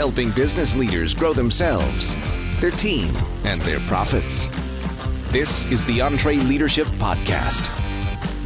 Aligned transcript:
helping 0.00 0.30
business 0.30 0.74
leaders 0.74 1.12
grow 1.12 1.34
themselves, 1.34 2.16
their 2.58 2.70
team, 2.70 3.14
and 3.44 3.60
their 3.60 3.78
profits. 3.80 4.46
This 5.30 5.70
is 5.70 5.84
the 5.84 5.98
EntreLeadership 5.98 6.86
Podcast. 6.96 7.68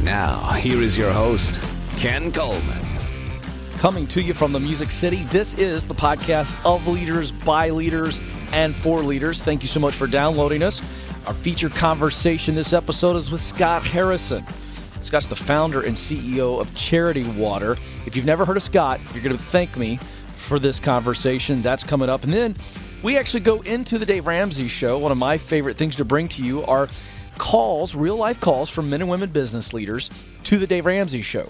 Now, 0.03 0.51
here 0.51 0.81
is 0.81 0.97
your 0.97 1.13
host, 1.13 1.61
Ken 1.95 2.29
Coleman. 2.33 2.85
Coming 3.77 4.05
to 4.07 4.21
you 4.21 4.33
from 4.33 4.51
the 4.51 4.59
Music 4.59 4.91
City, 4.91 5.23
this 5.29 5.53
is 5.55 5.85
the 5.85 5.95
podcast 5.95 6.59
of 6.65 6.85
leaders, 6.89 7.31
by 7.31 7.69
leaders, 7.69 8.19
and 8.51 8.75
for 8.75 8.99
leaders. 8.99 9.41
Thank 9.41 9.61
you 9.61 9.69
so 9.69 9.79
much 9.79 9.93
for 9.93 10.07
downloading 10.07 10.61
us. 10.61 10.81
Our 11.25 11.33
featured 11.33 11.73
conversation 11.73 12.53
this 12.53 12.73
episode 12.73 13.15
is 13.15 13.31
with 13.31 13.39
Scott 13.39 13.81
Harrison. 13.81 14.43
Scott's 15.03 15.27
the 15.27 15.37
founder 15.37 15.83
and 15.83 15.95
CEO 15.95 16.59
of 16.59 16.75
Charity 16.75 17.23
Water. 17.23 17.77
If 18.05 18.17
you've 18.17 18.25
never 18.25 18.43
heard 18.43 18.57
of 18.57 18.63
Scott, 18.63 18.99
you're 19.13 19.23
going 19.23 19.37
to 19.37 19.41
thank 19.41 19.77
me 19.77 19.99
for 20.45 20.59
this 20.59 20.79
conversation. 20.79 21.61
That's 21.61 21.83
coming 21.83 22.09
up. 22.09 22.23
And 22.23 22.31
then 22.31 22.55
we 23.03 23.17
actually 23.17 23.41
go 23.41 23.61
into 23.61 23.97
the 23.97 24.05
Dave 24.05 24.27
Ramsey 24.27 24.67
show. 24.67 24.97
One 24.97 25.11
of 25.11 25.17
my 25.17 25.37
favorite 25.37 25.77
things 25.77 25.95
to 25.97 26.05
bring 26.05 26.27
to 26.29 26.41
you 26.41 26.63
are 26.65 26.87
calls, 27.37 27.95
real 27.95 28.15
life 28.15 28.39
calls 28.39 28.69
from 28.69 28.89
men 28.89 29.01
and 29.01 29.09
women 29.09 29.29
business 29.29 29.73
leaders 29.73 30.09
to 30.45 30.57
the 30.57 30.67
Dave 30.67 30.85
Ramsey 30.85 31.21
show. 31.21 31.49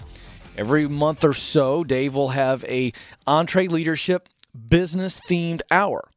Every 0.57 0.87
month 0.87 1.23
or 1.23 1.33
so, 1.33 1.83
Dave 1.83 2.15
will 2.15 2.29
have 2.29 2.63
a 2.65 2.93
EntreLeadership 3.27 4.21
business 4.67 5.19
themed 5.29 5.61
hour. 5.69 6.09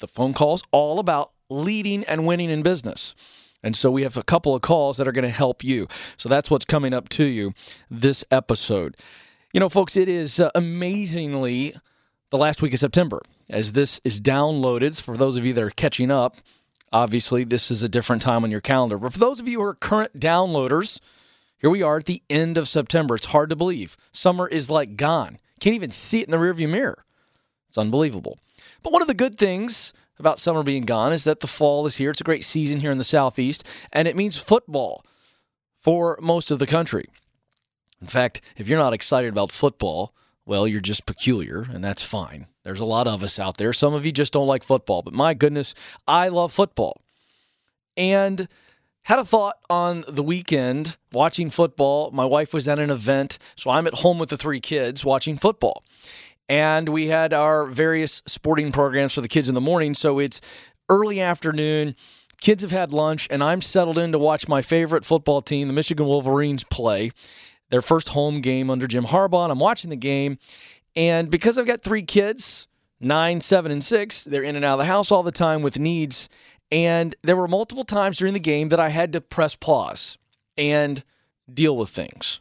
The 0.00 0.08
phone 0.08 0.34
calls 0.34 0.62
all 0.72 0.98
about 0.98 1.30
leading 1.48 2.04
and 2.04 2.26
winning 2.26 2.50
in 2.50 2.62
business. 2.62 3.14
And 3.62 3.76
so 3.76 3.90
we 3.90 4.02
have 4.02 4.16
a 4.16 4.22
couple 4.22 4.54
of 4.54 4.62
calls 4.62 4.98
that 4.98 5.08
are 5.08 5.12
going 5.12 5.24
to 5.24 5.30
help 5.30 5.64
you. 5.64 5.88
So 6.16 6.28
that's 6.28 6.50
what's 6.50 6.66
coming 6.66 6.92
up 6.92 7.08
to 7.10 7.24
you 7.24 7.54
this 7.90 8.24
episode. 8.30 8.96
You 9.52 9.60
know, 9.60 9.68
folks, 9.68 9.96
it 9.96 10.08
is 10.08 10.38
uh, 10.40 10.50
amazingly 10.54 11.76
the 12.34 12.38
last 12.38 12.60
week 12.60 12.74
of 12.74 12.80
September 12.80 13.22
as 13.48 13.74
this 13.74 14.00
is 14.02 14.20
downloaded. 14.20 15.00
For 15.00 15.16
those 15.16 15.36
of 15.36 15.46
you 15.46 15.52
that 15.52 15.62
are 15.62 15.70
catching 15.70 16.10
up, 16.10 16.38
obviously 16.92 17.44
this 17.44 17.70
is 17.70 17.84
a 17.84 17.88
different 17.88 18.22
time 18.22 18.42
on 18.42 18.50
your 18.50 18.60
calendar. 18.60 18.98
But 18.98 19.12
for 19.12 19.20
those 19.20 19.38
of 19.38 19.46
you 19.46 19.60
who 19.60 19.64
are 19.64 19.74
current 19.76 20.18
downloaders, 20.18 20.98
here 21.58 21.70
we 21.70 21.80
are 21.80 21.98
at 21.98 22.06
the 22.06 22.24
end 22.28 22.58
of 22.58 22.68
September. 22.68 23.14
It's 23.14 23.26
hard 23.26 23.50
to 23.50 23.56
believe. 23.56 23.96
Summer 24.10 24.48
is 24.48 24.68
like 24.68 24.96
gone. 24.96 25.38
Can't 25.60 25.76
even 25.76 25.92
see 25.92 26.22
it 26.22 26.24
in 26.26 26.32
the 26.32 26.38
rearview 26.38 26.68
mirror. 26.68 27.04
It's 27.68 27.78
unbelievable. 27.78 28.40
But 28.82 28.92
one 28.92 29.00
of 29.00 29.06
the 29.06 29.14
good 29.14 29.38
things 29.38 29.92
about 30.18 30.40
summer 30.40 30.64
being 30.64 30.86
gone 30.86 31.12
is 31.12 31.22
that 31.22 31.38
the 31.38 31.46
fall 31.46 31.86
is 31.86 31.98
here. 31.98 32.10
It's 32.10 32.20
a 32.20 32.24
great 32.24 32.42
season 32.42 32.80
here 32.80 32.90
in 32.90 32.98
the 32.98 33.04
Southeast, 33.04 33.62
and 33.92 34.08
it 34.08 34.16
means 34.16 34.36
football 34.38 35.04
for 35.76 36.18
most 36.20 36.50
of 36.50 36.58
the 36.58 36.66
country. 36.66 37.06
In 38.00 38.08
fact, 38.08 38.40
if 38.56 38.66
you're 38.66 38.76
not 38.76 38.92
excited 38.92 39.28
about 39.28 39.52
football, 39.52 40.12
well, 40.46 40.68
you're 40.68 40.80
just 40.80 41.06
peculiar, 41.06 41.66
and 41.70 41.82
that's 41.82 42.02
fine. 42.02 42.46
There's 42.64 42.80
a 42.80 42.84
lot 42.84 43.06
of 43.06 43.22
us 43.22 43.38
out 43.38 43.56
there. 43.56 43.72
Some 43.72 43.94
of 43.94 44.04
you 44.04 44.12
just 44.12 44.32
don't 44.32 44.46
like 44.46 44.64
football, 44.64 45.02
but 45.02 45.14
my 45.14 45.34
goodness, 45.34 45.74
I 46.06 46.28
love 46.28 46.52
football. 46.52 47.00
And 47.96 48.48
had 49.02 49.18
a 49.18 49.24
thought 49.24 49.56
on 49.68 50.04
the 50.08 50.22
weekend 50.22 50.96
watching 51.12 51.50
football. 51.50 52.10
My 52.10 52.24
wife 52.24 52.54
was 52.54 52.66
at 52.66 52.78
an 52.78 52.90
event, 52.90 53.38
so 53.54 53.70
I'm 53.70 53.86
at 53.86 53.98
home 53.98 54.18
with 54.18 54.30
the 54.30 54.38
three 54.38 54.60
kids 54.60 55.04
watching 55.04 55.36
football 55.36 55.84
and 56.48 56.88
we 56.88 57.08
had 57.08 57.32
our 57.32 57.66
various 57.66 58.22
sporting 58.26 58.72
programs 58.72 59.12
for 59.12 59.20
the 59.20 59.28
kids 59.28 59.48
in 59.48 59.54
the 59.54 59.60
morning. 59.60 59.94
So 59.94 60.18
it's 60.18 60.40
early 60.88 61.20
afternoon. 61.20 61.96
Kids 62.40 62.62
have 62.62 62.72
had 62.72 62.92
lunch, 62.92 63.26
and 63.30 63.42
I'm 63.42 63.62
settled 63.62 63.96
in 63.96 64.12
to 64.12 64.18
watch 64.18 64.48
my 64.48 64.60
favorite 64.60 65.04
football 65.04 65.40
team, 65.40 65.66
the 65.66 65.72
Michigan 65.72 66.06
Wolverines, 66.06 66.64
play 66.64 67.10
their 67.70 67.82
first 67.82 68.08
home 68.08 68.40
game 68.40 68.70
under 68.70 68.86
Jim 68.86 69.06
Harbaugh. 69.06 69.44
And 69.44 69.52
I'm 69.52 69.58
watching 69.58 69.90
the 69.90 69.96
game, 69.96 70.38
and 70.96 71.30
because 71.30 71.58
I've 71.58 71.66
got 71.66 71.82
three 71.82 72.02
kids, 72.02 72.68
nine, 73.00 73.40
seven, 73.40 73.72
and 73.72 73.82
six, 73.82 74.24
they're 74.24 74.42
in 74.42 74.56
and 74.56 74.64
out 74.64 74.74
of 74.74 74.78
the 74.80 74.84
house 74.86 75.10
all 75.10 75.22
the 75.22 75.32
time 75.32 75.62
with 75.62 75.78
needs. 75.78 76.28
And 76.70 77.14
there 77.22 77.36
were 77.36 77.48
multiple 77.48 77.84
times 77.84 78.18
during 78.18 78.34
the 78.34 78.40
game 78.40 78.68
that 78.70 78.80
I 78.80 78.88
had 78.88 79.12
to 79.12 79.20
press 79.20 79.54
pause 79.54 80.18
and 80.56 81.04
deal 81.52 81.76
with 81.76 81.90
things. 81.90 82.40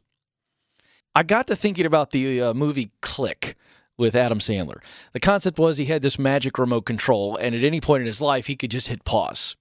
I 1.16 1.24
got 1.24 1.48
to 1.48 1.56
thinking 1.56 1.86
about 1.86 2.12
the 2.12 2.42
uh, 2.42 2.54
movie 2.54 2.92
Click 3.02 3.56
with 3.98 4.16
Adam 4.16 4.40
Sandler. 4.40 4.80
The 5.12 5.20
concept 5.20 5.60
was 5.60 5.78
he 5.78 5.86
had 5.86 6.02
this 6.02 6.18
magic 6.18 6.58
remote 6.58 6.86
control, 6.86 7.38
and 7.38 7.54
at 7.54 7.64
any 7.64 7.80
point 7.80 8.02
in 8.02 8.08
his 8.08 8.22
life, 8.22 8.48
he 8.48 8.56
could 8.56 8.72
just 8.72 8.88
hit 8.88 9.06
pause. 9.06 9.56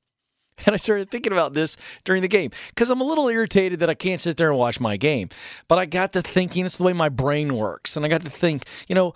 And 0.66 0.74
I 0.74 0.76
started 0.76 1.10
thinking 1.10 1.32
about 1.32 1.54
this 1.54 1.76
during 2.04 2.22
the 2.22 2.28
game 2.28 2.50
because 2.68 2.90
I'm 2.90 3.00
a 3.00 3.04
little 3.04 3.28
irritated 3.28 3.80
that 3.80 3.90
I 3.90 3.94
can't 3.94 4.20
sit 4.20 4.36
there 4.36 4.50
and 4.50 4.58
watch 4.58 4.78
my 4.78 4.96
game. 4.96 5.28
But 5.66 5.78
I 5.78 5.86
got 5.86 6.12
to 6.12 6.22
thinking, 6.22 6.64
it's 6.64 6.76
the 6.76 6.84
way 6.84 6.92
my 6.92 7.08
brain 7.08 7.56
works. 7.56 7.96
And 7.96 8.04
I 8.04 8.08
got 8.08 8.20
to 8.22 8.30
think, 8.30 8.66
you 8.86 8.94
know, 8.94 9.14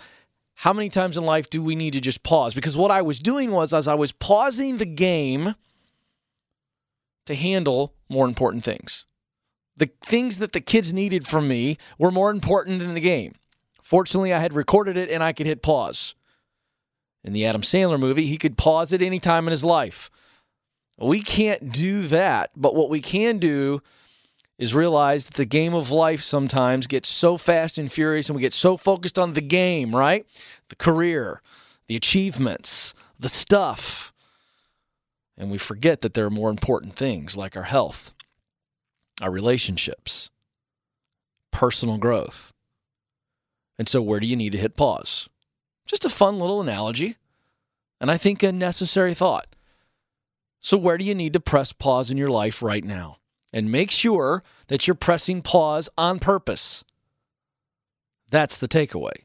how 0.54 0.72
many 0.72 0.88
times 0.88 1.16
in 1.16 1.24
life 1.24 1.50
do 1.50 1.62
we 1.62 1.76
need 1.76 1.92
to 1.92 2.00
just 2.00 2.22
pause? 2.22 2.54
Because 2.54 2.76
what 2.76 2.90
I 2.90 3.02
was 3.02 3.18
doing 3.18 3.50
was, 3.52 3.72
as 3.72 3.86
I 3.86 3.94
was 3.94 4.10
pausing 4.10 4.78
the 4.78 4.86
game 4.86 5.54
to 7.26 7.34
handle 7.34 7.94
more 8.08 8.26
important 8.26 8.64
things. 8.64 9.04
The 9.76 9.90
things 10.00 10.38
that 10.38 10.52
the 10.52 10.60
kids 10.60 10.92
needed 10.92 11.26
from 11.26 11.46
me 11.46 11.76
were 11.98 12.10
more 12.10 12.30
important 12.30 12.78
than 12.78 12.94
the 12.94 13.00
game. 13.00 13.34
Fortunately, 13.82 14.32
I 14.32 14.38
had 14.38 14.54
recorded 14.54 14.96
it 14.96 15.10
and 15.10 15.22
I 15.22 15.32
could 15.32 15.46
hit 15.46 15.62
pause. 15.62 16.14
In 17.22 17.32
the 17.32 17.44
Adam 17.44 17.62
Sandler 17.62 18.00
movie, 18.00 18.26
he 18.26 18.38
could 18.38 18.56
pause 18.56 18.92
at 18.92 19.02
any 19.02 19.18
time 19.18 19.46
in 19.46 19.50
his 19.50 19.64
life. 19.64 20.10
We 20.98 21.20
can't 21.20 21.72
do 21.72 22.06
that, 22.06 22.50
but 22.56 22.74
what 22.74 22.88
we 22.88 23.00
can 23.00 23.38
do 23.38 23.82
is 24.58 24.74
realize 24.74 25.26
that 25.26 25.34
the 25.34 25.44
game 25.44 25.74
of 25.74 25.90
life 25.90 26.22
sometimes 26.22 26.86
gets 26.86 27.08
so 27.08 27.36
fast 27.36 27.76
and 27.76 27.92
furious 27.92 28.28
and 28.28 28.36
we 28.36 28.42
get 28.42 28.54
so 28.54 28.76
focused 28.76 29.18
on 29.18 29.34
the 29.34 29.42
game, 29.42 29.94
right? 29.94 30.26
The 30.70 30.76
career, 30.76 31.42
the 31.88 31.96
achievements, 31.96 32.94
the 33.18 33.28
stuff. 33.28 34.14
And 35.36 35.50
we 35.50 35.58
forget 35.58 36.00
that 36.00 36.14
there 36.14 36.24
are 36.24 36.30
more 36.30 36.48
important 36.48 36.96
things 36.96 37.36
like 37.36 37.56
our 37.56 37.64
health, 37.64 38.14
our 39.20 39.30
relationships, 39.30 40.30
personal 41.52 41.98
growth. 41.98 42.52
And 43.78 43.86
so, 43.88 44.00
where 44.00 44.20
do 44.20 44.26
you 44.26 44.36
need 44.36 44.52
to 44.52 44.58
hit 44.58 44.76
pause? 44.76 45.28
Just 45.84 46.06
a 46.06 46.10
fun 46.10 46.38
little 46.38 46.62
analogy, 46.62 47.16
and 48.00 48.10
I 48.10 48.16
think 48.16 48.42
a 48.42 48.50
necessary 48.50 49.12
thought. 49.12 49.46
So, 50.60 50.76
where 50.76 50.98
do 50.98 51.04
you 51.04 51.14
need 51.14 51.32
to 51.34 51.40
press 51.40 51.72
pause 51.72 52.10
in 52.10 52.16
your 52.16 52.30
life 52.30 52.62
right 52.62 52.84
now? 52.84 53.18
And 53.52 53.70
make 53.70 53.90
sure 53.90 54.42
that 54.66 54.86
you're 54.86 54.94
pressing 54.94 55.40
pause 55.42 55.88
on 55.96 56.18
purpose. 56.18 56.84
That's 58.28 58.58
the 58.58 58.68
takeaway. 58.68 59.24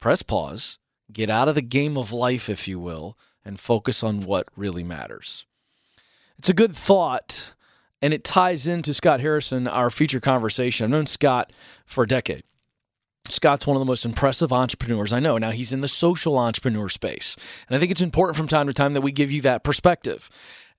Press 0.00 0.22
pause, 0.22 0.78
get 1.12 1.30
out 1.30 1.48
of 1.48 1.54
the 1.54 1.62
game 1.62 1.96
of 1.96 2.12
life, 2.12 2.48
if 2.48 2.68
you 2.68 2.78
will, 2.78 3.16
and 3.44 3.58
focus 3.58 4.02
on 4.02 4.20
what 4.20 4.48
really 4.56 4.84
matters. 4.84 5.46
It's 6.38 6.48
a 6.48 6.54
good 6.54 6.74
thought, 6.76 7.54
and 8.00 8.12
it 8.12 8.24
ties 8.24 8.66
into 8.66 8.94
Scott 8.94 9.20
Harrison, 9.20 9.66
our 9.66 9.90
feature 9.90 10.20
conversation. 10.20 10.84
I've 10.84 10.90
known 10.90 11.06
Scott 11.06 11.52
for 11.86 12.04
a 12.04 12.08
decade. 12.08 12.44
Scott's 13.28 13.66
one 13.66 13.76
of 13.76 13.80
the 13.80 13.86
most 13.86 14.04
impressive 14.04 14.52
entrepreneurs 14.52 15.12
I 15.12 15.20
know. 15.20 15.38
Now, 15.38 15.52
he's 15.52 15.72
in 15.72 15.80
the 15.80 15.88
social 15.88 16.38
entrepreneur 16.38 16.88
space. 16.88 17.36
And 17.68 17.76
I 17.76 17.78
think 17.78 17.92
it's 17.92 18.00
important 18.00 18.36
from 18.36 18.48
time 18.48 18.66
to 18.66 18.72
time 18.72 18.94
that 18.94 19.00
we 19.00 19.12
give 19.12 19.30
you 19.30 19.40
that 19.42 19.64
perspective. 19.64 20.28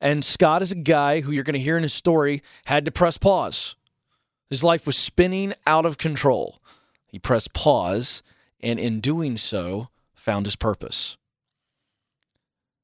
And 0.02 0.26
Scott 0.26 0.62
is 0.62 0.72
a 0.72 0.76
guy 0.76 1.22
who 1.22 1.32
you're 1.32 1.46
going 1.46 1.54
to 1.54 1.60
hear 1.60 1.78
in 1.78 1.84
his 1.84 1.94
story 1.94 2.44
had 2.66 2.84
to 2.86 2.92
press 2.92 3.18
pause. 3.18 3.76
His 4.50 4.64
life 4.64 4.86
was 4.86 4.98
spinning 4.98 5.54
out 5.66 5.86
of 5.86 5.98
control. 5.98 6.60
He 7.08 7.18
pressed 7.18 7.54
pause, 7.54 8.22
and 8.60 8.80
in 8.80 9.00
doing 9.00 9.38
so, 9.38 9.88
found 10.14 10.46
his 10.46 10.56
purpose. 10.56 11.16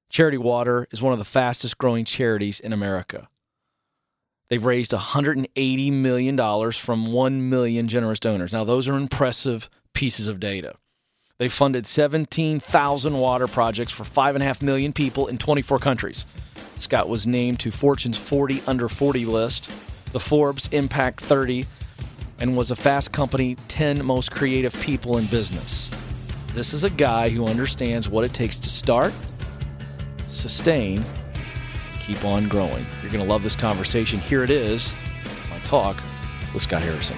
Charity 0.10 0.38
Water 0.38 0.88
is 0.92 1.02
one 1.02 1.14
of 1.14 1.20
the 1.20 1.26
fastest 1.26 1.78
growing 1.78 2.06
charities 2.06 2.60
in 2.60 2.74
America. 2.74 3.28
They've 4.50 4.64
raised 4.64 4.92
$180 4.92 5.92
million 5.92 6.72
from 6.72 7.12
1 7.12 7.50
million 7.50 7.88
generous 7.88 8.20
donors. 8.20 8.52
Now, 8.52 8.64
those 8.64 8.88
are 8.88 8.98
impressive 8.98 9.70
pieces 9.94 10.28
of 10.28 10.40
data. 10.40 10.76
They 11.38 11.50
funded 11.50 11.86
17,000 11.86 13.18
water 13.18 13.48
projects 13.48 13.94
for 13.94 14.04
5.5 14.04 14.62
million 14.62 14.92
people 14.92 15.28
in 15.28 15.38
24 15.38 15.80
countries. 15.80 16.26
Scott 16.78 17.08
was 17.08 17.28
named 17.28 17.60
to 17.62 17.72
Fortune's 17.72 18.18
40 18.18 18.64
under 18.66 18.90
40 18.90 19.26
list, 19.26 19.70
the 20.12 20.20
Forbes 20.20 20.68
Impact 20.72 21.22
30, 21.22 21.66
and 22.40 22.58
was 22.58 22.72
a 22.72 22.76
Fast 22.76 23.12
Company 23.12 23.56
10 23.68 24.04
most 24.04 24.32
creative 24.32 24.74
people 24.82 25.18
in 25.18 25.26
business. 25.28 25.92
This 26.54 26.74
is 26.74 26.84
a 26.84 26.90
guy 26.90 27.30
who 27.30 27.46
understands 27.46 28.10
what 28.10 28.24
it 28.24 28.34
takes 28.34 28.56
to 28.58 28.70
start, 28.70 29.14
sustain, 30.32 31.04
keep 32.10 32.26
on 32.26 32.48
growing. 32.48 32.84
You're 33.04 33.12
going 33.12 33.24
to 33.24 33.30
love 33.30 33.44
this 33.44 33.56
conversation. 33.56 34.20
Here 34.20 34.44
it 34.44 34.50
is, 34.50 34.96
my 35.52 35.60
talk 35.60 35.96
with 36.54 36.64
Scott 36.64 36.82
Harrison. 36.82 37.16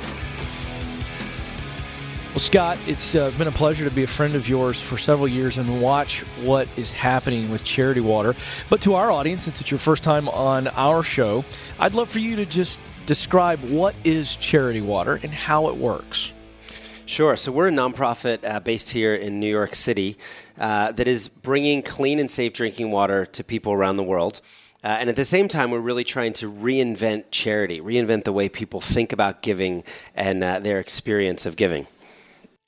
Well, 2.31 2.39
Scott, 2.39 2.77
it's 2.87 3.15
uh, 3.15 3.31
been 3.31 3.47
a 3.47 3.51
pleasure 3.51 3.87
to 3.87 3.95
be 3.95 4.03
a 4.03 4.07
friend 4.07 4.35
of 4.35 4.49
yours 4.49 4.81
for 4.81 4.97
several 4.97 5.29
years 5.29 5.57
and 5.57 5.81
watch 5.81 6.21
what 6.43 6.67
is 6.77 6.91
happening 6.91 7.49
with 7.49 7.63
Charity 7.63 8.01
Water. 8.01 8.35
But 8.69 8.81
to 8.81 8.95
our 8.95 9.11
audience, 9.11 9.43
since 9.43 9.61
it's 9.61 9.71
your 9.71 9.79
first 9.79 10.03
time 10.03 10.27
on 10.29 10.67
our 10.69 11.03
show, 11.03 11.45
I'd 11.79 11.93
love 11.93 12.09
for 12.09 12.19
you 12.19 12.35
to 12.37 12.45
just 12.45 12.79
describe 13.05 13.59
what 13.61 13.95
is 14.03 14.35
Charity 14.35 14.81
Water 14.81 15.19
and 15.23 15.33
how 15.33 15.69
it 15.69 15.77
works. 15.77 16.31
Sure. 17.05 17.35
So 17.35 17.51
we're 17.51 17.67
a 17.67 17.71
nonprofit 17.71 18.45
uh, 18.49 18.61
based 18.61 18.89
here 18.89 19.15
in 19.15 19.39
New 19.39 19.49
York 19.49 19.75
City 19.75 20.17
uh, 20.57 20.93
that 20.93 21.09
is 21.09 21.27
bringing 21.27 21.81
clean 21.81 22.19
and 22.19 22.31
safe 22.31 22.53
drinking 22.53 22.91
water 22.91 23.25
to 23.25 23.43
people 23.43 23.73
around 23.73 23.97
the 23.97 24.03
world. 24.03 24.39
Uh, 24.83 24.97
and 24.99 25.09
at 25.09 25.15
the 25.15 25.25
same 25.25 25.47
time, 25.47 25.71
we're 25.71 25.79
really 25.79 26.03
trying 26.03 26.33
to 26.33 26.51
reinvent 26.51 27.25
charity, 27.31 27.79
reinvent 27.79 28.23
the 28.23 28.33
way 28.33 28.49
people 28.49 28.81
think 28.81 29.13
about 29.13 29.41
giving 29.41 29.83
and 30.15 30.43
uh, 30.43 30.59
their 30.59 30.79
experience 30.79 31.45
of 31.45 31.55
giving. 31.55 31.87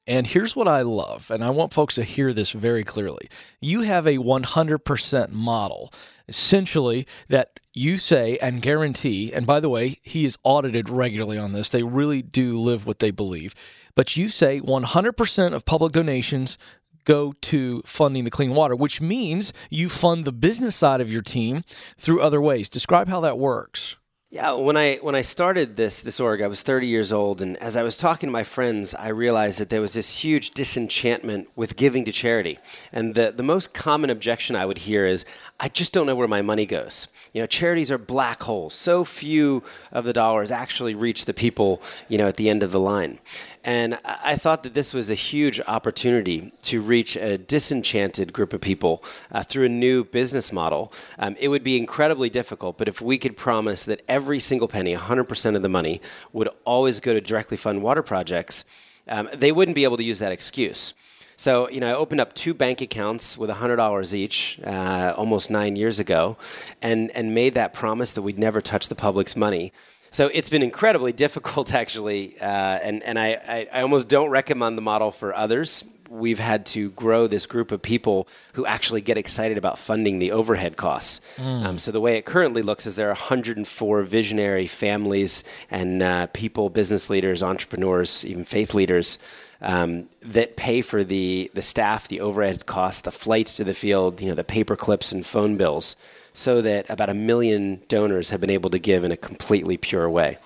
And 0.06 0.28
here's 0.28 0.56
what 0.56 0.68
I 0.68 0.82
love, 0.82 1.32
and 1.32 1.44
I 1.44 1.50
want 1.50 1.72
folks 1.72 1.96
to 1.96 2.04
hear 2.04 2.34
this 2.34 2.52
very 2.52 2.84
clearly. 2.84 3.30
You 3.62 3.82
have 3.82 4.06
a 4.06 4.18
100% 4.18 5.30
model, 5.30 5.94
essentially, 6.28 7.08
that 7.30 7.62
you 7.74 7.98
say 7.98 8.38
and 8.40 8.62
guarantee, 8.62 9.32
and 9.32 9.48
by 9.48 9.62
the 9.62 9.70
way, 9.70 9.98
he 10.04 10.26
is 10.26 10.38
audited 10.44 10.90
regularly 10.90 11.38
on 11.38 11.54
this. 11.54 11.70
They 11.70 11.84
really 11.84 12.22
do 12.22 12.60
live 12.60 12.86
what 12.86 13.00
they 13.00 13.12
believe. 13.12 13.56
But 13.96 14.18
you 14.18 14.28
say 14.28 14.60
100% 14.60 15.54
of 15.54 15.66
public 15.66 15.94
donations 15.94 16.58
go 17.04 17.34
to 17.42 17.82
funding 17.86 18.24
the 18.24 18.32
clean 18.32 18.54
water, 18.54 18.76
which 18.76 19.02
means 19.02 19.54
you 19.70 19.90
fund 19.90 20.26
the 20.26 20.32
business 20.32 20.76
side 20.76 21.02
of 21.02 21.12
your 21.12 21.22
team 21.22 21.64
through 21.98 22.22
other 22.22 22.42
ways. 22.42 22.70
Describe 22.70 23.08
how 23.08 23.22
that 23.22 23.38
works. 23.38 23.98
Yeah, 24.34 24.54
when 24.54 24.76
I 24.76 24.96
when 24.96 25.14
I 25.14 25.22
started 25.22 25.76
this 25.76 26.02
this 26.02 26.20
org, 26.20 26.42
I 26.42 26.48
was 26.48 26.64
30 26.64 26.88
years 26.88 27.12
old, 27.12 27.40
and 27.44 27.56
as 27.58 27.78
I 27.78 27.84
was 27.84 27.96
talking 27.96 28.30
to 28.30 28.34
my 28.34 28.44
friends, 28.44 28.96
I 28.96 29.10
realized 29.10 29.60
that 29.60 29.70
there 29.70 29.80
was 29.80 29.94
this 29.94 30.10
huge 30.10 30.50
disenchantment 30.56 31.50
with 31.56 31.76
giving 31.76 32.04
to 32.06 32.12
charity. 32.12 32.58
And 32.92 33.14
the 33.14 33.32
the 33.32 33.44
most 33.44 33.76
common 33.76 34.10
objection 34.10 34.56
I 34.56 34.66
would 34.66 34.80
hear 34.80 35.06
is, 35.06 35.24
I 35.60 35.70
just 35.70 35.94
don't 35.94 36.08
know 36.08 36.16
where 36.16 36.28
my 36.28 36.42
money 36.42 36.66
goes. 36.66 37.10
You 37.32 37.42
know, 37.42 37.46
charities 37.46 37.92
are 37.92 38.00
black 38.00 38.42
holes. 38.42 38.74
So 38.74 39.06
few 39.06 39.62
of 39.92 40.04
the 40.04 40.14
dollars 40.14 40.50
actually 40.50 40.96
reach 40.96 41.26
the 41.26 41.34
people, 41.36 41.80
you 42.08 42.18
know, 42.18 42.28
at 42.28 42.38
the 42.38 42.50
end 42.50 42.64
of 42.64 42.72
the 42.72 42.80
line. 42.80 43.20
And 43.64 43.98
I 44.04 44.36
thought 44.36 44.64
that 44.64 44.74
this 44.74 44.94
was 44.94 45.10
a 45.10 45.16
huge 45.16 45.62
opportunity 45.62 46.52
to 46.64 46.82
reach 46.82 47.16
a 47.16 47.38
disenchanted 47.38 48.34
group 48.34 48.52
of 48.52 48.60
people 48.60 49.04
uh, 49.32 49.44
through 49.44 49.66
a 49.66 49.70
new 49.70 50.04
business 50.04 50.52
model. 50.52 50.92
Um, 51.18 51.38
it 51.40 51.48
would 51.48 51.64
be 51.64 51.78
incredibly 51.78 52.30
difficult, 52.30 52.78
but 52.78 52.90
if 52.90 53.00
we 53.00 53.18
could 53.18 53.38
promise 53.38 53.86
that 53.86 54.02
every 54.10 54.42
single 54.42 54.68
penny, 54.68 54.94
100% 54.94 55.56
of 55.56 55.62
the 55.62 55.70
money, 55.70 56.02
would 56.34 56.50
always 56.66 57.00
go 57.00 57.14
to 57.14 57.22
directly 57.22 57.56
fund 57.56 57.82
water 57.82 58.04
projects, 58.04 58.66
um, 59.08 59.30
they 59.34 59.54
wouldn't 59.54 59.76
be 59.76 59.86
able 59.86 59.98
to 59.98 60.04
use 60.04 60.20
that 60.20 60.34
excuse. 60.34 60.94
So, 61.38 61.70
you 61.70 61.80
know, 61.80 61.90
I 61.90 61.96
opened 61.96 62.22
up 62.22 62.34
two 62.34 62.54
bank 62.54 62.82
accounts 62.82 63.38
with 63.38 63.50
$100 63.50 64.14
each 64.14 64.60
uh, 64.66 65.14
almost 65.16 65.50
nine 65.50 65.76
years 65.76 66.00
ago 66.00 66.38
and, 66.82 67.12
and 67.12 67.34
made 67.34 67.54
that 67.56 67.74
promise 67.74 68.12
that 68.14 68.22
we'd 68.22 68.38
never 68.38 68.62
touch 68.62 68.88
the 68.88 68.96
public's 68.96 69.36
money. 69.36 69.72
So 70.14 70.30
it's 70.32 70.50
been 70.50 70.62
incredibly 70.62 71.12
difficult, 71.26 71.74
actually, 71.74 72.40
uh, 72.40 72.46
and 72.46 73.04
and 73.04 73.20
I, 73.20 73.34
I, 73.48 73.80
I 73.80 73.82
almost 73.82 74.08
don't 74.08 74.30
recommend 74.30 74.78
the 74.78 74.82
model 74.82 75.12
for 75.12 75.36
others. 75.36 75.84
We've 76.08 76.40
had 76.40 76.68
to 76.68 76.92
grow 76.92 77.26
this 77.26 77.48
group 77.48 77.72
of 77.72 77.82
people 77.82 78.28
who 78.54 78.68
actually 78.68 79.02
get 79.02 79.18
excited 79.18 79.58
about 79.58 79.80
funding 79.80 80.20
the 80.20 80.32
overhead 80.32 80.78
costs. 80.78 81.20
Mm. 81.38 81.66
Um, 81.66 81.80
so 81.80 81.92
the 81.92 82.00
way 82.00 82.18
it 82.18 82.26
currently 82.26 82.62
looks 82.62 82.86
is 82.86 82.96
there 82.96 83.08
are 83.08 83.14
104 83.14 84.04
visionary 84.04 84.68
families 84.68 85.44
and 85.72 86.04
uh, 86.04 86.28
people, 86.28 86.70
business 86.70 87.10
leaders, 87.10 87.42
entrepreneurs, 87.42 88.24
even 88.26 88.46
faith 88.46 88.76
leaders 88.76 89.18
um, 89.62 90.08
that 90.22 90.56
pay 90.56 90.82
for 90.82 91.04
the 91.04 91.50
the 91.56 91.64
staff, 91.64 92.08
the 92.08 92.22
overhead 92.22 92.68
costs, 92.68 93.02
the 93.02 93.12
flights 93.12 93.56
to 93.58 93.64
the 93.64 93.74
field, 93.74 94.22
you 94.22 94.28
know, 94.28 94.36
the 94.36 94.44
paper 94.44 94.76
clips 94.76 95.12
and 95.12 95.26
phone 95.26 95.58
bills 95.58 95.96
so 96.34 96.62
that 96.62 96.90
about 96.90 97.10
a 97.10 97.14
million 97.14 97.82
donors 97.88 98.30
have 98.30 98.42
been 98.42 98.50
able 98.50 98.70
to 98.70 98.80
give 98.80 99.04
in 99.04 99.12
a 99.12 99.18
completely 99.18 99.78
pure 99.78 100.10
way. 100.10 100.38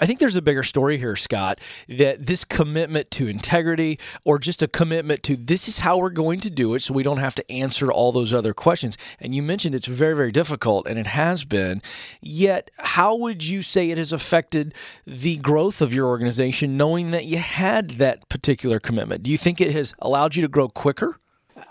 I 0.00 0.06
think 0.06 0.18
there's 0.18 0.34
a 0.34 0.42
bigger 0.42 0.64
story 0.64 0.98
here, 0.98 1.14
Scott, 1.14 1.60
that 1.88 2.26
this 2.26 2.44
commitment 2.44 3.12
to 3.12 3.28
integrity 3.28 4.00
or 4.24 4.40
just 4.40 4.60
a 4.60 4.66
commitment 4.66 5.22
to 5.24 5.36
this 5.36 5.68
is 5.68 5.78
how 5.78 5.98
we're 5.98 6.10
going 6.10 6.40
to 6.40 6.50
do 6.50 6.74
it 6.74 6.82
so 6.82 6.92
we 6.92 7.04
don't 7.04 7.18
have 7.18 7.36
to 7.36 7.52
answer 7.52 7.92
all 7.92 8.10
those 8.10 8.32
other 8.32 8.52
questions. 8.52 8.98
And 9.20 9.34
you 9.34 9.42
mentioned 9.42 9.74
it's 9.74 9.86
very, 9.86 10.16
very 10.16 10.32
difficult, 10.32 10.88
and 10.88 10.98
it 10.98 11.06
has 11.06 11.44
been. 11.44 11.80
Yet, 12.20 12.72
how 12.78 13.14
would 13.14 13.44
you 13.44 13.62
say 13.62 13.90
it 13.90 13.98
has 13.98 14.12
affected 14.12 14.74
the 15.06 15.36
growth 15.36 15.80
of 15.80 15.94
your 15.94 16.08
organization 16.08 16.76
knowing 16.76 17.12
that 17.12 17.26
you 17.26 17.38
had 17.38 17.90
that 17.90 18.28
particular 18.28 18.80
commitment? 18.80 19.22
Do 19.22 19.30
you 19.30 19.38
think 19.38 19.60
it 19.60 19.72
has 19.72 19.94
allowed 20.00 20.34
you 20.34 20.42
to 20.42 20.48
grow 20.48 20.68
quicker? 20.68 21.20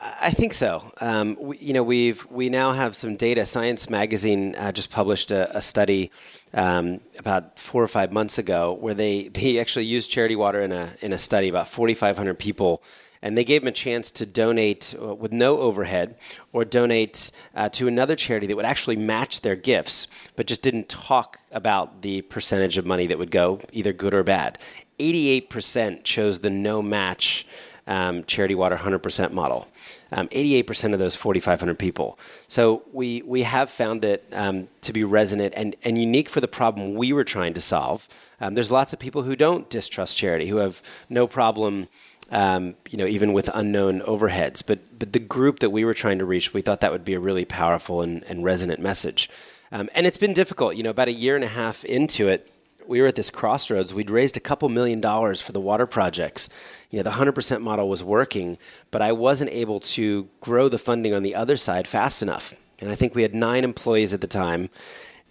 I 0.01 0.31
think 0.31 0.53
so. 0.53 0.91
Um, 1.01 1.37
we, 1.39 1.57
you 1.57 1.73
know, 1.73 1.83
we've 1.83 2.25
we 2.29 2.49
now 2.49 2.71
have 2.71 2.95
some 2.95 3.15
data. 3.15 3.45
Science 3.45 3.89
Magazine 3.89 4.55
uh, 4.55 4.71
just 4.71 4.89
published 4.89 5.31
a, 5.31 5.55
a 5.57 5.61
study 5.61 6.11
um, 6.53 7.01
about 7.17 7.59
four 7.59 7.83
or 7.83 7.87
five 7.87 8.11
months 8.11 8.37
ago 8.37 8.73
where 8.73 8.93
they, 8.93 9.27
they 9.33 9.59
actually 9.59 9.85
used 9.85 10.09
charity 10.09 10.35
water 10.35 10.61
in 10.61 10.71
a 10.71 10.93
in 11.01 11.13
a 11.13 11.19
study 11.19 11.49
about 11.49 11.67
4,500 11.67 12.37
people, 12.37 12.83
and 13.21 13.37
they 13.37 13.43
gave 13.43 13.61
them 13.61 13.67
a 13.67 13.71
chance 13.71 14.11
to 14.11 14.25
donate 14.25 14.95
uh, 15.01 15.13
with 15.13 15.31
no 15.31 15.59
overhead 15.59 16.15
or 16.51 16.65
donate 16.65 17.31
uh, 17.55 17.69
to 17.69 17.87
another 17.87 18.15
charity 18.15 18.47
that 18.47 18.55
would 18.55 18.65
actually 18.65 18.95
match 18.95 19.41
their 19.41 19.55
gifts, 19.55 20.07
but 20.35 20.47
just 20.47 20.61
didn't 20.61 20.89
talk 20.89 21.39
about 21.51 22.01
the 22.01 22.21
percentage 22.23 22.77
of 22.77 22.85
money 22.85 23.07
that 23.07 23.17
would 23.17 23.31
go 23.31 23.59
either 23.71 23.93
good 23.93 24.13
or 24.13 24.23
bad. 24.23 24.57
88% 24.99 26.03
chose 26.03 26.39
the 26.39 26.49
no 26.49 26.81
match 26.81 27.45
um, 27.87 28.23
Charity 28.25 28.55
Water 28.55 28.77
100% 28.77 29.31
model. 29.31 29.67
Um, 30.11 30.27
88% 30.29 30.93
of 30.93 30.99
those 30.99 31.15
4,500 31.15 31.77
people. 31.77 32.17
So 32.47 32.83
we, 32.91 33.21
we 33.23 33.43
have 33.43 33.69
found 33.69 34.05
it 34.05 34.25
um, 34.31 34.67
to 34.81 34.93
be 34.93 35.03
resonant 35.03 35.53
and, 35.55 35.75
and 35.83 35.97
unique 35.97 36.29
for 36.29 36.41
the 36.41 36.47
problem 36.47 36.95
we 36.95 37.13
were 37.13 37.23
trying 37.23 37.53
to 37.55 37.61
solve. 37.61 38.07
Um, 38.39 38.53
there's 38.53 38.71
lots 38.71 38.93
of 38.93 38.99
people 38.99 39.23
who 39.23 39.35
don't 39.35 39.69
distrust 39.69 40.17
charity, 40.17 40.47
who 40.47 40.57
have 40.57 40.81
no 41.09 41.27
problem. 41.27 41.87
Um, 42.31 42.75
you 42.89 42.97
know, 42.97 43.05
even 43.05 43.33
with 43.33 43.49
unknown 43.53 43.99
overheads, 44.01 44.63
but 44.65 44.79
but 44.97 45.13
the 45.13 45.19
group 45.19 45.59
that 45.59 45.69
we 45.69 45.85
were 45.85 45.93
trying 45.93 46.19
to 46.19 46.25
reach, 46.25 46.53
we 46.53 46.61
thought 46.61 46.79
that 46.79 46.91
would 46.91 47.05
be 47.05 47.13
a 47.13 47.19
really 47.19 47.45
powerful 47.45 48.01
and, 48.01 48.23
and 48.23 48.43
resonant 48.43 48.79
message. 48.79 49.29
Um, 49.73 49.89
and 49.93 50.07
it's 50.07 50.17
been 50.17 50.33
difficult. 50.33 50.75
You 50.75 50.83
know, 50.83 50.89
about 50.89 51.09
a 51.09 51.13
year 51.13 51.35
and 51.35 51.43
a 51.43 51.49
half 51.49 51.83
into 51.83 52.29
it, 52.29 52.52
we 52.87 53.01
were 53.01 53.07
at 53.07 53.15
this 53.15 53.29
crossroads. 53.29 53.93
We'd 53.93 54.09
raised 54.09 54.37
a 54.37 54.39
couple 54.39 54.69
million 54.69 55.01
dollars 55.01 55.41
for 55.41 55.51
the 55.51 55.59
water 55.59 55.85
projects. 55.85 56.49
You 56.89 56.97
know, 56.97 57.03
the 57.03 57.15
100% 57.17 57.61
model 57.61 57.89
was 57.89 58.03
working, 58.03 58.57
but 58.91 59.01
I 59.01 59.11
wasn't 59.11 59.49
able 59.51 59.79
to 59.81 60.27
grow 60.41 60.69
the 60.69 60.77
funding 60.77 61.13
on 61.13 61.23
the 61.23 61.35
other 61.35 61.57
side 61.57 61.87
fast 61.87 62.21
enough. 62.21 62.53
And 62.79 62.91
I 62.91 62.95
think 62.95 63.15
we 63.15 63.21
had 63.21 63.33
nine 63.33 63.63
employees 63.63 64.13
at 64.13 64.21
the 64.21 64.27
time, 64.27 64.69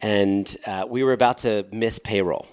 and 0.00 0.56
uh, 0.66 0.84
we 0.88 1.02
were 1.04 1.12
about 1.12 1.38
to 1.38 1.66
miss 1.70 1.98
payroll. 1.98 2.46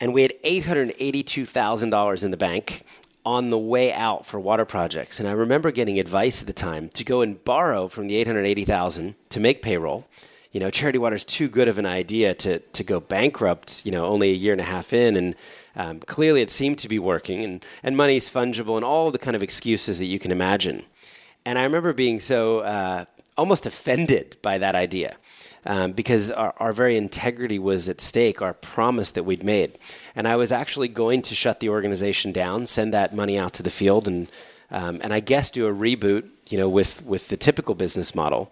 And 0.00 0.14
we 0.14 0.22
had 0.22 0.32
$882,000 0.42 2.24
in 2.24 2.30
the 2.30 2.36
bank 2.36 2.84
on 3.24 3.50
the 3.50 3.58
way 3.58 3.92
out 3.92 4.26
for 4.26 4.40
water 4.40 4.64
projects. 4.64 5.20
And 5.20 5.28
I 5.28 5.32
remember 5.32 5.70
getting 5.70 6.00
advice 6.00 6.40
at 6.40 6.46
the 6.46 6.52
time 6.52 6.88
to 6.90 7.04
go 7.04 7.20
and 7.20 7.42
borrow 7.44 7.88
from 7.88 8.08
the 8.08 8.16
880,000 8.16 9.14
to 9.28 9.40
make 9.40 9.62
payroll 9.62 10.08
you 10.52 10.60
know, 10.60 10.70
Charity 10.70 10.98
Water 10.98 11.16
is 11.16 11.24
too 11.24 11.48
good 11.48 11.66
of 11.66 11.78
an 11.78 11.86
idea 11.86 12.34
to, 12.34 12.58
to 12.58 12.84
go 12.84 13.00
bankrupt, 13.00 13.84
you 13.84 13.90
know, 13.90 14.04
only 14.06 14.30
a 14.30 14.34
year 14.34 14.52
and 14.52 14.60
a 14.60 14.64
half 14.64 14.92
in. 14.92 15.16
And 15.16 15.34
um, 15.76 16.00
clearly 16.00 16.42
it 16.42 16.50
seemed 16.50 16.78
to 16.80 16.88
be 16.88 16.98
working, 16.98 17.42
and, 17.42 17.64
and 17.82 17.96
money's 17.96 18.28
fungible, 18.28 18.76
and 18.76 18.84
all 18.84 19.10
the 19.10 19.18
kind 19.18 19.34
of 19.34 19.42
excuses 19.42 19.98
that 19.98 20.06
you 20.06 20.18
can 20.18 20.30
imagine. 20.30 20.84
And 21.46 21.58
I 21.58 21.64
remember 21.64 21.94
being 21.94 22.20
so 22.20 22.60
uh, 22.60 23.06
almost 23.36 23.66
offended 23.66 24.36
by 24.42 24.58
that 24.58 24.74
idea. 24.74 25.16
Um, 25.64 25.92
because 25.92 26.28
our, 26.32 26.52
our 26.56 26.72
very 26.72 26.96
integrity 26.96 27.60
was 27.60 27.88
at 27.88 28.00
stake, 28.00 28.42
our 28.42 28.52
promise 28.52 29.12
that 29.12 29.22
we'd 29.22 29.44
made. 29.44 29.78
And 30.16 30.26
I 30.26 30.34
was 30.34 30.50
actually 30.50 30.88
going 30.88 31.22
to 31.22 31.36
shut 31.36 31.60
the 31.60 31.68
organization 31.68 32.32
down, 32.32 32.66
send 32.66 32.92
that 32.94 33.14
money 33.14 33.38
out 33.38 33.52
to 33.54 33.62
the 33.62 33.70
field, 33.70 34.08
and 34.08 34.28
um, 34.72 35.00
and 35.02 35.14
I 35.14 35.20
guess 35.20 35.50
do 35.50 35.68
a 35.68 35.72
reboot, 35.72 36.28
you 36.48 36.58
know, 36.58 36.68
with 36.68 37.04
with 37.04 37.28
the 37.28 37.36
typical 37.36 37.76
business 37.76 38.12
model. 38.12 38.50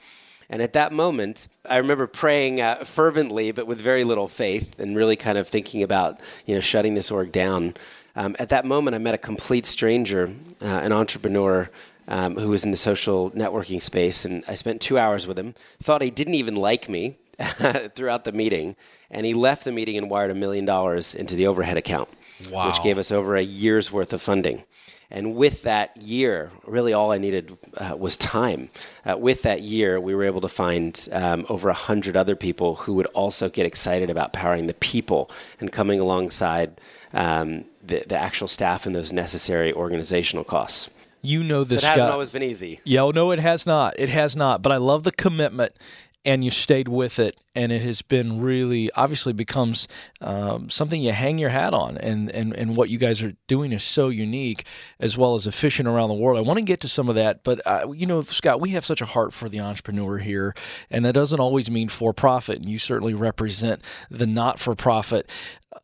And 0.51 0.61
at 0.61 0.73
that 0.73 0.93
moment, 0.93 1.47
I 1.65 1.77
remember 1.77 2.09
praying 2.09 2.61
uh, 2.61 2.85
fervently, 2.85 3.53
but 3.53 3.69
with 3.69 3.81
very 3.81 4.03
little 4.03 4.27
faith, 4.27 4.75
and 4.79 4.97
really 4.97 5.15
kind 5.15 5.39
of 5.39 5.49
thinking 5.49 5.85
about 5.85 6.21
you 6.45 6.57
know 6.57 6.61
shutting 6.61 6.95
this 6.95 7.11
org 7.11 7.31
down. 7.31 7.75
Um, 8.17 8.35
at 8.41 8.49
that 8.49 8.65
moment, 8.65 8.97
I 8.97 8.99
met 8.99 9.15
a 9.15 9.19
complete 9.19 9.65
stranger, 9.65 10.29
uh, 10.61 10.65
an 10.65 10.93
entrepreneur 10.93 11.71
um, 12.09 12.37
who 12.37 12.49
was 12.49 12.65
in 12.65 12.73
the 12.73 12.77
social 12.77 13.31
networking 13.31 13.81
space, 13.81 14.25
and 14.25 14.43
I 14.49 14.57
spent 14.57 14.81
two 14.81 14.99
hours 14.99 15.27
with 15.29 15.39
him. 15.39 15.55
Thought 15.85 16.03
he 16.03 16.11
didn't 16.11 16.35
even 16.35 16.57
like 16.57 16.89
me 16.89 17.17
throughout 17.95 18.25
the 18.25 18.33
meeting, 18.33 18.75
and 19.09 19.25
he 19.25 19.35
left 19.35 19.63
the 19.63 19.73
meeting 19.73 19.97
and 19.97 20.11
wired 20.11 20.33
a 20.33 20.35
million 20.35 20.65
dollars 20.65 21.15
into 21.15 21.37
the 21.37 21.47
overhead 21.47 21.77
account, 21.77 22.09
wow. 22.51 22.67
which 22.67 22.83
gave 22.83 22.99
us 22.99 23.13
over 23.13 23.37
a 23.37 23.43
year's 23.43 23.93
worth 23.93 24.13
of 24.13 24.21
funding. 24.21 24.65
And 25.11 25.35
with 25.35 25.63
that 25.63 25.97
year, 25.97 26.51
really 26.67 26.93
all 26.93 27.11
I 27.11 27.19
needed 27.19 27.57
uh, 27.77 27.97
was 27.99 28.17
time. 28.17 28.71
Uh, 29.05 29.17
with 29.17 29.43
that 29.43 29.63
year, 29.63 30.01
we 30.01 30.15
were 30.15 30.25
able 30.25 30.41
to 30.43 30.49
find 30.49 31.09
um, 31.11 31.47
over 31.49 31.69
100 31.69 32.17
other 32.17 32.37
people 32.37 32.77
who 32.77 32.95
would 32.95 33.07
also 33.07 33.49
get 33.49 33.67
excited 33.67 34.09
about 34.09 34.33
powering 34.33 34.69
the 34.69 34.75
people 34.75 35.31
and 35.59 35.73
coming 35.73 35.99
alongside 35.99 36.81
um, 37.13 37.65
the, 37.85 38.05
the 38.07 38.17
actual 38.17 38.47
staff 38.47 38.87
and 38.87 38.95
those 38.95 39.13
necessary 39.13 39.73
organizational 39.73 40.45
costs. 40.45 40.91
You 41.23 41.43
know 41.43 41.65
this. 41.65 41.83
So 41.83 41.87
it 41.87 41.91
hasn't 41.91 42.11
always 42.13 42.31
been 42.31 42.43
easy. 42.43 42.81
Yeah, 42.85 43.11
no, 43.15 43.31
it 43.31 43.41
has 43.41 43.67
not. 43.67 43.99
It 43.99 44.09
has 44.09 44.35
not. 44.37 44.63
But 44.63 44.73
I 44.73 44.79
love 44.79 45.05
the 45.05 45.13
commitment 45.13 45.75
and 46.25 46.45
you 46.45 46.51
stayed 46.51 46.89
with 46.89 47.19
it, 47.19 47.41
and 47.55 47.73
it 47.73 47.83
has 47.83 48.03
been 48.03 48.41
really 48.41 48.91
obviously 48.93 49.33
becomes 49.33 49.89
um, 50.21 50.69
something 50.69 51.03
you 51.03 51.13
hang 51.13 51.39
your 51.39 51.51
hat 51.51 51.73
on, 51.73 51.97
and, 51.97 52.31
and 52.31 52.55
and 52.55 52.77
what 52.77 52.91
you 52.91 52.99
guys 52.99 53.23
are 53.23 53.33
doing 53.47 53.73
is 53.73 53.83
so 53.83 54.09
unique 54.09 54.65
as 54.99 55.17
well 55.17 55.35
as 55.35 55.47
efficient 55.47 55.89
around 55.89 56.09
the 56.09 56.15
world. 56.15 56.39
I 56.39 56.43
want 56.43 56.59
to 56.59 56.65
get 56.65 56.81
to 56.81 56.89
some 56.89 57.09
of 57.09 57.15
that, 57.15 57.43
but 57.43 57.67
uh, 57.67 57.91
you 57.95 58.07
know, 58.07 58.23
Scott, 58.23 58.61
we 58.61 58.71
have 58.71 58.85
such 58.85 59.01
a 59.01 59.07
heart 59.07 59.33
for 59.33 59.49
the 59.49 59.61
entrepreneur 59.61 60.19
here, 60.19 60.55
and 60.91 61.05
that 61.05 61.15
doesn't 61.15 61.41
always 61.41 61.71
mean 61.71 61.89
for 61.89 62.13
profit, 62.13 62.59
and 62.59 62.69
you 62.69 62.79
certainly 62.79 63.15
represent 63.15 63.83
the 64.11 64.27
not 64.27 64.59
for 64.59 64.75
profit 64.75 65.29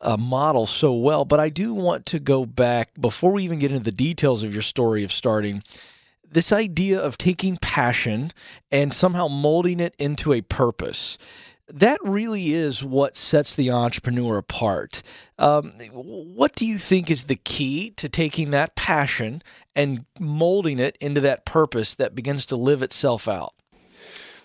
uh, 0.01 0.17
model 0.17 0.67
so 0.67 0.93
well. 0.93 1.25
But 1.25 1.39
I 1.39 1.49
do 1.49 1.73
want 1.73 2.05
to 2.07 2.19
go 2.19 2.45
back 2.45 2.89
before 2.99 3.31
we 3.31 3.43
even 3.43 3.59
get 3.59 3.71
into 3.71 3.83
the 3.83 3.91
details 3.91 4.43
of 4.43 4.53
your 4.53 4.61
story 4.61 5.03
of 5.03 5.11
starting 5.11 5.63
this 6.31 6.51
idea 6.51 6.99
of 6.99 7.17
taking 7.17 7.57
passion 7.57 8.31
and 8.71 8.93
somehow 8.93 9.27
molding 9.27 9.79
it 9.79 9.95
into 9.97 10.33
a 10.33 10.41
purpose. 10.41 11.17
That 11.69 11.99
really 12.03 12.53
is 12.53 12.83
what 12.83 13.17
sets 13.17 13.53
the 13.53 13.71
entrepreneur 13.71 14.37
apart. 14.37 15.01
Um, 15.37 15.71
what 15.91 16.55
do 16.55 16.65
you 16.65 16.77
think 16.77 17.11
is 17.11 17.25
the 17.25 17.35
key 17.35 17.89
to 17.91 18.07
taking 18.07 18.51
that 18.51 18.75
passion 18.75 19.41
and 19.75 20.05
molding 20.19 20.79
it 20.79 20.97
into 21.01 21.19
that 21.21 21.45
purpose 21.45 21.93
that 21.95 22.15
begins 22.15 22.45
to 22.47 22.55
live 22.55 22.81
itself 22.81 23.27
out? 23.27 23.53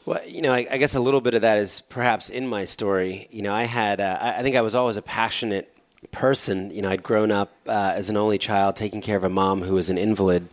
Well, 0.04 0.20
you 0.26 0.42
know, 0.42 0.52
I, 0.52 0.66
I, 0.68 0.78
guess 0.78 0.96
a 0.96 1.00
little 1.00 1.20
bit 1.20 1.34
of 1.34 1.42
that 1.42 1.58
is 1.58 1.80
perhaps 1.88 2.28
in 2.28 2.48
my 2.48 2.64
story. 2.64 3.28
You 3.30 3.42
know, 3.42 3.54
I 3.54 3.64
had, 3.64 4.00
uh, 4.00 4.18
I, 4.20 4.42
think 4.42 4.56
I 4.56 4.60
was 4.60 4.74
always 4.74 4.96
a 4.96 5.02
passionate 5.02 5.72
person. 6.10 6.70
You 6.70 6.82
know, 6.82 6.90
I'd 6.90 7.02
grown 7.02 7.30
up 7.30 7.52
uh, 7.66 7.92
as 7.94 8.10
an 8.10 8.16
only 8.16 8.38
child, 8.38 8.76
taking 8.76 9.00
care 9.00 9.16
of 9.16 9.24
a 9.24 9.28
mom 9.28 9.62
who 9.62 9.74
was 9.74 9.88
an 9.88 9.98
invalid 9.98 10.48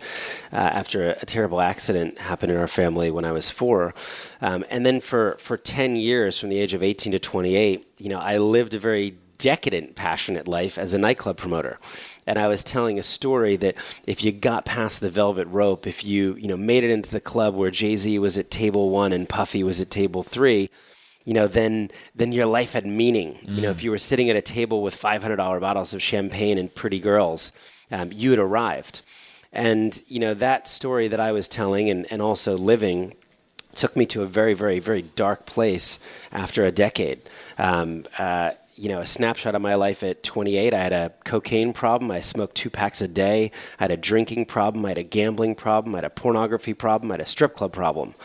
uh, 0.54 0.56
after 0.56 1.12
a, 1.12 1.18
a, 1.22 1.26
terrible 1.26 1.60
accident 1.60 2.20
happened 2.20 2.52
in 2.52 2.58
our 2.58 2.68
family 2.68 3.10
when 3.12 3.26
I 3.26 3.32
was 3.32 3.50
four. 3.50 3.94
Um, 4.42 4.64
and 4.70 4.86
then 4.86 5.02
for, 5.02 5.38
for 5.40 5.58
10 5.58 5.96
years, 5.96 6.40
from 6.40 6.50
the 6.50 6.60
age 6.60 6.74
of 6.74 6.84
18 6.84 7.14
to 7.14 7.20
28, 7.20 7.86
you 7.98 8.10
know, 8.10 8.20
I 8.20 8.38
lived 8.38 8.74
a 8.74 8.80
very 8.80 9.16
decadent, 9.40 9.96
passionate 9.96 10.48
life 10.48 10.78
as 10.78 10.94
a 10.94 10.98
nightclub 10.98 11.38
promoter. 11.38 11.80
And 12.28 12.38
I 12.38 12.48
was 12.48 12.64
telling 12.64 13.00
a 13.00 13.04
story 13.04 13.56
that 13.58 13.76
if 14.06 14.24
you 14.24 14.32
got 14.32 14.66
past 14.66 15.02
the 15.02 15.10
velvet 15.10 15.48
rope, 15.48 15.88
if 15.88 16.04
you, 16.06 16.36
you 16.36 16.48
know, 16.48 16.58
made 16.58 16.84
it 16.84 16.92
into 16.92 17.10
the 17.10 17.20
club 17.20 17.56
where 17.56 17.72
Jay 17.72 17.96
Z 17.96 18.20
was 18.20 18.38
at 18.38 18.52
table 18.52 18.92
one 18.92 19.14
and 19.14 19.28
Puffy 19.28 19.64
was 19.64 19.82
at 19.82 19.90
table 19.90 20.22
three, 20.22 20.70
you 21.26 21.34
know, 21.34 21.48
then 21.48 21.92
then 22.16 22.32
your 22.32 22.46
life 22.46 22.74
had 22.74 22.86
meaning. 22.86 23.36
Mm. 23.44 23.56
You 23.56 23.62
know, 23.62 23.70
if 23.72 23.80
mm. 23.80 23.84
you 23.84 23.92
were 23.92 23.98
sitting 23.98 24.30
at 24.30 24.36
a 24.36 24.42
table 24.42 24.82
with 24.82 24.96
five 24.96 25.22
hundred 25.22 25.38
dollar 25.38 25.60
bottles 25.60 25.94
of 25.94 26.02
champagne 26.02 26.58
and 26.58 26.74
pretty 26.74 27.00
girls, 27.00 27.52
um, 27.92 28.12
you 28.12 28.32
had 28.32 28.40
arrived. 28.40 29.02
And 29.52 30.02
you 30.08 30.20
know 30.20 30.34
that 30.36 30.68
story 30.68 31.08
that 31.08 31.20
I 31.20 31.32
was 31.32 31.48
telling 31.48 31.90
and, 31.90 32.06
and 32.12 32.22
also 32.22 32.58
living 32.58 33.16
took 33.76 33.96
me 33.96 34.06
to 34.08 34.24
a 34.24 34.26
very, 34.26 34.54
very, 34.54 34.80
very 34.80 35.02
dark 35.02 35.46
place 35.46 36.00
after 36.32 36.66
a 36.66 36.72
decade. 36.72 37.22
Um, 37.58 38.06
uh, 38.18 38.52
you 38.80 38.88
know, 38.88 39.02
a 39.02 39.06
snapshot 39.06 39.56
of 39.56 39.62
my 39.62 39.76
life 39.76 40.04
at 40.04 40.24
28. 40.24 40.74
I 40.74 40.80
had 40.80 40.94
a 40.94 41.12
cocaine 41.26 41.74
problem. 41.74 42.10
I 42.12 42.22
smoked 42.22 42.56
two 42.56 42.70
packs 42.70 43.02
a 43.02 43.10
day. 43.10 43.52
I 43.78 43.84
had 43.84 43.92
a 43.92 43.98
drinking 43.98 44.46
problem. 44.46 44.86
I 44.86 44.90
had 44.90 44.98
a 44.98 45.04
gambling 45.04 45.56
problem. 45.56 45.96
I 45.96 45.98
had 45.98 46.06
a 46.06 46.10
pornography 46.10 46.74
problem. 46.74 47.12
I 47.12 47.16
had 47.16 47.22
a 47.22 47.26
strip 47.26 47.56
club 47.56 47.74
problem. 47.74 48.16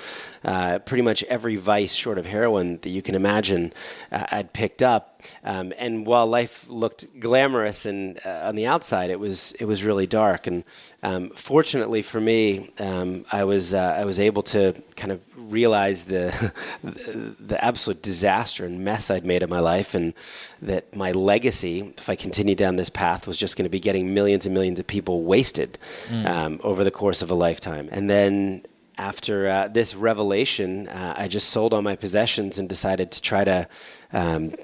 Uh, 0.45 0.79
pretty 0.79 1.03
much 1.03 1.25
every 1.25 1.57
vice 1.57 1.93
short 1.93 2.19
of 2.19 2.27
heroin 2.27 2.79
that 2.83 2.91
you 2.91 3.03
can 3.03 3.17
imagine 3.17 3.73
uh, 4.13 4.27
I'd 4.31 4.53
picked 4.53 4.83
up. 4.83 5.23
Um, 5.43 5.73
and 5.77 6.07
while 6.07 6.27
life 6.27 6.67
looked 6.69 7.19
glamorous 7.19 7.87
and 7.87 8.21
uh, 8.25 8.43
on 8.45 8.55
the 8.55 8.67
outside, 8.67 9.11
it 9.11 9.19
was 9.19 9.53
it 9.59 9.65
was 9.65 9.83
really 9.83 10.07
dark. 10.07 10.47
And 10.47 10.63
um, 11.03 11.31
fortunately 11.35 12.03
for 12.03 12.21
me, 12.21 12.71
um, 12.79 13.25
I 13.33 13.43
was 13.45 13.75
uh, 13.75 13.97
I 13.99 14.05
was 14.05 14.21
able 14.21 14.43
to 14.45 14.75
kind 14.97 15.11
of 15.11 15.21
realize 15.51 16.07
the 16.07 16.53
the 16.83 17.63
absolute 17.65 18.03
disaster 18.03 18.65
and 18.65 18.85
mess 18.85 19.11
I'd 19.11 19.27
made 19.27 19.43
of 19.43 19.51
my 19.51 19.61
life, 19.61 19.95
and 19.95 20.15
that 20.63 20.95
my 20.95 21.13
legacy, 21.13 21.95
if 21.97 22.09
I 22.09 22.17
continued 22.17 22.59
down 22.59 22.77
this 22.77 22.91
path, 22.91 23.27
was 23.27 23.37
just 23.37 23.57
going 23.57 23.65
to 23.65 23.71
be 23.71 23.81
getting 23.81 24.15
millions 24.15 24.47
and 24.47 24.55
millions 24.55 24.81
of 24.81 24.87
people 24.87 25.23
wasted 25.23 25.79
mm. 26.09 26.27
um, 26.27 26.61
over 26.63 26.85
the 26.85 26.91
course 26.91 27.23
of 27.23 27.31
a 27.31 27.35
lifetime. 27.35 27.89
And 27.93 28.09
then 28.09 28.65
after 28.99 29.49
uh, 29.49 29.69
this 29.69 29.95
revelation, 29.95 30.89
uh, 30.89 31.15
I 31.17 31.29
just 31.29 31.51
sold 31.51 31.75
all 31.75 31.83
my 31.83 31.97
possessions 31.97 32.59
and 32.59 32.69
decided 32.69 33.11
to 33.13 33.23
try 33.23 33.45
to 33.45 33.69
um, 34.13 34.55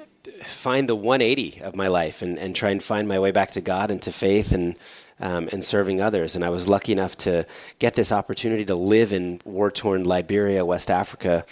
find 0.44 0.88
the 0.88 0.94
180 0.94 1.62
of 1.62 1.74
my 1.74 1.88
life 1.88 2.22
and, 2.22 2.38
and 2.38 2.54
try 2.54 2.70
and 2.70 2.82
find 2.82 3.08
my 3.08 3.18
way 3.18 3.30
back 3.30 3.52
to 3.52 3.60
God 3.60 3.90
and 3.90 4.00
to 4.02 4.12
faith 4.12 4.52
and 4.52 4.76
um, 5.20 5.48
and 5.52 5.64
serving 5.64 6.00
others. 6.00 6.34
And 6.34 6.44
I 6.44 6.50
was 6.50 6.68
lucky 6.68 6.92
enough 6.92 7.16
to 7.18 7.46
get 7.78 7.94
this 7.94 8.12
opportunity 8.12 8.64
to 8.66 8.74
live 8.74 9.12
in 9.12 9.40
war 9.44 9.70
torn 9.70 10.04
Liberia, 10.04 10.64
West 10.64 10.90
Africa. 10.90 11.44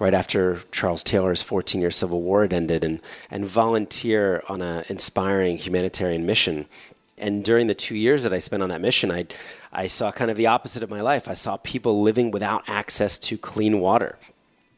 Right 0.00 0.14
after 0.14 0.60
Charles 0.72 1.04
Taylor's 1.04 1.40
14 1.40 1.80
year 1.80 1.92
civil 1.92 2.20
war 2.20 2.42
had 2.42 2.52
ended, 2.52 2.82
and, 2.82 3.00
and 3.30 3.46
volunteer 3.46 4.42
on 4.48 4.60
an 4.60 4.84
inspiring 4.88 5.56
humanitarian 5.56 6.26
mission 6.26 6.66
and 7.16 7.44
during 7.44 7.66
the 7.66 7.74
two 7.74 7.94
years 7.94 8.22
that 8.24 8.32
I 8.32 8.38
spent 8.38 8.62
on 8.62 8.70
that 8.70 8.80
mission, 8.80 9.10
I, 9.10 9.26
I 9.72 9.86
saw 9.86 10.10
kind 10.10 10.30
of 10.30 10.36
the 10.36 10.48
opposite 10.48 10.82
of 10.82 10.90
my 10.90 11.00
life. 11.00 11.28
I 11.28 11.34
saw 11.34 11.56
people 11.56 12.02
living 12.02 12.30
without 12.30 12.64
access 12.68 13.18
to 13.20 13.38
clean 13.38 13.80
water. 13.80 14.18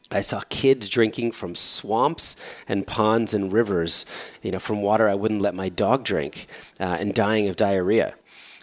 I 0.09 0.21
saw 0.21 0.41
kids 0.49 0.87
drinking 0.87 1.33
from 1.33 1.55
swamps 1.55 2.35
and 2.67 2.87
ponds 2.87 3.33
and 3.33 3.51
rivers, 3.51 4.05
you 4.41 4.51
know, 4.51 4.59
from 4.59 4.81
water 4.81 5.09
I 5.09 5.15
wouldn't 5.15 5.41
let 5.41 5.53
my 5.53 5.67
dog 5.67 6.05
drink, 6.05 6.47
uh, 6.79 6.97
and 6.99 7.13
dying 7.13 7.49
of 7.49 7.57
diarrhea. 7.57 8.13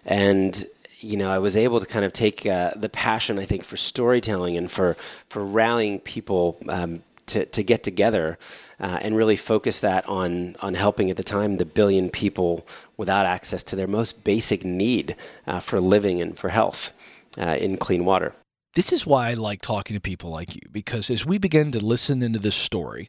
And 0.04 0.66
you 1.00 1.16
know, 1.18 1.30
I 1.30 1.38
was 1.38 1.56
able 1.56 1.80
to 1.80 1.86
kind 1.86 2.04
of 2.04 2.12
take 2.12 2.46
uh, 2.46 2.72
the 2.76 2.88
passion, 2.88 3.38
I 3.38 3.44
think, 3.44 3.64
for 3.64 3.76
storytelling 3.76 4.56
and 4.56 4.70
for 4.70 4.96
for 5.28 5.44
rallying 5.44 6.00
people 6.00 6.58
um, 6.68 7.02
to 7.26 7.44
to 7.46 7.62
get 7.62 7.82
together 7.82 8.38
uh, 8.80 8.98
and 9.00 9.16
really 9.16 9.36
focus 9.36 9.80
that 9.80 10.08
on 10.08 10.56
on 10.60 10.74
helping 10.74 11.10
at 11.10 11.16
the 11.16 11.22
time 11.22 11.56
the 11.56 11.64
billion 11.64 12.10
people 12.10 12.66
without 12.96 13.26
access 13.26 13.62
to 13.64 13.76
their 13.76 13.86
most 13.86 14.24
basic 14.24 14.64
need 14.64 15.16
uh, 15.46 15.60
for 15.60 15.80
living 15.80 16.20
and 16.20 16.38
for 16.38 16.48
health 16.48 16.90
uh, 17.38 17.56
in 17.60 17.76
clean 17.76 18.04
water. 18.04 18.32
This 18.74 18.92
is 18.92 19.06
why 19.06 19.30
I 19.30 19.34
like 19.34 19.60
talking 19.60 19.94
to 19.94 20.00
people 20.00 20.30
like 20.30 20.54
you 20.54 20.62
because 20.72 21.10
as 21.10 21.24
we 21.24 21.38
begin 21.38 21.70
to 21.72 21.84
listen 21.84 22.22
into 22.22 22.38
this 22.38 22.56
story, 22.56 23.08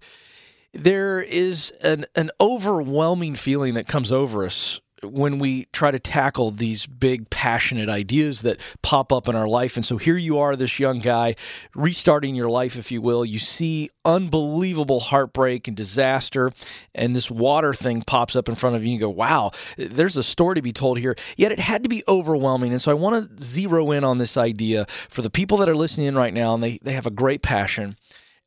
there 0.74 1.22
is 1.22 1.72
an, 1.82 2.06
an 2.16 2.30
overwhelming 2.40 3.36
feeling 3.36 3.74
that 3.74 3.88
comes 3.88 4.12
over 4.12 4.46
us 4.46 4.80
when 5.06 5.40
we 5.40 5.66
try 5.74 5.92
to 5.92 6.00
tackle 6.00 6.52
these 6.52 6.86
big 6.86 7.30
passionate 7.30 7.90
ideas 7.90 8.42
that 8.42 8.60
pop 8.82 9.12
up 9.12 9.28
in 9.28 9.36
our 9.36 9.48
life. 9.48 9.76
And 9.76 9.86
so 9.86 9.98
here 9.98 10.18
you 10.18 10.38
are 10.40 10.56
this 10.56 10.80
young 10.80 11.00
guy 11.00 11.36
restarting 11.76 12.36
your 12.36 12.50
life 12.50 12.76
if 12.76 12.92
you 12.92 13.02
will. 13.02 13.26
You 13.26 13.40
see 13.40 13.90
unbelievable 14.04 15.00
heartbreak 15.00 15.68
and 15.68 15.76
disaster 15.76 16.52
and 16.94 17.16
this 17.16 17.32
water 17.32 17.74
thing 17.74 18.04
pops 18.04 18.36
up 18.36 18.48
in 18.48 18.56
front 18.56 18.76
of 18.76 18.84
you 18.84 18.92
and 18.92 18.94
you 18.94 19.00
go 19.00 19.10
wow 19.10 19.50
there's 19.78 20.16
a 20.16 20.22
story 20.22 20.54
to 20.56 20.62
be 20.62 20.72
told 20.72 21.00
here. 21.00 21.16
Yet 21.36 21.52
it 21.52 21.60
had 21.60 21.82
to 21.84 21.90
be 21.90 22.04
overwhelming 22.08 22.72
and 22.72 22.82
so 22.82 22.92
i 22.92 22.94
want 22.94 23.38
to 23.38 23.44
zero 23.44 23.92
in 23.92 24.04
on 24.04 24.20
this 24.20 24.38
idea 24.38 24.86
for 25.10 25.24
the 25.24 25.30
people 25.30 25.58
that 25.58 25.70
are 25.70 25.76
listening 25.76 26.08
in 26.08 26.16
right 26.16 26.34
now 26.34 26.54
and 26.54 26.62
they, 26.62 26.78
they 26.84 26.94
have 26.94 27.08
a 27.08 27.12
great 27.12 27.42
passion 27.42 27.98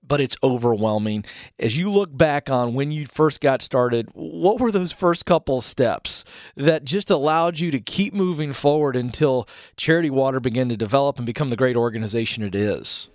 but 0.09 0.21
it's 0.21 0.37
overwhelming. 0.43 1.25
As 1.59 1.77
you 1.77 1.91
look 1.91 2.17
back 2.17 2.51
on 2.51 2.75
when 2.75 2.91
you 2.91 3.07
first 3.07 3.41
got 3.41 3.63
started, 3.63 4.09
what 4.15 4.59
were 4.59 4.73
those 4.73 4.91
first 4.91 5.27
couple 5.27 5.61
steps 5.61 6.25
that 6.57 6.85
just 6.85 7.11
allowed 7.11 7.61
you 7.61 7.71
to 7.71 7.81
keep 7.81 8.15
moving 8.15 8.53
forward 8.53 8.97
until 8.97 9.47
Charity 9.77 10.11
Water 10.11 10.41
began 10.41 10.69
to 10.71 10.77
develop 10.77 11.19
and 11.19 11.27
become 11.27 11.51
the 11.51 11.57
great 11.57 11.77
organization 11.77 12.43
it 12.43 12.55
is? 12.55 13.09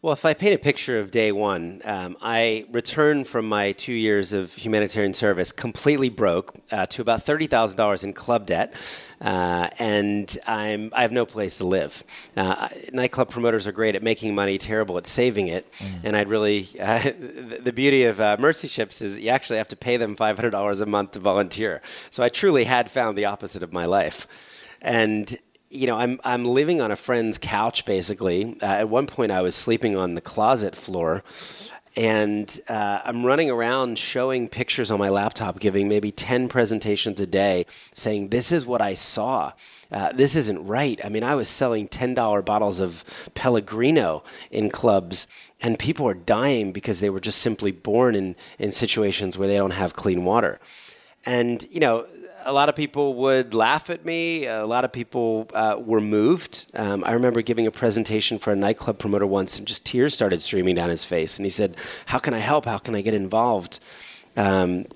Well, 0.00 0.12
if 0.12 0.24
I 0.24 0.32
paint 0.32 0.54
a 0.54 0.58
picture 0.58 1.00
of 1.00 1.10
day 1.10 1.32
one, 1.32 1.82
um, 1.84 2.16
I 2.22 2.66
returned 2.70 3.26
from 3.26 3.48
my 3.48 3.72
two 3.72 3.92
years 3.92 4.32
of 4.32 4.54
humanitarian 4.54 5.12
service 5.12 5.50
completely 5.50 6.08
broke 6.08 6.54
uh, 6.70 6.86
to 6.86 7.02
about 7.02 7.26
$30,000 7.26 8.04
in 8.04 8.12
club 8.12 8.46
debt. 8.46 8.72
Uh, 9.20 9.68
and 9.78 10.38
I'm, 10.46 10.92
I 10.94 11.02
have 11.02 11.12
no 11.12 11.26
place 11.26 11.58
to 11.58 11.64
live. 11.64 12.04
Uh, 12.36 12.68
nightclub 12.92 13.30
promoters 13.30 13.66
are 13.66 13.72
great 13.72 13.96
at 13.96 14.02
making 14.02 14.34
money, 14.34 14.58
terrible 14.58 14.96
at 14.96 15.06
saving 15.06 15.48
it. 15.48 15.70
Mm. 15.78 16.00
And 16.04 16.16
I'd 16.16 16.28
really, 16.28 16.68
uh, 16.80 17.02
the, 17.02 17.60
the, 17.64 17.72
beauty 17.72 18.04
of 18.04 18.20
uh, 18.20 18.36
Mercy 18.38 18.68
Ships 18.68 19.02
is 19.02 19.18
you 19.18 19.30
actually 19.30 19.58
have 19.58 19.68
to 19.68 19.76
pay 19.76 19.96
them 19.96 20.14
$500 20.14 20.80
a 20.80 20.86
month 20.86 21.12
to 21.12 21.18
volunteer. 21.18 21.82
So 22.10 22.22
I 22.22 22.28
truly 22.28 22.64
had 22.64 22.90
found 22.90 23.18
the 23.18 23.24
opposite 23.24 23.62
of 23.62 23.72
my 23.72 23.86
life. 23.86 24.28
And 24.80 25.36
you 25.70 25.86
know, 25.86 25.96
I'm 25.96 26.18
I'm 26.24 26.44
living 26.44 26.80
on 26.80 26.90
a 26.90 26.96
friend's 26.96 27.38
couch 27.38 27.84
basically. 27.84 28.56
Uh, 28.62 28.66
at 28.66 28.88
one 28.88 29.06
point, 29.06 29.32
I 29.32 29.42
was 29.42 29.54
sleeping 29.54 29.96
on 29.96 30.14
the 30.14 30.20
closet 30.20 30.74
floor, 30.74 31.22
and 31.98 32.60
uh, 32.68 33.00
I'm 33.04 33.26
running 33.26 33.50
around 33.50 33.98
showing 33.98 34.48
pictures 34.48 34.92
on 34.92 35.00
my 35.00 35.08
laptop, 35.08 35.58
giving 35.58 35.88
maybe 35.88 36.12
ten 36.12 36.48
presentations 36.48 37.20
a 37.20 37.26
day, 37.26 37.66
saying 37.92 38.28
this 38.28 38.52
is 38.52 38.64
what 38.64 38.80
I 38.80 38.94
saw. 38.94 39.52
Uh, 39.90 40.12
this 40.12 40.36
isn't 40.36 40.64
right. 40.64 41.00
I 41.04 41.08
mean, 41.08 41.24
I 41.24 41.34
was 41.34 41.48
selling 41.48 41.88
ten 41.88 42.14
dollar 42.14 42.40
bottles 42.40 42.78
of 42.78 43.04
Pellegrino 43.34 44.22
in 44.52 44.70
clubs, 44.70 45.26
and 45.60 45.76
people 45.76 46.06
are 46.06 46.14
dying 46.14 46.70
because 46.70 47.00
they 47.00 47.10
were 47.10 47.18
just 47.18 47.40
simply 47.40 47.72
born 47.72 48.14
in 48.14 48.36
in 48.60 48.70
situations 48.70 49.36
where 49.36 49.48
they 49.48 49.56
don't 49.56 49.72
have 49.72 49.94
clean 49.94 50.24
water. 50.24 50.60
And 51.26 51.66
you 51.68 51.80
know, 51.80 52.06
a 52.44 52.52
lot 52.52 52.68
of 52.68 52.76
people 52.76 53.14
would 53.14 53.54
laugh 53.54 53.90
at 53.90 54.04
me. 54.04 54.46
A 54.46 54.66
lot 54.66 54.84
of 54.84 54.92
people 54.92 55.48
uh, 55.54 55.76
were 55.78 56.00
moved. 56.00 56.66
Um, 56.74 57.04
I 57.04 57.12
remember 57.12 57.42
giving 57.42 57.66
a 57.66 57.70
presentation 57.70 58.38
for 58.38 58.52
a 58.52 58.56
nightclub 58.56 58.98
promoter 58.98 59.26
once, 59.26 59.58
and 59.58 59.66
just 59.66 59.84
tears 59.84 60.14
started 60.14 60.40
streaming 60.42 60.74
down 60.74 60.88
his 60.88 61.04
face. 61.04 61.38
And 61.38 61.44
he 61.46 61.50
said, 61.50 61.76
"How 62.06 62.18
can 62.18 62.34
I 62.34 62.38
help? 62.38 62.64
How 62.64 62.78
can 62.78 62.94
I 62.94 63.02
get 63.02 63.14
involved?" 63.14 63.80
Um, 64.36 64.86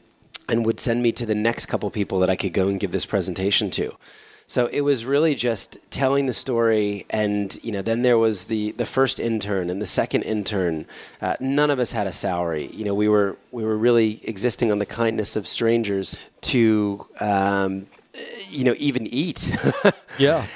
and 0.49 0.67
would 0.67 0.81
send 0.81 1.03
me 1.03 1.13
to 1.13 1.27
the 1.27 1.35
next 1.35 1.67
couple 1.67 1.91
people 1.91 2.21
that 2.21 2.31
I 2.31 2.37
could 2.37 2.53
go 2.53 2.69
and 2.69 2.79
give 2.79 2.93
this 2.93 3.07
presentation 3.07 3.71
to. 3.73 3.95
So 4.53 4.67
it 4.67 4.83
was 4.83 5.07
really 5.07 5.35
just 5.35 5.79
telling 5.89 6.27
the 6.27 6.35
story, 6.35 7.07
and 7.09 7.59
you 7.63 7.73
know, 7.73 7.81
then 7.81 8.03
there 8.03 8.19
was 8.19 8.45
the 8.45 8.73
the 8.73 8.85
first 8.85 9.19
intern 9.19 9.71
and 9.71 9.81
the 9.81 9.87
second 9.87 10.25
intern. 10.25 10.87
Uh, 11.23 11.37
none 11.41 11.71
of 11.71 11.79
us 11.79 11.93
had 11.93 12.07
a 12.07 12.13
salary. 12.13 12.67
You 12.67 12.85
know, 12.85 12.93
we 12.93 13.09
were 13.09 13.39
we 13.51 13.65
were 13.65 13.79
really 13.79 14.21
existing 14.25 14.71
on 14.71 14.79
the 14.79 14.85
kindness 14.85 15.37
of 15.37 15.49
strangers 15.49 16.19
to, 16.43 17.07
um, 17.19 17.87
you 18.51 18.65
know, 18.65 18.75
even 18.77 19.07
eat. 19.07 19.51
yeah 20.19 20.47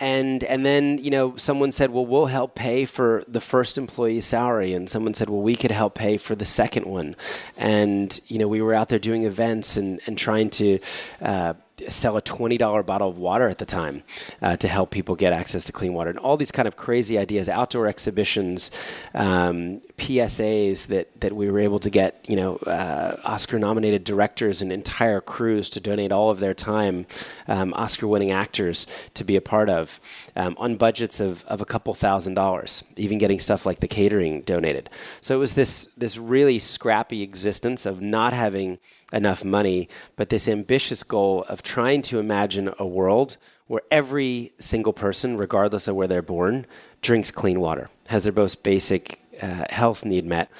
and 0.00 0.42
and 0.44 0.66
then 0.66 0.98
you 0.98 1.10
know 1.10 1.36
someone 1.36 1.70
said 1.70 1.90
well 1.90 2.04
we'll 2.04 2.26
help 2.26 2.56
pay 2.56 2.84
for 2.84 3.22
the 3.28 3.40
first 3.40 3.78
employee's 3.78 4.24
salary 4.24 4.72
and 4.72 4.90
someone 4.90 5.14
said 5.14 5.30
well 5.30 5.40
we 5.40 5.54
could 5.54 5.70
help 5.70 5.94
pay 5.94 6.16
for 6.16 6.34
the 6.34 6.44
second 6.44 6.84
one 6.84 7.14
and 7.56 8.20
you 8.26 8.36
know 8.36 8.48
we 8.48 8.60
were 8.60 8.74
out 8.74 8.88
there 8.88 8.98
doing 8.98 9.22
events 9.22 9.76
and 9.76 10.00
and 10.06 10.18
trying 10.18 10.50
to 10.50 10.80
uh, 11.22 11.54
sell 11.88 12.16
a 12.16 12.22
$20 12.22 12.86
bottle 12.86 13.08
of 13.08 13.18
water 13.18 13.48
at 13.48 13.58
the 13.58 13.66
time 13.66 14.02
uh, 14.42 14.56
to 14.56 14.68
help 14.68 14.90
people 14.90 15.14
get 15.16 15.32
access 15.32 15.64
to 15.64 15.72
clean 15.72 15.92
water 15.92 16.10
and 16.10 16.18
all 16.18 16.36
these 16.36 16.52
kind 16.52 16.68
of 16.68 16.76
crazy 16.76 17.18
ideas 17.18 17.48
outdoor 17.48 17.86
exhibitions 17.86 18.70
um, 19.14 19.80
psas 19.98 20.86
that, 20.86 21.08
that 21.20 21.32
we 21.32 21.50
were 21.50 21.58
able 21.58 21.78
to 21.78 21.90
get 21.90 22.24
you 22.28 22.36
know 22.36 22.56
uh, 22.66 23.16
oscar 23.24 23.58
nominated 23.58 24.04
directors 24.04 24.62
and 24.62 24.72
entire 24.72 25.20
crews 25.20 25.68
to 25.68 25.80
donate 25.80 26.12
all 26.12 26.30
of 26.30 26.40
their 26.40 26.54
time 26.54 27.06
um, 27.48 27.72
oscar 27.74 28.06
winning 28.06 28.30
actors 28.30 28.86
to 29.14 29.24
be 29.24 29.36
a 29.36 29.40
part 29.40 29.68
of 29.68 30.00
um, 30.36 30.54
on 30.58 30.76
budgets 30.76 31.20
of, 31.20 31.44
of 31.44 31.60
a 31.60 31.64
couple 31.64 31.92
thousand 31.94 32.34
dollars 32.34 32.82
even 32.96 33.18
getting 33.18 33.38
stuff 33.38 33.66
like 33.66 33.80
the 33.80 33.88
catering 33.88 34.42
donated. 34.42 34.90
So 35.20 35.34
it 35.34 35.38
was 35.38 35.54
this 35.54 35.88
this 35.96 36.16
really 36.16 36.58
scrappy 36.58 37.22
existence 37.22 37.86
of 37.86 38.00
not 38.00 38.32
having 38.32 38.78
enough 39.12 39.44
money, 39.44 39.88
but 40.16 40.28
this 40.28 40.48
ambitious 40.48 41.02
goal 41.02 41.44
of 41.48 41.62
trying 41.64 42.02
to 42.02 42.18
imagine 42.18 42.72
a 42.78 42.86
world 42.86 43.36
where 43.66 43.82
every 43.90 44.52
single 44.58 44.92
person, 44.92 45.36
regardless 45.36 45.88
of 45.88 45.96
where 45.96 46.06
they're 46.06 46.22
born, 46.22 46.66
drinks 47.00 47.30
clean 47.30 47.58
water, 47.58 47.88
has 48.06 48.24
their 48.24 48.32
most 48.32 48.62
basic 48.62 49.20
uh, 49.40 49.64
health 49.70 50.04
need 50.04 50.26
met, 50.26 50.50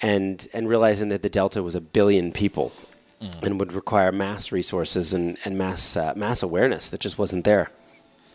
and, 0.00 0.48
and 0.52 0.68
realizing 0.68 1.10
that 1.10 1.22
the 1.22 1.28
Delta 1.28 1.62
was 1.62 1.74
a 1.74 1.80
billion 1.80 2.32
people 2.32 2.72
mm. 3.20 3.42
and 3.42 3.60
would 3.60 3.72
require 3.72 4.10
mass 4.10 4.50
resources 4.50 5.12
and, 5.12 5.38
and 5.44 5.56
mass, 5.56 5.96
uh, 5.96 6.14
mass 6.16 6.42
awareness 6.42 6.88
that 6.88 7.00
just 7.00 7.18
wasn't 7.18 7.44
there. 7.44 7.70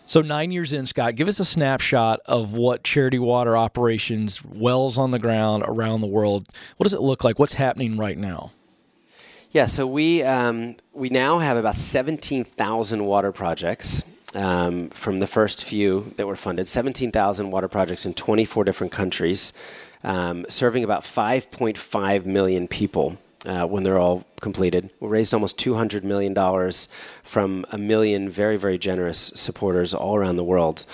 So, 0.05 0.21
nine 0.21 0.51
years 0.51 0.73
in, 0.73 0.87
Scott, 0.87 1.15
give 1.15 1.27
us 1.27 1.39
a 1.39 1.45
snapshot 1.45 2.19
of 2.25 2.53
what 2.53 2.83
Charity 2.83 3.19
Water 3.19 3.55
operations, 3.55 4.43
wells 4.43 4.97
on 4.97 5.11
the 5.11 5.19
ground 5.19 5.63
around 5.67 6.01
the 6.01 6.07
world, 6.07 6.47
what 6.77 6.85
does 6.85 6.93
it 6.93 7.01
look 7.01 7.23
like? 7.23 7.37
What's 7.37 7.53
happening 7.53 7.95
right 7.95 8.17
now? 8.17 8.51
Yeah, 9.51 9.65
so 9.65 9.87
we 9.87 10.21
um, 10.21 10.75
we 10.93 11.09
now 11.09 11.39
have 11.39 11.57
about 11.57 11.75
seventeen 11.75 12.43
thousand 12.43 13.03
water 13.03 13.31
projects 13.31 14.03
um, 14.35 14.89
from 14.91 15.17
the 15.17 15.25
first 15.25 15.65
few 15.65 16.13
that 16.17 16.27
were 16.27 16.35
funded. 16.35 16.67
Seventeen 16.67 17.09
thousand 17.09 17.49
water 17.49 17.67
projects 17.67 18.05
in 18.05 18.13
twenty 18.13 18.45
four 18.45 18.63
different 18.63 18.93
countries, 18.93 19.51
um, 20.03 20.45
serving 20.49 20.83
about 20.83 21.03
five 21.03 21.49
point 21.49 21.79
five 21.79 22.27
million 22.27 22.67
people 22.67 23.17
uh, 23.45 23.65
when 23.65 23.83
they're 23.83 23.97
all 23.97 24.25
completed. 24.41 24.91
We 24.99 25.07
raised 25.07 25.33
almost 25.33 25.57
$200 25.57 26.03
million 26.03 26.35
from 27.23 27.65
a 27.71 27.77
million 27.77 28.29
very, 28.29 28.57
very 28.57 28.77
generous 28.77 29.31
supporters 29.35 29.93
all 29.93 30.15
around 30.15 30.37
the 30.37 30.43
world. 30.43 30.85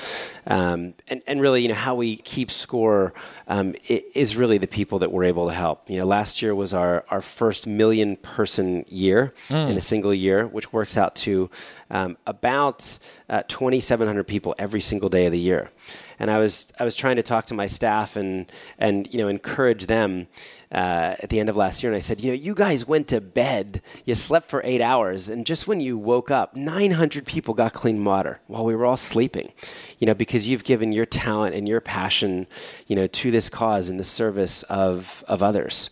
Um, 0.48 0.94
and, 1.08 1.22
and 1.26 1.42
really, 1.42 1.64
you 1.64 1.70
know, 1.70 1.76
how 1.76 1.96
we 1.96 2.18
keep 2.18 2.52
score 2.52 3.14
um, 3.48 3.76
is 3.88 4.36
really 4.36 4.58
the 4.58 4.68
people 4.68 5.00
that 5.00 5.12
we're 5.12 5.24
able 5.24 5.48
to 5.48 5.54
help. 5.54 5.90
You 5.90 5.98
know, 5.98 6.06
last 6.06 6.42
year 6.42 6.54
was 6.54 6.74
our, 6.74 7.04
our 7.10 7.22
first 7.22 7.66
million 7.66 8.16
person 8.16 8.86
year 8.88 9.34
mm. 9.50 9.70
in 9.70 9.78
a 9.78 9.82
single 9.82 10.14
year, 10.14 10.46
which 10.48 10.72
works 10.72 10.98
out 10.98 11.16
to 11.18 11.50
um, 11.90 12.18
about 12.28 12.98
uh, 13.30 13.44
2,700 13.48 14.24
people 14.26 14.56
every 14.58 14.82
single 14.82 15.10
day 15.10 15.26
of 15.26 15.32
the 15.32 15.40
year 15.40 15.72
and 16.20 16.32
I 16.32 16.38
was 16.38 16.72
I 16.80 16.84
was 16.84 16.96
trying 16.96 17.18
to 17.18 17.24
talk 17.24 17.48
to 17.48 17.54
my 17.54 17.68
staff 17.68 18.16
and 18.16 18.52
and 18.78 19.12
you 19.12 19.18
know 19.18 19.28
encourage 19.28 19.88
them 19.88 20.28
uh, 20.76 21.16
at 21.20 21.30
the 21.30 21.40
end 21.40 21.48
of 21.48 21.56
last 21.56 21.82
year, 21.82 21.90
and 21.90 21.96
I 21.96 22.02
said, 22.02 22.20
you 22.20 22.32
know, 22.32 22.36
you 22.36 22.54
guys 22.54 22.86
went 22.86 23.08
to 23.08 23.22
bed, 23.22 23.82
you 24.04 24.14
slept 24.14 24.50
for 24.50 24.62
eight 24.66 24.82
hours, 24.82 25.30
and 25.30 25.46
just 25.46 25.68
when 25.68 25.80
you 25.80 25.98
woke 25.98 26.30
up, 26.30 26.54
900 26.54 27.26
people 27.26 27.54
got 27.54 27.74
clean 27.74 28.04
water 28.04 28.42
while 28.48 28.66
we 28.66 28.76
were 28.76 28.86
all 28.86 28.98
sleeping, 28.98 29.54
you 30.00 30.06
know, 30.06 30.14
because 30.14 30.50
you've 30.50 30.66
given 30.66 30.92
your 30.92 31.06
talent 31.06 31.56
and 31.56 31.66
your 31.66 31.80
passion, 31.80 32.46
you 32.88 32.96
know, 32.98 33.08
to 33.08 33.32
this 33.32 33.48
cause 33.48 33.88
in 33.88 33.96
the 33.96 34.04
service 34.04 34.64
of 34.64 35.24
of 35.30 35.42
others. 35.42 35.92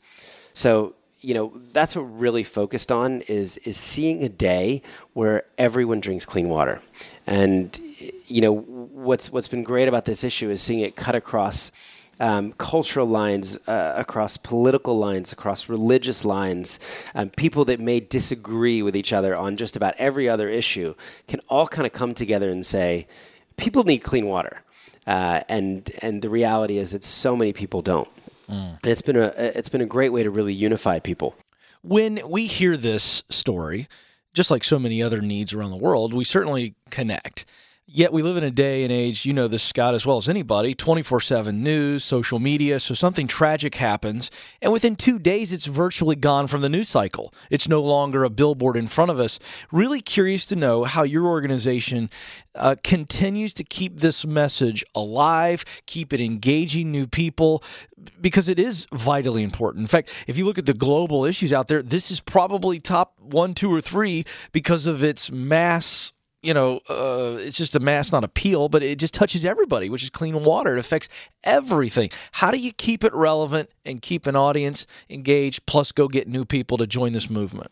So 0.53 0.95
you 1.21 1.33
know 1.33 1.53
that's 1.71 1.95
what 1.95 2.03
we're 2.03 2.11
really 2.11 2.43
focused 2.43 2.91
on 2.91 3.21
is 3.21 3.55
is 3.63 3.77
seeing 3.77 4.23
a 4.23 4.29
day 4.29 4.81
where 5.13 5.45
everyone 5.57 6.01
drinks 6.01 6.25
clean 6.25 6.49
water 6.49 6.81
and 7.25 7.79
you 8.27 8.41
know 8.41 8.51
what's 8.51 9.31
what's 9.31 9.47
been 9.47 9.63
great 9.63 9.87
about 9.87 10.03
this 10.03 10.25
issue 10.25 10.49
is 10.49 10.61
seeing 10.61 10.81
it 10.81 10.97
cut 10.97 11.15
across 11.15 11.71
um, 12.19 12.53
cultural 12.53 13.07
lines, 13.07 13.57
uh, 13.67 13.93
across 13.95 14.37
political 14.37 14.97
lines, 14.97 15.31
across 15.31 15.69
religious 15.69 16.23
lines, 16.23 16.79
um, 17.15 17.29
people 17.29 17.65
that 17.65 17.79
may 17.79 17.99
disagree 17.99 18.81
with 18.81 18.95
each 18.95 19.11
other 19.13 19.35
on 19.35 19.57
just 19.57 19.75
about 19.75 19.95
every 19.97 20.29
other 20.29 20.49
issue 20.49 20.93
can 21.27 21.39
all 21.49 21.67
kind 21.67 21.85
of 21.85 21.93
come 21.93 22.13
together 22.13 22.49
and 22.49 22.65
say, 22.65 23.07
people 23.57 23.83
need 23.83 23.99
clean 23.99 24.27
water. 24.27 24.61
Uh, 25.05 25.41
and 25.49 25.91
and 26.01 26.21
the 26.21 26.29
reality 26.29 26.77
is 26.77 26.91
that 26.91 27.03
so 27.03 27.35
many 27.35 27.51
people 27.51 27.81
don't. 27.81 28.07
Mm. 28.49 28.79
And 28.81 28.91
it's 28.91 29.01
been 29.01 29.17
a 29.17 29.33
it's 29.37 29.69
been 29.69 29.81
a 29.81 29.85
great 29.85 30.13
way 30.13 30.23
to 30.23 30.29
really 30.29 30.53
unify 30.53 30.99
people. 30.99 31.35
When 31.81 32.21
we 32.29 32.47
hear 32.47 32.77
this 32.77 33.23
story, 33.29 33.89
just 34.33 34.49
like 34.49 34.63
so 34.63 34.79
many 34.79 35.03
other 35.03 35.21
needs 35.21 35.53
around 35.53 35.71
the 35.71 35.77
world, 35.77 36.13
we 36.13 36.23
certainly 36.23 36.75
connect. 36.89 37.45
Yet 37.85 38.13
we 38.13 38.21
live 38.21 38.37
in 38.37 38.45
a 38.45 38.49
day 38.49 38.83
and 38.83 38.93
age, 38.93 39.25
you 39.25 39.33
know 39.33 39.49
this, 39.49 39.61
Scott, 39.61 39.93
as 39.93 40.05
well 40.05 40.15
as 40.15 40.29
anybody 40.29 40.73
24 40.73 41.19
7 41.19 41.61
news, 41.61 42.01
social 42.05 42.39
media. 42.39 42.79
So 42.79 42.93
something 42.93 43.27
tragic 43.27 43.75
happens, 43.75 44.31
and 44.61 44.71
within 44.71 44.95
two 44.95 45.19
days, 45.19 45.51
it's 45.51 45.65
virtually 45.65 46.15
gone 46.15 46.47
from 46.47 46.61
the 46.61 46.69
news 46.69 46.87
cycle. 46.87 47.33
It's 47.49 47.67
no 47.67 47.81
longer 47.81 48.23
a 48.23 48.29
billboard 48.29 48.77
in 48.77 48.87
front 48.87 49.11
of 49.11 49.19
us. 49.19 49.37
Really 49.69 50.01
curious 50.01 50.45
to 50.45 50.55
know 50.55 50.85
how 50.85 51.03
your 51.03 51.25
organization 51.27 52.09
uh, 52.55 52.77
continues 52.85 53.53
to 53.55 53.65
keep 53.65 53.99
this 53.99 54.25
message 54.25 54.85
alive, 54.95 55.65
keep 55.85 56.13
it 56.13 56.21
engaging 56.21 56.89
new 56.89 57.05
people, 57.05 57.61
because 58.21 58.47
it 58.47 58.59
is 58.59 58.87
vitally 58.93 59.43
important. 59.43 59.81
In 59.81 59.87
fact, 59.87 60.09
if 60.25 60.37
you 60.37 60.45
look 60.45 60.57
at 60.57 60.67
the 60.67 60.73
global 60.73 61.25
issues 61.25 61.51
out 61.51 61.67
there, 61.67 61.83
this 61.83 62.11
is 62.11 62.21
probably 62.21 62.79
top 62.79 63.19
one, 63.19 63.53
two, 63.53 63.73
or 63.73 63.81
three 63.81 64.23
because 64.53 64.87
of 64.87 65.03
its 65.03 65.29
mass 65.29 66.13
you 66.43 66.53
know, 66.53 66.81
uh, 66.89 67.37
it's 67.39 67.57
just 67.57 67.75
a 67.75 67.79
mass, 67.79 68.11
not 68.11 68.23
appeal, 68.23 68.69
but 68.69 68.83
it 68.83 68.99
just 68.99 69.13
touches 69.13 69.45
everybody, 69.45 69.89
which 69.89 70.03
is 70.03 70.09
clean 70.09 70.43
water. 70.43 70.75
It 70.75 70.79
affects 70.79 71.07
everything. 71.43 72.09
How 72.33 72.51
do 72.51 72.57
you 72.57 72.73
keep 72.73 73.03
it 73.03 73.13
relevant 73.13 73.69
and 73.85 74.01
keep 74.01 74.27
an 74.27 74.35
audience 74.35 74.85
engaged, 75.09 75.65
plus 75.65 75.91
go 75.91 76.07
get 76.07 76.27
new 76.27 76.43
people 76.43 76.77
to 76.77 76.85
join 76.85 77.13
this 77.13 77.29
movement? 77.29 77.71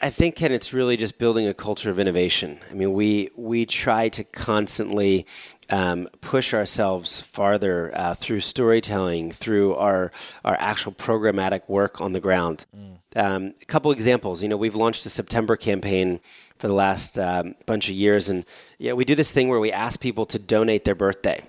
I 0.00 0.10
think, 0.10 0.36
Ken, 0.36 0.52
it's 0.52 0.72
really 0.72 0.96
just 0.96 1.18
building 1.18 1.48
a 1.48 1.54
culture 1.54 1.90
of 1.90 1.98
innovation. 1.98 2.60
I 2.70 2.74
mean, 2.74 2.92
we 2.92 3.30
we 3.34 3.66
try 3.66 4.08
to 4.10 4.22
constantly 4.22 5.26
um, 5.70 6.08
push 6.20 6.54
ourselves 6.54 7.20
farther 7.20 7.92
uh, 7.94 8.14
through 8.14 8.40
storytelling, 8.40 9.32
through 9.32 9.74
our 9.74 10.12
our 10.44 10.56
actual 10.58 10.92
programmatic 10.92 11.68
work 11.68 12.00
on 12.00 12.12
the 12.12 12.20
ground. 12.20 12.64
Mm. 12.76 12.98
Um, 13.16 13.54
a 13.60 13.64
couple 13.66 13.90
examples. 13.90 14.42
You 14.42 14.48
know, 14.48 14.56
we've 14.56 14.74
launched 14.74 15.06
a 15.06 15.10
September 15.10 15.56
campaign 15.56 16.20
for 16.58 16.68
the 16.68 16.74
last 16.74 17.18
um, 17.18 17.54
bunch 17.66 17.88
of 17.88 17.94
years, 17.94 18.28
and 18.28 18.44
yeah, 18.78 18.92
we 18.92 19.04
do 19.04 19.14
this 19.14 19.32
thing 19.32 19.48
where 19.48 19.60
we 19.60 19.72
ask 19.72 20.00
people 20.00 20.26
to 20.26 20.38
donate 20.38 20.84
their 20.84 20.94
birthday 20.94 21.44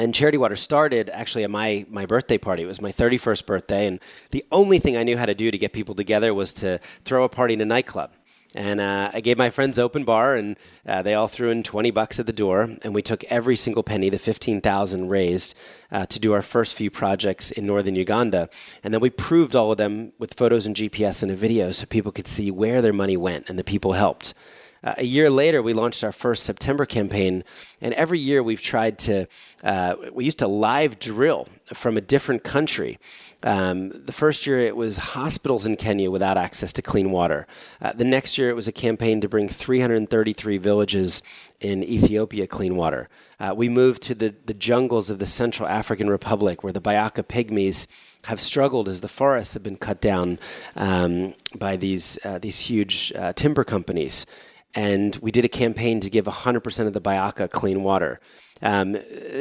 and 0.00 0.14
Charity 0.14 0.38
Water 0.38 0.56
started 0.56 1.10
actually 1.10 1.44
at 1.44 1.50
my, 1.50 1.84
my 1.90 2.06
birthday 2.06 2.38
party. 2.38 2.62
It 2.62 2.66
was 2.66 2.80
my 2.80 2.92
31st 2.92 3.44
birthday, 3.46 3.86
and 3.86 4.00
the 4.30 4.44
only 4.50 4.78
thing 4.78 4.96
I 4.96 5.02
knew 5.02 5.16
how 5.16 5.26
to 5.26 5.34
do 5.34 5.50
to 5.50 5.58
get 5.58 5.72
people 5.72 5.94
together 5.94 6.32
was 6.32 6.52
to 6.54 6.80
throw 7.04 7.24
a 7.24 7.28
party 7.28 7.54
in 7.54 7.60
a 7.60 7.66
nightclub. 7.66 8.12
And 8.54 8.80
uh, 8.80 9.10
I 9.14 9.20
gave 9.20 9.38
my 9.38 9.50
friends 9.50 9.78
open 9.78 10.04
bar, 10.04 10.34
and 10.34 10.56
uh, 10.86 11.02
they 11.02 11.14
all 11.14 11.28
threw 11.28 11.50
in 11.50 11.62
20 11.62 11.90
bucks 11.92 12.18
at 12.18 12.26
the 12.26 12.32
door. 12.32 12.68
And 12.82 12.94
we 12.94 13.02
took 13.02 13.22
every 13.24 13.54
single 13.54 13.82
penny, 13.82 14.10
the 14.10 14.18
15,000 14.18 15.08
raised, 15.08 15.54
uh, 15.92 16.06
to 16.06 16.18
do 16.18 16.32
our 16.32 16.42
first 16.42 16.74
few 16.74 16.90
projects 16.90 17.52
in 17.52 17.66
northern 17.66 17.94
Uganda. 17.94 18.48
And 18.82 18.92
then 18.92 19.00
we 19.00 19.10
proved 19.10 19.54
all 19.54 19.70
of 19.70 19.78
them 19.78 20.12
with 20.18 20.34
photos 20.34 20.66
and 20.66 20.74
GPS 20.74 21.22
and 21.22 21.30
a 21.30 21.36
video 21.36 21.70
so 21.70 21.86
people 21.86 22.10
could 22.10 22.26
see 22.26 22.50
where 22.50 22.82
their 22.82 22.92
money 22.92 23.16
went 23.16 23.48
and 23.48 23.58
the 23.58 23.64
people 23.64 23.92
helped. 23.92 24.34
Uh, 24.82 24.94
a 24.98 25.04
year 25.04 25.28
later, 25.28 25.62
we 25.62 25.72
launched 25.72 26.02
our 26.02 26.12
first 26.12 26.44
September 26.44 26.86
campaign, 26.86 27.44
and 27.80 27.92
every 27.94 28.18
year 28.18 28.42
we've 28.42 28.62
tried 28.62 28.98
to. 28.98 29.26
Uh, 29.62 29.94
we 30.12 30.24
used 30.24 30.38
to 30.38 30.48
live 30.48 30.98
drill 30.98 31.48
from 31.74 31.96
a 31.96 32.00
different 32.00 32.42
country. 32.44 32.98
Um, 33.42 33.90
the 34.04 34.12
first 34.12 34.46
year 34.46 34.60
it 34.60 34.76
was 34.76 34.98
hospitals 34.98 35.64
in 35.64 35.76
Kenya 35.76 36.10
without 36.10 36.36
access 36.36 36.72
to 36.74 36.82
clean 36.82 37.10
water. 37.10 37.46
Uh, 37.80 37.92
the 37.92 38.04
next 38.04 38.36
year 38.36 38.50
it 38.50 38.56
was 38.56 38.68
a 38.68 38.72
campaign 38.72 39.20
to 39.22 39.28
bring 39.28 39.48
333 39.48 40.58
villages 40.58 41.22
in 41.60 41.82
Ethiopia 41.82 42.46
clean 42.46 42.76
water. 42.76 43.08
Uh, 43.38 43.54
we 43.56 43.68
moved 43.68 44.02
to 44.02 44.14
the, 44.14 44.34
the 44.44 44.52
jungles 44.52 45.08
of 45.08 45.18
the 45.18 45.26
Central 45.26 45.68
African 45.68 46.10
Republic 46.10 46.62
where 46.62 46.72
the 46.72 46.80
Bayaka 46.82 47.22
pygmies 47.22 47.86
have 48.24 48.40
struggled 48.40 48.88
as 48.88 49.00
the 49.00 49.08
forests 49.08 49.54
have 49.54 49.62
been 49.62 49.76
cut 49.78 50.00
down 50.02 50.38
um, 50.76 51.32
by 51.54 51.76
these, 51.76 52.18
uh, 52.24 52.38
these 52.38 52.58
huge 52.58 53.10
uh, 53.16 53.32
timber 53.32 53.64
companies. 53.64 54.26
And 54.74 55.16
we 55.16 55.30
did 55.30 55.44
a 55.44 55.48
campaign 55.48 56.00
to 56.00 56.10
give 56.10 56.26
100% 56.26 56.86
of 56.86 56.92
the 56.92 57.00
Bayaka 57.00 57.50
clean 57.50 57.82
water. 57.82 58.20
Um, 58.62 58.96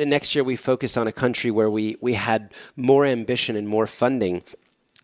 next 0.06 0.34
year, 0.34 0.44
we 0.44 0.56
focused 0.56 0.98
on 0.98 1.08
a 1.08 1.12
country 1.12 1.52
where 1.52 1.70
we, 1.70 1.98
we 2.02 2.14
had 2.14 2.54
more 2.76 3.06
ambition 3.06 3.56
and 3.56 3.68
more 3.68 3.86
funding, 3.86 4.44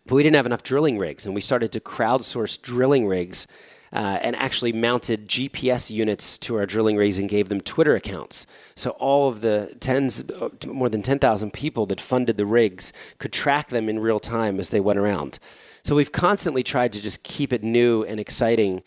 but 0.06 0.14
we 0.14 0.22
didn't 0.22 0.36
have 0.36 0.46
enough 0.46 0.62
drilling 0.62 0.98
rigs. 0.98 1.26
And 1.26 1.34
we 1.34 1.40
started 1.40 1.70
to 1.72 1.80
crowdsource 1.80 2.60
drilling 2.60 3.06
rigs 3.06 3.46
uh, 3.92 4.18
and 4.20 4.34
actually 4.36 4.72
mounted 4.72 5.28
GPS 5.28 5.90
units 5.90 6.38
to 6.38 6.56
our 6.56 6.66
drilling 6.66 6.96
rigs 6.96 7.18
and 7.18 7.28
gave 7.28 7.48
them 7.48 7.60
Twitter 7.60 7.94
accounts. 7.94 8.46
So 8.74 8.90
all 8.90 9.28
of 9.28 9.40
the 9.40 9.74
tens, 9.80 10.24
more 10.66 10.88
than 10.88 11.02
10,000 11.02 11.52
people 11.52 11.86
that 11.86 12.00
funded 12.00 12.36
the 12.36 12.46
rigs 12.46 12.92
could 13.18 13.32
track 13.32 13.68
them 13.68 13.88
in 13.88 13.98
real 13.98 14.20
time 14.20 14.58
as 14.58 14.70
they 14.70 14.80
went 14.80 14.98
around. 14.98 15.38
So 15.82 15.94
we've 15.94 16.12
constantly 16.12 16.62
tried 16.62 16.92
to 16.94 17.00
just 17.00 17.22
keep 17.22 17.52
it 17.52 17.62
new 17.62 18.02
and 18.02 18.18
exciting. 18.18 18.82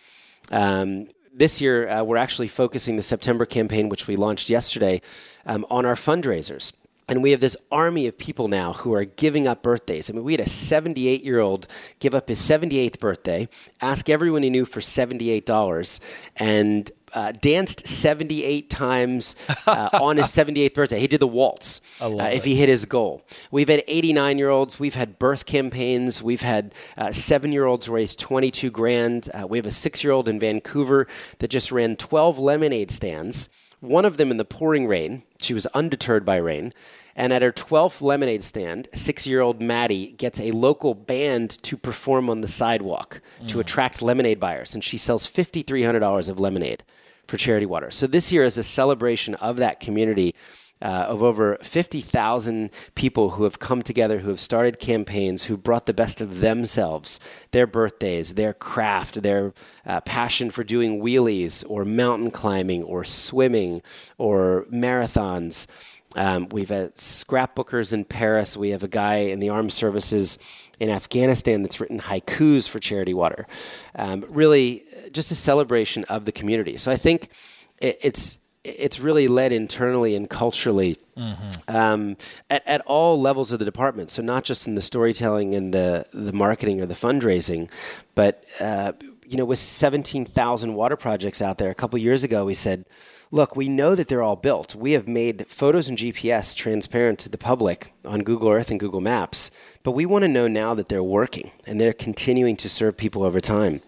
Um, 0.51 1.07
this 1.39 1.61
year, 1.61 1.89
uh, 1.89 2.03
we're 2.03 2.17
actually 2.17 2.49
focusing 2.49 2.97
the 2.97 3.01
September 3.01 3.45
campaign, 3.45 3.89
which 3.89 4.07
we 4.07 4.17
launched 4.17 4.49
yesterday, 4.49 5.01
um, 5.45 5.65
on 5.71 5.85
our 5.85 5.95
fundraisers. 5.95 6.73
And 7.09 7.23
we 7.23 7.31
have 7.31 7.39
this 7.39 7.57
army 7.71 8.07
of 8.07 8.17
people 8.17 8.47
now 8.47 8.73
who 8.73 8.93
are 8.93 9.05
giving 9.05 9.47
up 9.47 9.63
birthdays. 9.63 10.09
I 10.09 10.13
mean, 10.13 10.23
we 10.23 10.33
had 10.33 10.41
a 10.41 10.49
78 10.49 11.23
year 11.23 11.39
old 11.39 11.67
give 11.99 12.13
up 12.13 12.29
his 12.29 12.39
78th 12.39 12.99
birthday, 12.99 13.49
ask 13.81 14.09
everyone 14.09 14.43
he 14.43 14.49
knew 14.49 14.65
for 14.65 14.79
$78, 14.79 15.99
and 16.35 16.91
uh, 17.13 17.31
danced 17.31 17.87
78 17.87 18.69
times 18.69 19.35
uh, 19.65 19.89
on 20.01 20.17
his 20.17 20.27
78th 20.27 20.73
birthday. 20.73 20.99
He 20.99 21.07
did 21.07 21.19
the 21.19 21.27
waltz 21.27 21.81
uh, 21.99 22.29
if 22.31 22.43
he 22.43 22.55
hit 22.55 22.69
his 22.69 22.85
goal. 22.85 23.23
We've 23.51 23.69
had 23.69 23.83
89 23.87 24.37
year 24.37 24.49
olds. 24.49 24.79
We've 24.79 24.95
had 24.95 25.19
birth 25.19 25.45
campaigns. 25.45 26.21
We've 26.21 26.41
had 26.41 26.73
uh, 26.97 27.11
seven 27.11 27.51
year 27.51 27.65
olds 27.65 27.89
raise 27.89 28.15
22 28.15 28.69
grand. 28.71 29.29
Uh, 29.33 29.47
we 29.47 29.57
have 29.57 29.65
a 29.65 29.71
six 29.71 30.03
year 30.03 30.13
old 30.13 30.27
in 30.27 30.39
Vancouver 30.39 31.07
that 31.39 31.49
just 31.49 31.71
ran 31.71 31.95
12 31.95 32.37
lemonade 32.39 32.91
stands, 32.91 33.49
one 33.79 34.05
of 34.05 34.17
them 34.17 34.31
in 34.31 34.37
the 34.37 34.45
pouring 34.45 34.87
rain. 34.87 35.23
She 35.39 35.53
was 35.53 35.65
undeterred 35.67 36.25
by 36.25 36.37
rain. 36.37 36.73
And 37.19 37.33
at 37.33 37.41
her 37.41 37.51
12th 37.51 38.01
lemonade 38.01 38.45
stand, 38.45 38.87
six 38.93 39.27
year 39.27 39.41
old 39.41 39.61
Maddie 39.61 40.13
gets 40.17 40.39
a 40.39 40.51
local 40.51 40.93
band 40.93 41.61
to 41.63 41.75
perform 41.75 42.29
on 42.29 42.39
the 42.39 42.47
sidewalk 42.47 43.19
mm. 43.43 43.47
to 43.49 43.59
attract 43.59 44.01
lemonade 44.01 44.39
buyers. 44.39 44.73
And 44.73 44.81
she 44.81 44.97
sells 44.97 45.27
$5,300 45.27 46.29
of 46.29 46.39
lemonade 46.39 46.81
for 47.27 47.35
Charity 47.35 47.65
Water. 47.65 47.91
So 47.91 48.07
this 48.07 48.31
year 48.31 48.45
is 48.45 48.57
a 48.57 48.63
celebration 48.63 49.35
of 49.35 49.57
that 49.57 49.81
community. 49.81 50.33
Uh, 50.81 51.07
of 51.09 51.21
over 51.21 51.57
50,000 51.61 52.69
people 52.95 53.31
who 53.31 53.43
have 53.43 53.59
come 53.59 53.81
together, 53.81 54.19
who 54.19 54.29
have 54.29 54.39
started 54.39 54.79
campaigns, 54.79 55.43
who 55.43 55.57
brought 55.57 55.87
the 55.87 55.93
best 55.93 56.21
of 56.21 56.39
themselves, 56.39 57.19
their 57.51 57.67
birthdays, 57.67 58.35
their 58.35 58.53
craft, 58.53 59.21
their 59.21 59.53
uh, 59.85 59.99
passion 59.99 60.49
for 60.49 60.63
doing 60.63 61.01
wheelies 61.01 61.65
or 61.67 61.83
mountain 61.83 62.31
climbing 62.31 62.81
or 62.83 63.03
swimming 63.03 63.81
or 64.17 64.65
marathons. 64.71 65.67
Um, 66.15 66.49
we've 66.49 66.69
had 66.69 66.95
scrapbookers 66.95 67.93
in 67.93 68.03
Paris. 68.03 68.57
We 68.57 68.69
have 68.69 68.83
a 68.83 68.87
guy 68.87 69.17
in 69.17 69.39
the 69.39 69.49
armed 69.49 69.73
services 69.73 70.39
in 70.79 70.89
Afghanistan 70.89 71.61
that's 71.61 71.79
written 71.79 71.99
haikus 71.99 72.67
for 72.67 72.79
Charity 72.79 73.13
Water. 73.13 73.47
Um, 73.95 74.25
really, 74.27 74.85
just 75.11 75.31
a 75.31 75.35
celebration 75.35 76.03
of 76.05 76.25
the 76.25 76.31
community. 76.31 76.77
So 76.77 76.91
I 76.91 76.97
think 76.97 77.29
it, 77.77 77.99
it's 78.01 78.39
it's 78.63 78.99
really 78.99 79.27
led 79.27 79.51
internally 79.53 80.15
and 80.15 80.29
culturally 80.29 80.97
mm-hmm. 81.17 81.75
um, 81.75 82.17
at, 82.49 82.61
at 82.67 82.81
all 82.81 83.19
levels 83.19 83.51
of 83.51 83.59
the 83.59 83.65
department. 83.65 84.11
So 84.11 84.21
not 84.21 84.43
just 84.43 84.67
in 84.67 84.75
the 84.75 84.81
storytelling 84.81 85.55
and 85.55 85.73
the 85.73 86.05
the 86.13 86.33
marketing 86.33 86.81
or 86.81 86.85
the 86.85 86.95
fundraising, 86.95 87.69
but 88.15 88.45
uh, 88.59 88.93
you 89.25 89.37
know, 89.37 89.45
with 89.45 89.59
seventeen 89.59 90.25
thousand 90.25 90.73
water 90.73 90.95
projects 90.95 91.41
out 91.41 91.59
there, 91.59 91.69
a 91.69 91.75
couple 91.75 91.99
years 91.99 92.23
ago, 92.23 92.45
we 92.45 92.55
said 92.55 92.85
look, 93.31 93.55
we 93.55 93.69
know 93.69 93.95
that 93.95 94.07
they're 94.07 94.23
all 94.23 94.35
built. 94.35 94.75
We 94.75 94.93
have 94.93 95.07
made 95.07 95.47
photos 95.47 95.87
and 95.87 95.97
GPS 95.97 96.55
transparent 96.55 97.19
to 97.19 97.29
the 97.29 97.37
public 97.37 97.93
on 98.03 98.23
Google 98.23 98.49
Earth 98.49 98.71
and 98.71 98.79
Google 98.79 99.01
Maps, 99.01 99.51
but 99.83 99.91
we 99.91 100.05
want 100.05 100.23
to 100.23 100.27
know 100.27 100.47
now 100.47 100.73
that 100.73 100.89
they're 100.89 101.03
working 101.03 101.51
and 101.65 101.79
they're 101.79 101.93
continuing 101.93 102.55
to 102.57 102.69
serve 102.69 102.97
people 102.97 103.23
over 103.23 103.39
time. 103.39 103.81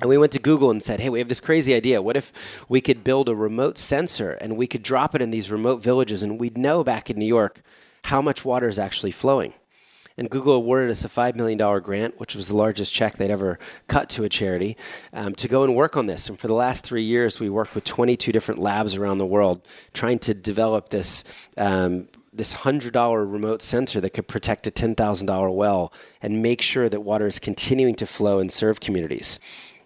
And 0.00 0.08
we 0.08 0.18
went 0.18 0.32
to 0.32 0.38
Google 0.38 0.70
and 0.70 0.82
said, 0.82 1.00
hey, 1.00 1.08
we 1.08 1.18
have 1.18 1.28
this 1.28 1.40
crazy 1.40 1.74
idea. 1.74 2.02
What 2.02 2.16
if 2.16 2.32
we 2.68 2.80
could 2.80 3.02
build 3.02 3.28
a 3.28 3.34
remote 3.34 3.78
sensor 3.78 4.32
and 4.32 4.56
we 4.56 4.66
could 4.66 4.82
drop 4.82 5.14
it 5.14 5.22
in 5.22 5.30
these 5.30 5.50
remote 5.50 5.82
villages 5.82 6.22
and 6.22 6.38
we'd 6.38 6.58
know 6.58 6.84
back 6.84 7.08
in 7.08 7.18
New 7.18 7.26
York 7.26 7.62
how 8.04 8.20
much 8.20 8.44
water 8.44 8.68
is 8.68 8.78
actually 8.78 9.12
flowing? 9.12 9.54
And 10.18 10.28
Google 10.28 10.54
awarded 10.54 10.90
us 10.90 11.04
a 11.04 11.08
$5 11.08 11.36
million 11.36 11.58
grant, 11.80 12.18
which 12.18 12.34
was 12.34 12.48
the 12.48 12.56
largest 12.56 12.92
check 12.92 13.16
they'd 13.16 13.30
ever 13.30 13.58
cut 13.86 14.10
to 14.10 14.24
a 14.24 14.28
charity, 14.28 14.76
um, 15.12 15.34
to 15.36 15.46
go 15.46 15.62
and 15.62 15.76
work 15.76 15.96
on 15.96 16.06
this. 16.06 16.28
And 16.28 16.38
for 16.38 16.48
the 16.48 16.54
last 16.54 16.84
three 16.84 17.04
years, 17.04 17.38
we 17.38 17.48
worked 17.48 17.74
with 17.74 17.84
22 17.84 18.32
different 18.32 18.60
labs 18.60 18.96
around 18.96 19.18
the 19.18 19.26
world 19.26 19.62
trying 19.94 20.18
to 20.20 20.34
develop 20.34 20.90
this. 20.90 21.24
Um, 21.56 22.08
this 22.30 22.52
$100 22.52 23.32
remote 23.32 23.62
sensor 23.62 24.00
that 24.00 24.10
could 24.10 24.28
protect 24.28 24.66
a 24.66 24.70
$10,000 24.70 25.54
well 25.54 25.92
and 26.22 26.40
make 26.40 26.60
sure 26.60 26.88
that 26.88 27.00
water 27.00 27.26
is 27.26 27.40
continuing 27.40 27.96
to 27.96 28.06
flow 28.06 28.38
and 28.38 28.52
serve 28.52 28.78
communities. 28.78 29.40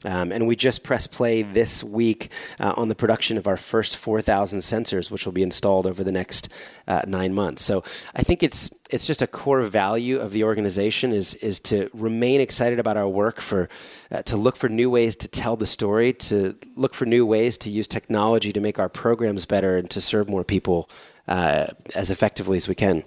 Um, 0.05 0.33
and 0.33 0.47
we 0.47 0.57
just 0.57 0.83
press 0.83 1.07
play 1.07 1.43
this 1.43 1.83
week 1.83 2.31
uh, 2.59 2.75
on 2.77 2.89
the 2.89 2.95
production 2.95 3.39
of 3.39 3.47
our 3.47 3.57
first 3.57 3.97
4,000 3.97 4.61
sensors, 4.61 5.11
which 5.11 5.25
will 5.25 5.33
be 5.33 5.43
installed 5.43 5.87
over 5.87 6.03
the 6.03 6.13
next 6.13 6.49
uh, 6.89 7.03
nine 7.07 7.35
months. 7.35 7.63
So 7.63 7.85
I 8.15 8.23
think 8.23 8.43
it's 8.43 8.71
it's 8.91 9.07
just 9.07 9.23
a 9.23 9.27
core 9.27 9.63
value 9.63 10.21
of 10.21 10.33
the 10.33 10.45
organization 10.45 11.13
is 11.13 11.35
is 11.37 11.59
to 11.61 11.89
remain 11.95 12.41
excited 12.41 12.79
about 12.79 12.97
our 12.97 13.09
work, 13.09 13.41
for 13.41 13.69
uh, 14.11 14.23
to 14.23 14.37
look 14.37 14.57
for 14.57 14.69
new 14.69 14.91
ways 14.91 15.17
to 15.17 15.29
tell 15.29 15.57
the 15.57 15.67
story, 15.67 16.13
to 16.15 16.57
look 16.77 16.95
for 16.95 17.07
new 17.07 17.25
ways 17.25 17.57
to 17.59 17.71
use 17.71 17.87
technology 17.87 18.53
to 18.53 18.61
make 18.61 18.79
our 18.79 18.89
programs 18.89 19.47
better 19.47 19.77
and 19.77 19.91
to 19.91 20.01
serve 20.01 20.29
more 20.29 20.45
people 20.45 20.91
uh, 21.29 21.69
as 21.95 22.11
effectively 22.11 22.57
as 22.57 22.69
we 22.69 22.75
can. 22.75 23.05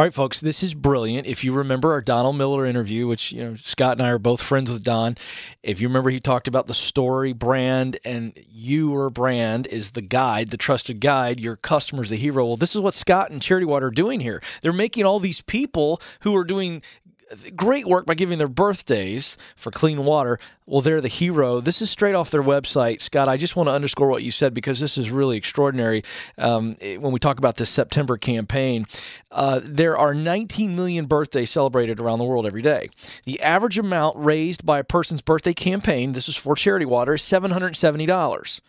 All 0.00 0.06
right, 0.06 0.14
folks, 0.14 0.40
this 0.40 0.62
is 0.62 0.72
brilliant. 0.72 1.26
If 1.26 1.44
you 1.44 1.52
remember 1.52 1.92
our 1.92 2.00
Donald 2.00 2.34
Miller 2.36 2.64
interview, 2.64 3.06
which, 3.06 3.32
you 3.32 3.44
know, 3.44 3.56
Scott 3.56 3.98
and 3.98 4.06
I 4.06 4.08
are 4.08 4.18
both 4.18 4.40
friends 4.40 4.70
with 4.70 4.82
Don, 4.82 5.18
if 5.62 5.78
you 5.78 5.88
remember, 5.88 6.08
he 6.08 6.20
talked 6.20 6.48
about 6.48 6.68
the 6.68 6.72
story 6.72 7.34
brand 7.34 7.98
and 8.02 8.32
your 8.48 9.10
brand 9.10 9.66
is 9.66 9.90
the 9.90 10.00
guide, 10.00 10.48
the 10.48 10.56
trusted 10.56 11.00
guide, 11.00 11.38
your 11.38 11.54
customer's 11.54 12.08
the 12.08 12.16
hero. 12.16 12.46
Well, 12.46 12.56
this 12.56 12.74
is 12.74 12.80
what 12.80 12.94
Scott 12.94 13.30
and 13.30 13.42
Charity 13.42 13.66
Water 13.66 13.88
are 13.88 13.90
doing 13.90 14.20
here. 14.20 14.40
They're 14.62 14.72
making 14.72 15.04
all 15.04 15.20
these 15.20 15.42
people 15.42 16.00
who 16.20 16.34
are 16.34 16.44
doing 16.44 16.80
great 17.54 17.86
work 17.86 18.06
by 18.06 18.14
giving 18.14 18.38
their 18.38 18.48
birthdays 18.48 19.38
for 19.56 19.70
clean 19.70 20.04
water. 20.04 20.38
Well, 20.66 20.80
they're 20.80 21.00
the 21.00 21.08
hero. 21.08 21.60
This 21.60 21.82
is 21.82 21.90
straight 21.90 22.14
off 22.14 22.30
their 22.30 22.42
website. 22.42 23.00
Scott, 23.00 23.28
I 23.28 23.36
just 23.36 23.56
want 23.56 23.68
to 23.68 23.72
underscore 23.72 24.08
what 24.08 24.22
you 24.22 24.30
said 24.30 24.54
because 24.54 24.80
this 24.80 24.98
is 24.98 25.10
really 25.10 25.36
extraordinary. 25.36 26.02
Um, 26.38 26.74
when 26.80 27.12
we 27.12 27.18
talk 27.18 27.38
about 27.38 27.56
this 27.56 27.70
September 27.70 28.16
campaign, 28.16 28.86
uh, 29.30 29.60
there 29.62 29.96
are 29.96 30.14
19 30.14 30.74
million 30.76 31.06
birthdays 31.06 31.50
celebrated 31.50 32.00
around 32.00 32.18
the 32.18 32.24
world 32.24 32.46
every 32.46 32.62
day. 32.62 32.88
The 33.24 33.40
average 33.40 33.78
amount 33.78 34.16
raised 34.16 34.64
by 34.64 34.78
a 34.78 34.84
person's 34.84 35.22
birthday 35.22 35.54
campaign, 35.54 36.12
this 36.12 36.28
is 36.28 36.36
for 36.36 36.54
charity 36.54 36.86
water, 36.86 37.14
is 37.14 37.22
$770. 37.22 38.60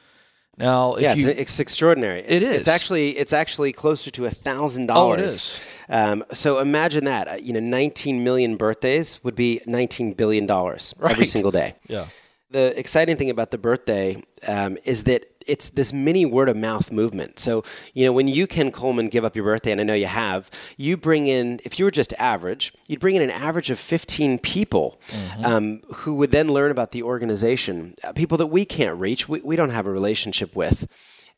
Now, 0.61 0.97
yeah, 0.97 1.13
you, 1.13 1.29
it's, 1.29 1.39
it's, 1.39 1.59
extraordinary. 1.59 2.21
It's, 2.21 2.43
it 2.43 2.51
is. 2.51 2.59
It's 2.61 2.67
actually 2.67 3.17
it's 3.17 3.33
actually 3.33 3.73
closer 3.73 4.11
to 4.11 4.25
a 4.25 4.31
thousand 4.31 4.87
dollars. 4.87 5.19
Oh, 5.19 5.23
it 5.23 5.25
is. 5.25 5.59
Um, 5.89 6.23
so 6.33 6.59
imagine 6.59 7.05
that. 7.05 7.27
Uh, 7.27 7.33
you 7.35 7.51
know, 7.53 7.59
19 7.59 8.23
million 8.23 8.55
birthdays 8.55 9.23
would 9.23 9.35
be 9.35 9.61
19 9.65 10.13
billion 10.13 10.45
dollars 10.45 10.93
right. 10.97 11.11
every 11.11 11.25
single 11.25 11.51
day. 11.51 11.75
Yeah. 11.87 12.07
The 12.51 12.77
exciting 12.77 13.15
thing 13.15 13.29
about 13.29 13.51
the 13.51 13.57
birthday 13.57 14.21
um, 14.45 14.77
is 14.83 15.03
that 15.03 15.31
it's 15.47 15.69
this 15.69 15.93
mini 15.93 16.25
word 16.25 16.49
of 16.49 16.57
mouth 16.57 16.91
movement. 16.91 17.39
So, 17.39 17.63
you 17.93 18.05
know, 18.05 18.11
when 18.11 18.27
you, 18.27 18.47
Ken 18.47 18.71
Coleman, 18.71 19.09
give 19.09 19.23
up 19.23 19.35
your 19.35 19.45
birthday, 19.45 19.71
and 19.71 19.81
I 19.81 19.83
know 19.83 19.93
you 19.93 20.07
have, 20.07 20.49
you 20.77 20.97
bring 20.97 21.27
in, 21.27 21.59
if 21.63 21.79
you 21.79 21.85
were 21.85 21.91
just 21.91 22.13
average, 22.19 22.73
you'd 22.87 22.99
bring 22.99 23.15
in 23.15 23.21
an 23.21 23.31
average 23.31 23.69
of 23.69 23.79
15 23.79 24.39
people 24.39 24.99
mm-hmm. 25.07 25.45
um, 25.45 25.81
who 25.93 26.15
would 26.15 26.31
then 26.31 26.49
learn 26.49 26.71
about 26.71 26.91
the 26.91 27.03
organization, 27.03 27.95
uh, 28.03 28.11
people 28.13 28.37
that 28.37 28.47
we 28.47 28.65
can't 28.65 28.99
reach, 28.99 29.27
we, 29.29 29.39
we 29.41 29.55
don't 29.55 29.71
have 29.71 29.85
a 29.85 29.91
relationship 29.91 30.55
with. 30.55 30.87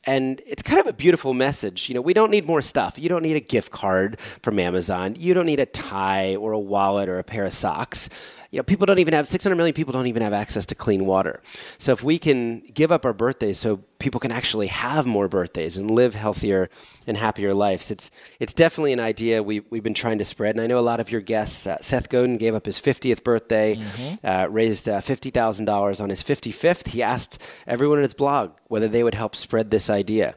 And 0.06 0.42
it's 0.46 0.62
kind 0.62 0.82
of 0.82 0.88
a 0.88 0.94
beautiful 0.94 1.34
message. 1.34 1.88
You 1.88 1.96
know, 1.96 2.02
we 2.02 2.14
don't 2.14 2.30
need 2.30 2.46
more 2.46 2.62
stuff. 2.62 3.00
You 3.00 3.08
don't 3.08 3.24
need 3.24 3.38
a 3.38 3.40
gift 3.40 3.72
card 3.72 4.18
from 4.42 4.60
Amazon. 4.60 5.16
You 5.18 5.34
don't 5.34 5.46
need 5.46 5.62
a 5.62 5.66
tie 5.66 6.36
or 6.36 6.52
a 6.52 6.60
wallet 6.60 7.08
or 7.08 7.20
a 7.20 7.24
pair 7.24 7.46
of 7.46 7.54
socks 7.54 8.10
you 8.54 8.60
know, 8.60 8.64
people 8.64 8.86
don't 8.86 9.00
even 9.00 9.16
have 9.16 9.28
600 9.28 9.56
million 9.56 9.74
people 9.74 9.94
don't 9.94 10.06
even 10.06 10.22
have 10.22 10.32
access 10.32 10.68
to 10.68 10.76
clean 10.76 11.08
water. 11.08 11.42
So 11.80 11.92
if 11.92 12.04
we 12.04 12.20
can 12.20 12.60
give 12.72 12.92
up 12.92 13.04
our 13.04 13.12
birthdays 13.12 13.58
so 13.58 13.78
people 13.98 14.20
can 14.20 14.32
actually 14.32 14.68
have 14.68 15.08
more 15.08 15.28
birthdays 15.28 15.76
and 15.76 15.90
live 15.90 16.14
healthier 16.14 16.70
and 17.08 17.18
happier 17.18 17.56
lives, 17.56 17.90
it's 17.90 18.12
it's 18.40 18.54
definitely 18.54 18.94
an 18.94 19.00
idea 19.00 19.42
we 19.42 19.62
we've 19.72 19.82
been 19.82 19.96
trying 19.96 20.20
to 20.20 20.24
spread. 20.24 20.54
And 20.54 20.62
I 20.62 20.68
know 20.68 20.78
a 20.78 20.82
lot 20.82 21.00
of 21.00 21.10
your 21.10 21.20
guests. 21.20 21.66
Uh, 21.66 21.78
Seth 21.82 22.10
Godin 22.10 22.38
gave 22.38 22.54
up 22.54 22.68
his 22.68 22.80
50th 22.80 23.24
birthday, 23.24 23.76
mm-hmm. 23.76 24.24
uh, 24.24 24.46
raised 24.46 24.88
uh, 24.88 25.02
fifty 25.02 25.32
thousand 25.32 25.66
dollars 25.66 26.00
on 26.00 26.12
his 26.12 26.22
55th. 26.22 26.90
He 26.90 27.02
asked 27.02 27.40
everyone 27.66 27.98
in 27.98 28.04
his 28.04 28.14
blog 28.14 28.52
whether 28.68 28.88
they 28.88 29.04
would 29.04 29.16
help 29.16 29.36
spread 29.36 29.72
this 29.72 29.90
idea. 29.90 30.36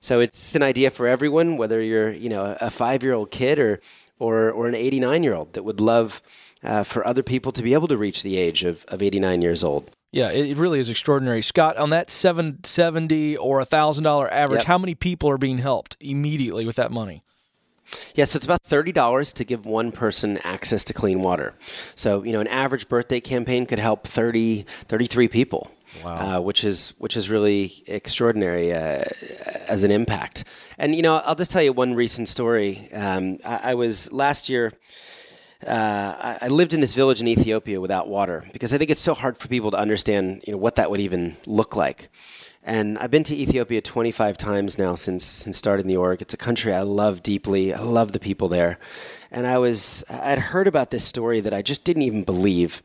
So 0.00 0.20
it's 0.20 0.54
an 0.54 0.62
idea 0.62 0.90
for 0.90 1.06
everyone, 1.06 1.58
whether 1.58 1.82
you're 1.82 2.12
you 2.12 2.30
know 2.30 2.56
a 2.62 2.70
five 2.70 3.02
year 3.02 3.12
old 3.12 3.30
kid 3.30 3.58
or 3.58 3.80
or 4.18 4.50
or 4.50 4.66
an 4.66 4.74
89 4.74 5.22
year 5.22 5.34
old 5.34 5.52
that 5.52 5.64
would 5.64 5.80
love 5.80 6.22
uh, 6.62 6.84
for 6.84 7.06
other 7.06 7.22
people 7.22 7.52
to 7.52 7.62
be 7.62 7.74
able 7.74 7.88
to 7.88 7.96
reach 7.96 8.22
the 8.22 8.36
age 8.36 8.64
of, 8.64 8.84
of 8.88 9.02
89 9.02 9.42
years 9.42 9.62
old. 9.64 9.90
Yeah, 10.10 10.30
it 10.30 10.56
really 10.56 10.80
is 10.80 10.88
extraordinary. 10.88 11.42
Scott, 11.42 11.76
on 11.76 11.90
that 11.90 12.10
770 12.10 13.36
or 13.36 13.60
$1,000 13.60 14.32
average, 14.32 14.60
yep. 14.60 14.66
how 14.66 14.78
many 14.78 14.94
people 14.94 15.28
are 15.28 15.36
being 15.36 15.58
helped 15.58 15.98
immediately 16.00 16.64
with 16.64 16.76
that 16.76 16.90
money? 16.90 17.22
Yeah, 18.14 18.24
so 18.24 18.36
it's 18.36 18.44
about 18.44 18.62
thirty 18.64 18.92
dollars 18.92 19.32
to 19.34 19.44
give 19.44 19.64
one 19.64 19.92
person 19.92 20.38
access 20.38 20.84
to 20.84 20.92
clean 20.92 21.22
water. 21.22 21.54
So 21.94 22.22
you 22.22 22.32
know, 22.32 22.40
an 22.40 22.46
average 22.48 22.88
birthday 22.88 23.20
campaign 23.20 23.66
could 23.66 23.78
help 23.78 24.06
30, 24.06 24.66
33 24.88 25.28
people. 25.28 25.70
Wow. 26.04 26.36
Uh, 26.36 26.40
which 26.42 26.64
is 26.64 26.92
which 26.98 27.16
is 27.16 27.30
really 27.30 27.82
extraordinary 27.86 28.74
uh, 28.74 29.04
as 29.66 29.84
an 29.84 29.90
impact. 29.90 30.44
And 30.76 30.94
you 30.94 31.00
know, 31.00 31.16
I'll 31.16 31.34
just 31.34 31.50
tell 31.50 31.62
you 31.62 31.72
one 31.72 31.94
recent 31.94 32.28
story. 32.28 32.92
Um, 32.92 33.38
I, 33.42 33.70
I, 33.70 33.74
was 33.74 34.12
last 34.12 34.50
year. 34.50 34.74
Uh, 35.66 36.38
I 36.40 36.48
lived 36.48 36.72
in 36.72 36.80
this 36.80 36.94
village 36.94 37.20
in 37.20 37.26
Ethiopia 37.26 37.80
without 37.80 38.08
water 38.08 38.44
because 38.52 38.72
I 38.72 38.78
think 38.78 38.90
it's 38.90 39.00
so 39.00 39.12
hard 39.14 39.36
for 39.38 39.48
people 39.48 39.72
to 39.72 39.76
understand, 39.76 40.44
you 40.46 40.52
know, 40.52 40.58
what 40.58 40.76
that 40.76 40.88
would 40.88 41.00
even 41.00 41.36
look 41.46 41.74
like. 41.74 42.10
And 42.62 42.96
I've 42.98 43.10
been 43.10 43.24
to 43.24 43.36
Ethiopia 43.36 43.80
25 43.80 44.38
times 44.38 44.78
now 44.78 44.94
since 44.94 45.24
since 45.24 45.56
starting 45.56 45.88
the 45.88 45.96
org. 45.96 46.22
It's 46.22 46.34
a 46.34 46.36
country 46.36 46.72
I 46.72 46.82
love 46.82 47.22
deeply. 47.24 47.74
I 47.74 47.80
love 47.80 48.12
the 48.12 48.20
people 48.20 48.48
there. 48.48 48.78
And 49.32 49.46
I 49.48 49.58
was 49.58 50.04
I'd 50.08 50.38
heard 50.38 50.68
about 50.68 50.90
this 50.90 51.04
story 51.04 51.40
that 51.40 51.54
I 51.54 51.62
just 51.62 51.82
didn't 51.82 52.02
even 52.02 52.22
believe 52.22 52.80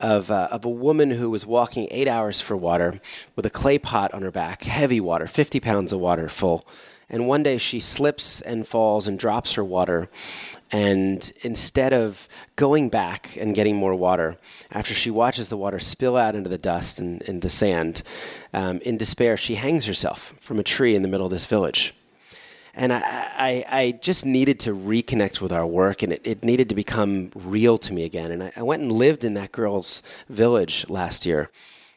of, 0.00 0.30
uh, 0.30 0.48
of 0.50 0.64
a 0.64 0.68
woman 0.68 1.10
who 1.10 1.30
was 1.30 1.46
walking 1.46 1.88
eight 1.90 2.08
hours 2.08 2.40
for 2.40 2.56
water 2.56 3.00
with 3.36 3.46
a 3.46 3.50
clay 3.50 3.78
pot 3.78 4.12
on 4.14 4.22
her 4.22 4.30
back, 4.30 4.64
heavy 4.64 5.00
water, 5.00 5.26
50 5.26 5.60
pounds 5.60 5.92
of 5.92 6.00
water 6.00 6.28
full. 6.28 6.66
And 7.10 7.26
one 7.26 7.42
day 7.42 7.58
she 7.58 7.80
slips 7.80 8.40
and 8.42 8.66
falls 8.66 9.06
and 9.06 9.18
drops 9.18 9.54
her 9.54 9.64
water. 9.64 10.10
And 10.70 11.32
instead 11.42 11.92
of 11.94 12.28
going 12.56 12.90
back 12.90 13.36
and 13.40 13.54
getting 13.54 13.76
more 13.76 13.94
water, 13.94 14.36
after 14.70 14.92
she 14.92 15.10
watches 15.10 15.48
the 15.48 15.56
water 15.56 15.78
spill 15.78 16.16
out 16.16 16.34
into 16.34 16.50
the 16.50 16.58
dust 16.58 16.98
and, 16.98 17.22
and 17.22 17.40
the 17.40 17.48
sand, 17.48 18.02
um, 18.52 18.78
in 18.80 18.98
despair, 18.98 19.36
she 19.36 19.54
hangs 19.54 19.86
herself 19.86 20.34
from 20.40 20.58
a 20.58 20.62
tree 20.62 20.94
in 20.94 21.02
the 21.02 21.08
middle 21.08 21.26
of 21.26 21.32
this 21.32 21.46
village. 21.46 21.94
And 22.74 22.92
I, 22.92 23.00
I, 23.00 23.64
I, 23.68 23.90
just 23.92 24.24
needed 24.24 24.60
to 24.60 24.70
reconnect 24.72 25.40
with 25.40 25.52
our 25.52 25.66
work 25.66 26.04
and 26.04 26.12
it, 26.12 26.20
it 26.22 26.44
needed 26.44 26.68
to 26.68 26.76
become 26.76 27.32
real 27.34 27.76
to 27.78 27.92
me 27.92 28.04
again. 28.04 28.30
And 28.30 28.42
I, 28.44 28.52
I, 28.54 28.62
went 28.62 28.82
and 28.82 28.92
lived 28.92 29.24
in 29.24 29.34
that 29.34 29.50
girl's 29.50 30.00
village 30.28 30.86
last 30.88 31.26
year 31.26 31.50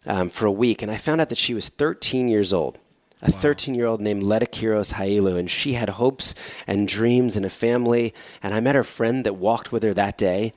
um, 0.05 0.29
for 0.29 0.45
a 0.45 0.51
week 0.51 0.81
and 0.81 0.91
i 0.91 0.97
found 0.97 1.21
out 1.21 1.29
that 1.29 1.37
she 1.37 1.53
was 1.53 1.69
13 1.69 2.27
years 2.27 2.53
old 2.53 2.79
a 3.21 3.31
13 3.31 3.75
year 3.75 3.85
old 3.85 4.01
named 4.01 4.23
Letikiros 4.23 4.93
Hailu, 4.93 5.37
and 5.37 5.49
she 5.49 5.73
had 5.73 5.89
hopes 5.89 6.33
and 6.65 6.87
dreams 6.87 7.35
and 7.35 7.45
a 7.45 7.49
family. 7.49 8.13
And 8.41 8.53
I 8.53 8.59
met 8.59 8.75
her 8.75 8.83
friend 8.83 9.25
that 9.25 9.35
walked 9.35 9.71
with 9.71 9.83
her 9.83 9.93
that 9.93 10.17
day. 10.17 10.53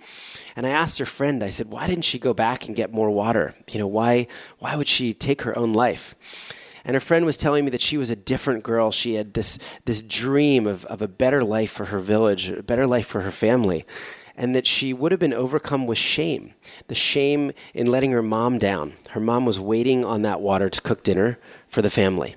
And 0.57 0.67
I 0.67 0.71
asked 0.71 0.99
her 0.99 1.07
friend, 1.07 1.43
I 1.43 1.51
said, 1.51 1.71
why 1.71 1.87
didn't 1.87 2.05
she 2.05 2.19
go 2.19 2.33
back 2.33 2.67
and 2.67 2.77
get 2.77 2.93
more 2.93 3.11
water? 3.11 3.55
You 3.69 3.79
know, 3.79 3.87
why, 3.87 4.27
why 4.59 4.77
would 4.77 4.89
she 4.89 5.13
take 5.13 5.43
her 5.43 5.57
own 5.59 5.73
life? 5.73 6.15
And 6.85 6.95
her 6.95 7.01
friend 7.01 7.25
was 7.25 7.37
telling 7.37 7.65
me 7.65 7.71
that 7.71 7.81
she 7.81 7.97
was 7.97 8.11
a 8.11 8.17
different 8.17 8.63
girl. 8.63 8.91
She 8.91 9.15
had 9.15 9.35
this, 9.35 9.59
this 9.87 10.03
dream 10.03 10.67
of, 10.67 10.85
of 10.87 11.01
a 11.01 11.09
better 11.09 11.43
life 11.43 11.71
for 11.71 11.87
her 11.87 11.99
village, 11.99 12.49
a 12.49 12.63
better 12.63 12.87
life 12.87 13.07
for 13.07 13.23
her 13.23 13.31
family. 13.31 13.87
And 14.37 14.55
that 14.55 14.67
she 14.67 14.93
would 14.93 15.13
have 15.13 15.21
been 15.21 15.33
overcome 15.33 15.87
with 15.87 15.97
shame 15.97 16.55
the 16.89 16.95
shame 16.95 17.53
in 17.73 17.87
letting 17.87 18.11
her 18.11 18.23
mom 18.23 18.59
down. 18.59 18.95
Her 19.11 19.21
mom 19.21 19.47
was 19.47 19.61
waiting 19.61 20.05
on 20.05 20.23
that 20.23 20.41
water 20.41 20.69
to 20.69 20.81
cook 20.81 21.05
dinner 21.05 21.39
for 21.69 21.83
the 21.83 21.91
family. 21.91 22.35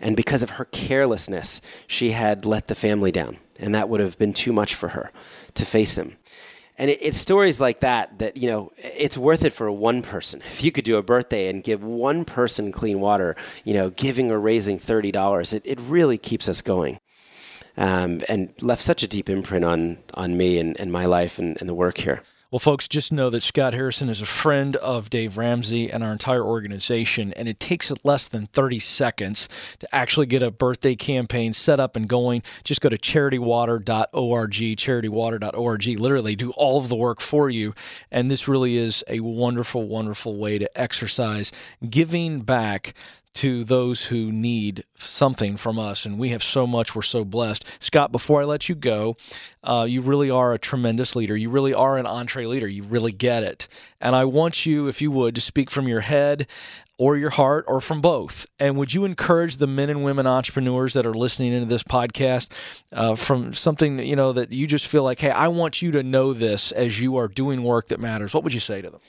And 0.00 0.16
because 0.16 0.42
of 0.42 0.50
her 0.50 0.64
carelessness, 0.66 1.60
she 1.86 2.12
had 2.12 2.44
let 2.44 2.68
the 2.68 2.74
family 2.74 3.12
down. 3.12 3.38
And 3.58 3.74
that 3.74 3.88
would 3.88 4.00
have 4.00 4.18
been 4.18 4.32
too 4.32 4.52
much 4.52 4.74
for 4.74 4.88
her 4.88 5.10
to 5.54 5.64
face 5.64 5.94
them. 5.94 6.16
And 6.78 6.90
it, 6.90 6.98
it's 7.02 7.18
stories 7.18 7.60
like 7.60 7.80
that 7.80 8.18
that, 8.20 8.36
you 8.36 8.48
know, 8.48 8.72
it's 8.78 9.18
worth 9.18 9.44
it 9.44 9.52
for 9.52 9.70
one 9.70 10.02
person. 10.02 10.40
If 10.46 10.62
you 10.62 10.70
could 10.70 10.84
do 10.84 10.96
a 10.96 11.02
birthday 11.02 11.48
and 11.48 11.64
give 11.64 11.82
one 11.82 12.24
person 12.24 12.70
clean 12.70 13.00
water, 13.00 13.34
you 13.64 13.74
know, 13.74 13.90
giving 13.90 14.30
or 14.30 14.38
raising 14.38 14.78
$30, 14.78 15.52
it, 15.52 15.62
it 15.64 15.80
really 15.80 16.18
keeps 16.18 16.48
us 16.48 16.62
going. 16.62 17.00
Um, 17.76 18.22
and 18.28 18.52
left 18.60 18.82
such 18.82 19.04
a 19.04 19.06
deep 19.06 19.28
imprint 19.28 19.64
on, 19.64 19.98
on 20.14 20.36
me 20.36 20.58
and, 20.58 20.78
and 20.80 20.90
my 20.90 21.06
life 21.06 21.38
and, 21.38 21.56
and 21.60 21.68
the 21.68 21.74
work 21.74 21.98
here. 21.98 22.22
Well, 22.50 22.58
folks, 22.58 22.88
just 22.88 23.12
know 23.12 23.28
that 23.28 23.42
Scott 23.42 23.74
Harrison 23.74 24.08
is 24.08 24.22
a 24.22 24.26
friend 24.26 24.74
of 24.76 25.10
Dave 25.10 25.36
Ramsey 25.36 25.90
and 25.90 26.02
our 26.02 26.12
entire 26.12 26.42
organization, 26.42 27.34
and 27.34 27.46
it 27.46 27.60
takes 27.60 27.92
less 28.04 28.26
than 28.26 28.46
30 28.46 28.78
seconds 28.78 29.50
to 29.80 29.94
actually 29.94 30.24
get 30.24 30.42
a 30.42 30.50
birthday 30.50 30.94
campaign 30.94 31.52
set 31.52 31.78
up 31.78 31.94
and 31.94 32.08
going. 32.08 32.42
Just 32.64 32.80
go 32.80 32.88
to 32.88 32.96
charitywater.org, 32.96 34.52
charitywater.org. 34.52 35.86
Literally, 36.00 36.36
do 36.36 36.50
all 36.52 36.78
of 36.78 36.88
the 36.88 36.96
work 36.96 37.20
for 37.20 37.50
you. 37.50 37.74
And 38.10 38.30
this 38.30 38.48
really 38.48 38.78
is 38.78 39.04
a 39.08 39.20
wonderful, 39.20 39.86
wonderful 39.86 40.38
way 40.38 40.56
to 40.56 40.80
exercise 40.80 41.52
giving 41.90 42.40
back 42.40 42.94
to 43.34 43.62
those 43.64 44.06
who 44.06 44.32
need 44.32 44.84
something 44.98 45.56
from 45.56 45.78
us. 45.78 46.04
And 46.04 46.18
we 46.18 46.30
have 46.30 46.42
so 46.42 46.66
much. 46.66 46.94
We're 46.94 47.02
so 47.02 47.24
blessed. 47.24 47.64
Scott, 47.78 48.10
before 48.10 48.40
I 48.42 48.44
let 48.44 48.68
you 48.68 48.74
go, 48.74 49.16
uh, 49.62 49.86
you 49.88 50.00
really 50.00 50.30
are 50.30 50.52
a 50.52 50.58
tremendous 50.58 51.14
leader. 51.14 51.36
You 51.36 51.50
really 51.50 51.74
are 51.74 51.96
an 51.96 52.06
EntreLeader. 52.06 52.72
You 52.72 52.82
really 52.82 53.12
get 53.12 53.42
it. 53.42 53.68
And 54.00 54.16
I 54.16 54.24
want 54.24 54.66
you, 54.66 54.88
if 54.88 55.00
you 55.00 55.10
would, 55.12 55.34
to 55.36 55.40
speak 55.40 55.70
from 55.70 55.86
your 55.86 56.00
head 56.00 56.46
or 56.98 57.16
your 57.16 57.30
heart 57.30 57.64
or 57.68 57.80
from 57.80 58.00
both. 58.00 58.44
And 58.58 58.76
would 58.76 58.92
you 58.92 59.04
encourage 59.04 59.58
the 59.58 59.68
men 59.68 59.88
and 59.88 60.02
women 60.02 60.26
entrepreneurs 60.26 60.94
that 60.94 61.06
are 61.06 61.14
listening 61.14 61.52
into 61.52 61.66
this 61.66 61.84
podcast 61.84 62.48
uh, 62.92 63.14
from 63.14 63.54
something, 63.54 64.00
you 64.00 64.16
know, 64.16 64.32
that 64.32 64.50
you 64.50 64.66
just 64.66 64.88
feel 64.88 65.04
like, 65.04 65.20
hey, 65.20 65.30
I 65.30 65.46
want 65.46 65.80
you 65.80 65.92
to 65.92 66.02
know 66.02 66.32
this 66.32 66.72
as 66.72 67.00
you 67.00 67.16
are 67.16 67.28
doing 67.28 67.62
work 67.62 67.88
that 67.88 68.00
matters? 68.00 68.34
What 68.34 68.42
would 68.42 68.52
you 68.52 68.60
say 68.60 68.82
to 68.82 68.90
them? 68.90 69.00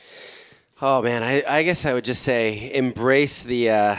Oh 0.82 1.02
man, 1.02 1.24
I, 1.24 1.44
I 1.46 1.64
guess 1.64 1.86
I 1.86 1.92
would 1.92 2.06
just 2.06 2.22
say 2.24 2.72
embrace 2.74 3.44
the 3.44 3.70
uh, 3.70 3.98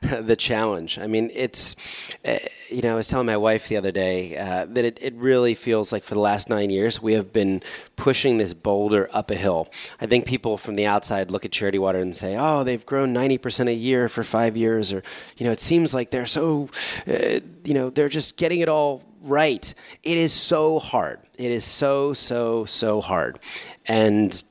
the 0.22 0.36
challenge. 0.36 0.98
I 0.98 1.06
mean, 1.06 1.30
it's 1.34 1.76
uh, 2.24 2.38
you 2.70 2.80
know 2.80 2.92
I 2.92 2.94
was 2.94 3.08
telling 3.08 3.26
my 3.26 3.36
wife 3.36 3.68
the 3.68 3.76
other 3.76 3.92
day 3.92 4.38
uh, 4.38 4.64
that 4.70 4.86
it, 4.86 4.98
it 5.02 5.12
really 5.16 5.52
feels 5.52 5.92
like 5.92 6.02
for 6.02 6.14
the 6.14 6.20
last 6.20 6.48
nine 6.48 6.70
years 6.70 7.02
we 7.02 7.12
have 7.12 7.30
been 7.30 7.62
pushing 7.96 8.38
this 8.38 8.54
boulder 8.54 9.10
up 9.12 9.30
a 9.30 9.34
hill. 9.34 9.68
I 10.00 10.06
think 10.06 10.24
people 10.24 10.56
from 10.56 10.76
the 10.76 10.86
outside 10.86 11.30
look 11.30 11.44
at 11.44 11.52
Charity 11.52 11.78
Water 11.78 12.00
and 12.00 12.16
say, 12.16 12.36
"Oh, 12.38 12.64
they've 12.64 12.86
grown 12.86 13.12
ninety 13.12 13.36
percent 13.36 13.68
a 13.68 13.74
year 13.74 14.08
for 14.08 14.24
five 14.24 14.56
years," 14.56 14.94
or 14.94 15.02
you 15.36 15.44
know, 15.44 15.52
it 15.52 15.60
seems 15.60 15.92
like 15.92 16.10
they're 16.10 16.24
so 16.24 16.70
uh, 17.06 17.40
you 17.64 17.74
know 17.74 17.90
they're 17.90 18.08
just 18.08 18.38
getting 18.38 18.60
it 18.60 18.70
all 18.70 19.02
right. 19.20 19.74
It 20.02 20.16
is 20.16 20.32
so 20.32 20.78
hard. 20.78 21.20
It 21.36 21.50
is 21.50 21.66
so 21.66 22.14
so 22.14 22.64
so 22.64 23.02
hard, 23.02 23.40
and 23.84 24.42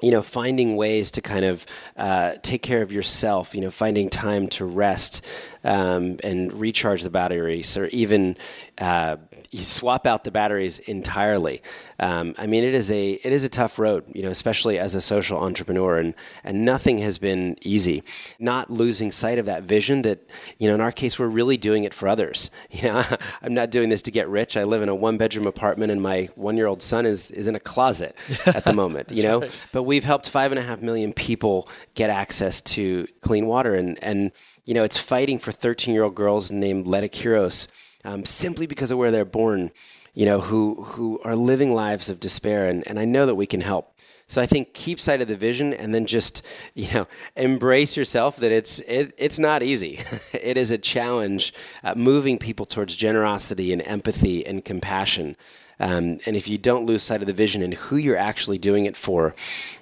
you 0.00 0.10
know, 0.10 0.22
finding 0.22 0.76
ways 0.76 1.10
to 1.12 1.20
kind 1.20 1.44
of 1.44 1.66
uh, 1.96 2.34
take 2.42 2.62
care 2.62 2.82
of 2.82 2.92
yourself, 2.92 3.54
you 3.54 3.60
know, 3.60 3.70
finding 3.70 4.08
time 4.08 4.48
to 4.48 4.64
rest 4.64 5.24
um, 5.64 6.18
and 6.22 6.52
recharge 6.52 7.02
the 7.02 7.10
batteries, 7.10 7.76
or 7.76 7.86
even 7.86 8.36
uh, 8.78 9.16
you 9.50 9.64
swap 9.64 10.06
out 10.06 10.24
the 10.24 10.30
batteries 10.30 10.78
entirely. 10.80 11.62
Um, 11.98 12.34
I 12.36 12.46
mean, 12.46 12.64
it 12.64 12.74
is 12.74 12.90
a 12.90 13.12
it 13.12 13.32
is 13.32 13.44
a 13.44 13.48
tough 13.48 13.78
road, 13.78 14.04
you 14.12 14.22
know, 14.22 14.30
especially 14.30 14.78
as 14.78 14.94
a 14.94 15.00
social 15.00 15.38
entrepreneur, 15.38 15.98
and 15.98 16.14
and 16.44 16.64
nothing 16.64 16.98
has 16.98 17.18
been 17.18 17.56
easy. 17.62 18.02
Not 18.38 18.70
losing 18.70 19.10
sight 19.10 19.38
of 19.38 19.46
that 19.46 19.62
vision 19.62 20.02
that 20.02 20.28
you 20.58 20.68
know, 20.68 20.74
in 20.74 20.80
our 20.80 20.92
case, 20.92 21.18
we're 21.18 21.28
really 21.28 21.56
doing 21.56 21.84
it 21.84 21.94
for 21.94 22.08
others. 22.08 22.50
You 22.78 22.92
know, 22.92 23.02
I'm 23.42 23.54
not 23.54 23.70
doing 23.70 23.88
this 23.88 24.02
to 24.02 24.12
get 24.12 24.28
rich. 24.28 24.56
I 24.56 24.62
live 24.62 24.82
in 24.82 24.88
a 24.88 24.94
one 24.94 25.16
bedroom 25.16 25.46
apartment, 25.46 25.90
and 25.90 26.00
my 26.00 26.28
one 26.36 26.56
year 26.56 26.66
old 26.66 26.80
son 26.80 27.06
is 27.06 27.30
is 27.32 27.48
in 27.48 27.56
a 27.56 27.60
closet 27.60 28.14
at 28.46 28.64
the 28.64 28.72
moment. 28.72 29.10
you 29.10 29.24
know, 29.24 29.40
right. 29.40 29.64
but 29.72 29.82
we've 29.82 30.04
helped 30.04 30.28
five 30.28 30.52
and 30.52 30.58
a 30.58 30.62
half 30.62 30.80
million 30.80 31.12
people 31.12 31.68
get 31.94 32.08
access 32.08 32.60
to 32.60 33.08
clean 33.22 33.46
water, 33.46 33.74
and 33.74 33.98
and 34.02 34.30
you 34.64 34.74
know, 34.74 34.84
it's 34.84 34.98
fighting 34.98 35.38
for 35.38 35.50
13 35.50 35.94
year 35.94 36.04
old 36.04 36.14
girls 36.14 36.50
named 36.50 36.86
Letikiros 36.86 37.66
um, 38.04 38.24
simply 38.24 38.66
because 38.66 38.90
of 38.90 38.98
where 38.98 39.10
they're 39.10 39.24
born, 39.24 39.70
you 40.14 40.26
know, 40.26 40.40
who, 40.40 40.82
who 40.82 41.20
are 41.24 41.36
living 41.36 41.74
lives 41.74 42.08
of 42.08 42.20
despair. 42.20 42.68
And, 42.68 42.86
and 42.86 42.98
I 42.98 43.04
know 43.04 43.26
that 43.26 43.34
we 43.34 43.46
can 43.46 43.60
help. 43.60 43.94
So 44.30 44.42
I 44.42 44.46
think 44.46 44.74
keep 44.74 45.00
sight 45.00 45.22
of 45.22 45.28
the 45.28 45.36
vision 45.36 45.72
and 45.72 45.94
then 45.94 46.06
just, 46.06 46.42
you 46.74 46.92
know, 46.92 47.06
embrace 47.34 47.96
yourself 47.96 48.36
that 48.36 48.52
it's, 48.52 48.78
it, 48.80 49.14
it's 49.16 49.38
not 49.38 49.62
easy. 49.62 50.00
it 50.32 50.56
is 50.56 50.70
a 50.70 50.78
challenge 50.78 51.54
uh, 51.82 51.94
moving 51.94 52.38
people 52.38 52.66
towards 52.66 52.94
generosity 52.94 53.72
and 53.72 53.82
empathy 53.86 54.46
and 54.46 54.64
compassion. 54.64 55.36
Um, 55.80 56.18
and 56.26 56.36
if 56.36 56.48
you 56.48 56.58
don't 56.58 56.86
lose 56.86 57.02
sight 57.02 57.20
of 57.20 57.26
the 57.26 57.32
vision 57.32 57.62
and 57.62 57.72
who 57.72 57.96
you're 57.96 58.16
actually 58.16 58.58
doing 58.58 58.86
it 58.86 58.96
for, 58.96 59.34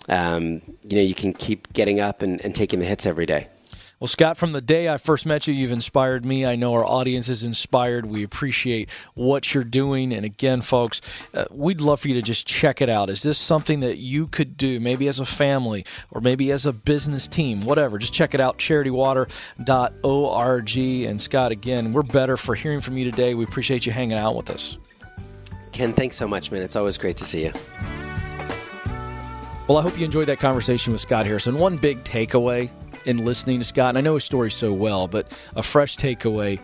um, 0.08 0.60
you 0.82 0.96
know, 0.96 1.02
you 1.02 1.14
can 1.14 1.32
keep 1.32 1.72
getting 1.72 2.00
up 2.00 2.22
and, 2.22 2.40
and 2.42 2.54
taking 2.54 2.80
the 2.80 2.84
hits 2.84 3.06
every 3.06 3.26
day. 3.26 3.48
Well, 3.98 4.08
Scott, 4.08 4.36
from 4.36 4.52
the 4.52 4.60
day 4.60 4.90
I 4.90 4.98
first 4.98 5.24
met 5.24 5.46
you, 5.46 5.54
you've 5.54 5.72
inspired 5.72 6.22
me. 6.22 6.44
I 6.44 6.54
know 6.54 6.74
our 6.74 6.84
audience 6.84 7.30
is 7.30 7.42
inspired. 7.42 8.04
We 8.04 8.22
appreciate 8.22 8.90
what 9.14 9.54
you're 9.54 9.64
doing. 9.64 10.12
And 10.12 10.22
again, 10.22 10.60
folks, 10.60 11.00
uh, 11.32 11.46
we'd 11.50 11.80
love 11.80 12.00
for 12.00 12.08
you 12.08 12.14
to 12.14 12.20
just 12.20 12.46
check 12.46 12.82
it 12.82 12.90
out. 12.90 13.08
Is 13.08 13.22
this 13.22 13.38
something 13.38 13.80
that 13.80 13.96
you 13.96 14.26
could 14.26 14.58
do, 14.58 14.80
maybe 14.80 15.08
as 15.08 15.18
a 15.18 15.24
family 15.24 15.86
or 16.10 16.20
maybe 16.20 16.52
as 16.52 16.66
a 16.66 16.74
business 16.74 17.26
team, 17.26 17.62
whatever? 17.62 17.96
Just 17.96 18.12
check 18.12 18.34
it 18.34 18.40
out, 18.40 18.58
charitywater.org. 18.58 21.08
And 21.08 21.22
Scott, 21.22 21.52
again, 21.52 21.94
we're 21.94 22.02
better 22.02 22.36
for 22.36 22.54
hearing 22.54 22.82
from 22.82 22.98
you 22.98 23.10
today. 23.10 23.34
We 23.34 23.44
appreciate 23.44 23.86
you 23.86 23.92
hanging 23.92 24.18
out 24.18 24.36
with 24.36 24.50
us. 24.50 24.76
Ken, 25.72 25.94
thanks 25.94 26.16
so 26.16 26.28
much, 26.28 26.50
man. 26.50 26.60
It's 26.60 26.76
always 26.76 26.98
great 26.98 27.16
to 27.16 27.24
see 27.24 27.44
you. 27.44 27.52
Well, 29.68 29.78
I 29.78 29.82
hope 29.82 29.98
you 29.98 30.04
enjoyed 30.04 30.28
that 30.28 30.38
conversation 30.38 30.92
with 30.92 31.00
Scott 31.00 31.24
Harrison. 31.24 31.58
One 31.58 31.78
big 31.78 32.04
takeaway 32.04 32.68
in 33.06 33.24
listening 33.24 33.60
to 33.60 33.64
Scott, 33.64 33.90
and 33.90 33.98
I 33.98 34.00
know 34.00 34.14
his 34.14 34.24
story 34.24 34.50
so 34.50 34.72
well, 34.72 35.08
but 35.08 35.30
a 35.54 35.62
fresh 35.62 35.96
takeaway 35.96 36.60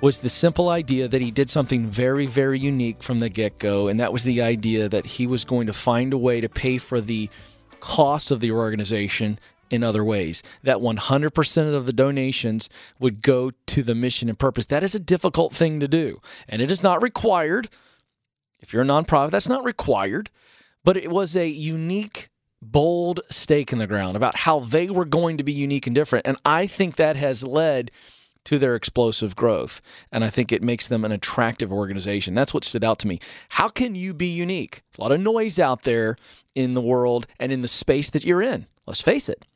was 0.00 0.20
the 0.20 0.30
simple 0.30 0.68
idea 0.68 1.08
that 1.08 1.20
he 1.20 1.30
did 1.30 1.50
something 1.50 1.86
very, 1.86 2.26
very 2.26 2.58
unique 2.58 3.02
from 3.02 3.18
the 3.18 3.28
get 3.28 3.58
go, 3.58 3.88
and 3.88 4.00
that 4.00 4.12
was 4.12 4.24
the 4.24 4.40
idea 4.40 4.88
that 4.88 5.04
he 5.04 5.26
was 5.26 5.44
going 5.44 5.66
to 5.66 5.72
find 5.72 6.14
a 6.14 6.18
way 6.18 6.40
to 6.40 6.48
pay 6.48 6.78
for 6.78 7.00
the 7.00 7.28
cost 7.80 8.30
of 8.30 8.40
the 8.40 8.52
organization 8.52 9.38
in 9.68 9.82
other 9.82 10.04
ways. 10.04 10.42
That 10.62 10.78
100% 10.78 11.74
of 11.74 11.86
the 11.86 11.92
donations 11.92 12.68
would 12.98 13.20
go 13.20 13.50
to 13.66 13.82
the 13.82 13.94
mission 13.94 14.28
and 14.28 14.38
purpose. 14.38 14.66
That 14.66 14.82
is 14.82 14.94
a 14.94 15.00
difficult 15.00 15.54
thing 15.54 15.80
to 15.80 15.88
do, 15.88 16.20
and 16.48 16.62
it 16.62 16.70
is 16.70 16.82
not 16.82 17.02
required. 17.02 17.68
If 18.60 18.72
you're 18.72 18.82
a 18.82 18.86
nonprofit, 18.86 19.32
that's 19.32 19.48
not 19.48 19.64
required, 19.64 20.30
but 20.82 20.96
it 20.96 21.10
was 21.10 21.36
a 21.36 21.48
unique 21.48 22.29
bold 22.62 23.20
stake 23.30 23.72
in 23.72 23.78
the 23.78 23.86
ground 23.86 24.16
about 24.16 24.36
how 24.36 24.60
they 24.60 24.90
were 24.90 25.04
going 25.04 25.38
to 25.38 25.44
be 25.44 25.52
unique 25.52 25.86
and 25.86 25.94
different. 25.94 26.26
And 26.26 26.36
I 26.44 26.66
think 26.66 26.96
that 26.96 27.16
has 27.16 27.42
led 27.42 27.90
to 28.44 28.58
their 28.58 28.74
explosive 28.74 29.36
growth. 29.36 29.80
And 30.10 30.24
I 30.24 30.30
think 30.30 30.52
it 30.52 30.62
makes 30.62 30.86
them 30.86 31.04
an 31.04 31.12
attractive 31.12 31.72
organization. 31.72 32.34
That's 32.34 32.54
what 32.54 32.64
stood 32.64 32.84
out 32.84 32.98
to 33.00 33.08
me. 33.08 33.20
How 33.50 33.68
can 33.68 33.94
you 33.94 34.14
be 34.14 34.28
unique? 34.28 34.82
a 34.98 35.02
lot 35.02 35.12
of 35.12 35.20
noise 35.20 35.58
out 35.58 35.82
there 35.82 36.16
in 36.54 36.74
the 36.74 36.80
world 36.80 37.26
and 37.38 37.52
in 37.52 37.62
the 37.62 37.68
space 37.68 38.10
that 38.10 38.24
you're 38.24 38.42
in. 38.42 38.66
Let's 38.86 39.00
face 39.00 39.28
it, 39.28 39.46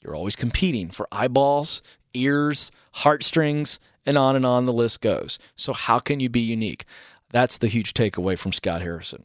you're 0.00 0.14
always 0.16 0.36
competing 0.36 0.90
for 0.90 1.08
eyeballs, 1.10 1.82
ears, 2.12 2.70
heartstrings, 2.92 3.78
and 4.04 4.18
on 4.18 4.36
and 4.36 4.44
on 4.44 4.66
the 4.66 4.72
list 4.72 5.00
goes. 5.00 5.38
So, 5.56 5.72
how 5.72 5.98
can 5.98 6.20
you 6.20 6.28
be 6.28 6.40
unique? 6.40 6.84
That's 7.30 7.58
the 7.58 7.68
huge 7.68 7.94
takeaway 7.94 8.38
from 8.38 8.52
Scott 8.52 8.82
Harrison. 8.82 9.24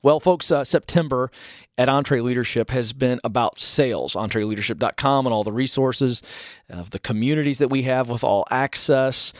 Well, 0.00 0.20
folks, 0.20 0.50
uh, 0.52 0.62
September 0.62 1.30
at 1.76 1.88
EntreLeadership 1.88 2.70
has 2.70 2.92
been 2.92 3.20
about 3.24 3.58
sales. 3.58 4.14
EntreLeadership.com 4.14 5.26
and 5.26 5.32
all 5.32 5.42
the 5.42 5.52
resources 5.52 6.22
of 6.68 6.90
the 6.90 7.00
communities 7.00 7.58
that 7.58 7.68
we 7.68 7.82
have 7.82 8.08
with 8.08 8.22
all 8.22 8.46
access, 8.48 9.32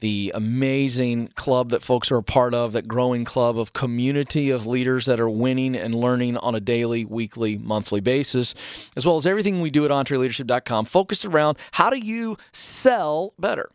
the 0.00 0.32
amazing 0.34 1.28
club 1.34 1.68
that 1.70 1.82
folks 1.82 2.10
are 2.10 2.16
a 2.16 2.22
part 2.22 2.54
of, 2.54 2.72
that 2.72 2.88
growing 2.88 3.26
club 3.26 3.58
of 3.58 3.74
community 3.74 4.48
of 4.48 4.66
leaders 4.66 5.04
that 5.06 5.20
are 5.20 5.28
winning 5.28 5.76
and 5.76 5.94
learning 5.94 6.38
on 6.38 6.54
a 6.54 6.60
daily, 6.60 7.04
weekly, 7.04 7.58
monthly 7.58 8.00
basis, 8.00 8.54
as 8.96 9.04
well 9.04 9.16
as 9.16 9.26
everything 9.26 9.60
we 9.60 9.70
do 9.70 9.84
at 9.84 9.90
EntreLeadership.com 9.90 10.86
focused 10.86 11.26
around 11.26 11.58
how 11.72 11.90
do 11.90 11.98
you 11.98 12.38
sell 12.52 13.34
better. 13.38 13.70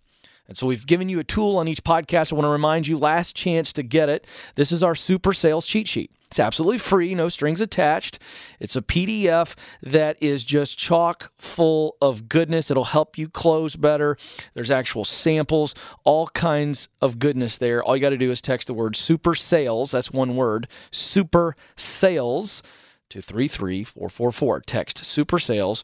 And 0.47 0.57
so 0.57 0.65
we've 0.67 0.85
given 0.85 1.09
you 1.09 1.19
a 1.19 1.23
tool 1.23 1.57
on 1.57 1.67
each 1.67 1.83
podcast. 1.83 2.31
I 2.31 2.35
want 2.35 2.45
to 2.45 2.49
remind 2.49 2.87
you 2.87 2.97
last 2.97 3.35
chance 3.35 3.71
to 3.73 3.83
get 3.83 4.09
it. 4.09 4.25
This 4.55 4.71
is 4.71 4.83
our 4.83 4.95
super 4.95 5.31
sales 5.31 5.65
cheat 5.65 5.87
sheet. 5.87 6.11
It's 6.33 6.39
absolutely 6.39 6.79
free, 6.79 7.13
no 7.13 7.29
strings 7.29 7.61
attached. 7.61 8.17
It's 8.59 8.75
a 8.75 8.81
PDF 8.81 9.53
that 9.83 10.17
is 10.19 10.43
just 10.43 10.79
chock 10.79 11.31
full 11.35 11.95
of 12.01 12.27
goodness. 12.27 12.71
It'll 12.71 12.85
help 12.85 13.19
you 13.19 13.29
close 13.29 13.75
better. 13.75 14.17
There's 14.55 14.71
actual 14.71 15.05
samples, 15.05 15.75
all 16.03 16.25
kinds 16.29 16.87
of 17.01 17.19
goodness 17.19 17.59
there. 17.59 17.83
All 17.83 17.95
you 17.95 18.01
got 18.01 18.09
to 18.09 18.17
do 18.17 18.31
is 18.31 18.41
text 18.41 18.65
the 18.65 18.73
word 18.73 18.95
super 18.95 19.35
sales, 19.35 19.91
that's 19.91 20.09
one 20.09 20.35
word, 20.35 20.67
super 20.89 21.55
sales 21.75 22.63
to 23.11 23.21
33444. 23.21 24.61
Text 24.61 25.05
super 25.05 25.37
sales 25.37 25.83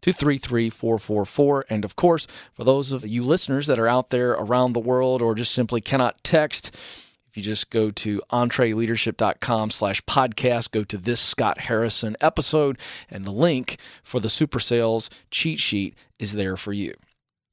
to 0.00 0.10
33444. 0.10 1.66
And 1.68 1.84
of 1.84 1.96
course, 1.96 2.26
for 2.54 2.64
those 2.64 2.92
of 2.92 3.06
you 3.06 3.22
listeners 3.24 3.66
that 3.66 3.78
are 3.78 3.88
out 3.88 4.08
there 4.08 4.30
around 4.30 4.72
the 4.72 4.80
world 4.80 5.20
or 5.20 5.34
just 5.34 5.52
simply 5.52 5.82
cannot 5.82 6.24
text, 6.24 6.74
if 7.32 7.38
you 7.38 7.42
just 7.42 7.70
go 7.70 7.90
to 7.90 8.20
entreleadership.com 8.30 9.70
slash 9.70 10.02
podcast, 10.02 10.70
go 10.70 10.84
to 10.84 10.98
this 10.98 11.18
Scott 11.18 11.60
Harrison 11.60 12.14
episode, 12.20 12.78
and 13.08 13.24
the 13.24 13.30
link 13.30 13.78
for 14.02 14.20
the 14.20 14.28
Super 14.28 14.60
Sales 14.60 15.08
cheat 15.30 15.58
sheet 15.58 15.96
is 16.18 16.34
there 16.34 16.58
for 16.58 16.74
you. 16.74 16.92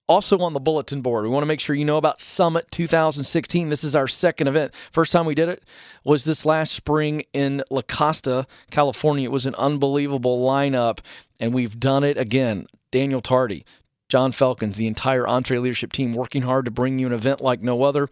Also 0.09 0.37
on 0.39 0.51
the 0.51 0.59
bulletin 0.59 1.01
board, 1.01 1.23
we 1.23 1.29
want 1.29 1.43
to 1.43 1.47
make 1.47 1.61
sure 1.61 1.77
you 1.77 1.85
know 1.85 1.95
about 1.95 2.19
Summit 2.19 2.69
2016. 2.71 3.69
This 3.69 3.85
is 3.85 3.95
our 3.95 4.09
second 4.09 4.47
event. 4.47 4.73
First 4.91 5.13
time 5.13 5.25
we 5.25 5.33
did 5.35 5.47
it 5.47 5.63
was 6.03 6.25
this 6.25 6.45
last 6.45 6.73
spring 6.73 7.23
in 7.31 7.63
La 7.69 7.81
Costa, 7.83 8.47
California. 8.71 9.29
It 9.29 9.31
was 9.31 9.45
an 9.45 9.55
unbelievable 9.55 10.45
lineup, 10.45 10.99
and 11.39 11.53
we've 11.53 11.79
done 11.79 12.03
it 12.03 12.17
again. 12.17 12.67
Daniel 12.91 13.21
Tardy, 13.21 13.63
John 14.09 14.31
Falcons, 14.31 14.75
the 14.75 14.87
entire 14.87 15.23
EntreLeadership 15.25 15.91
team 15.91 16.13
working 16.13 16.41
hard 16.41 16.65
to 16.65 16.71
bring 16.71 16.97
you 16.97 17.05
an 17.05 17.13
event 17.13 17.39
like 17.39 17.61
no 17.61 17.83
other. 17.83 18.09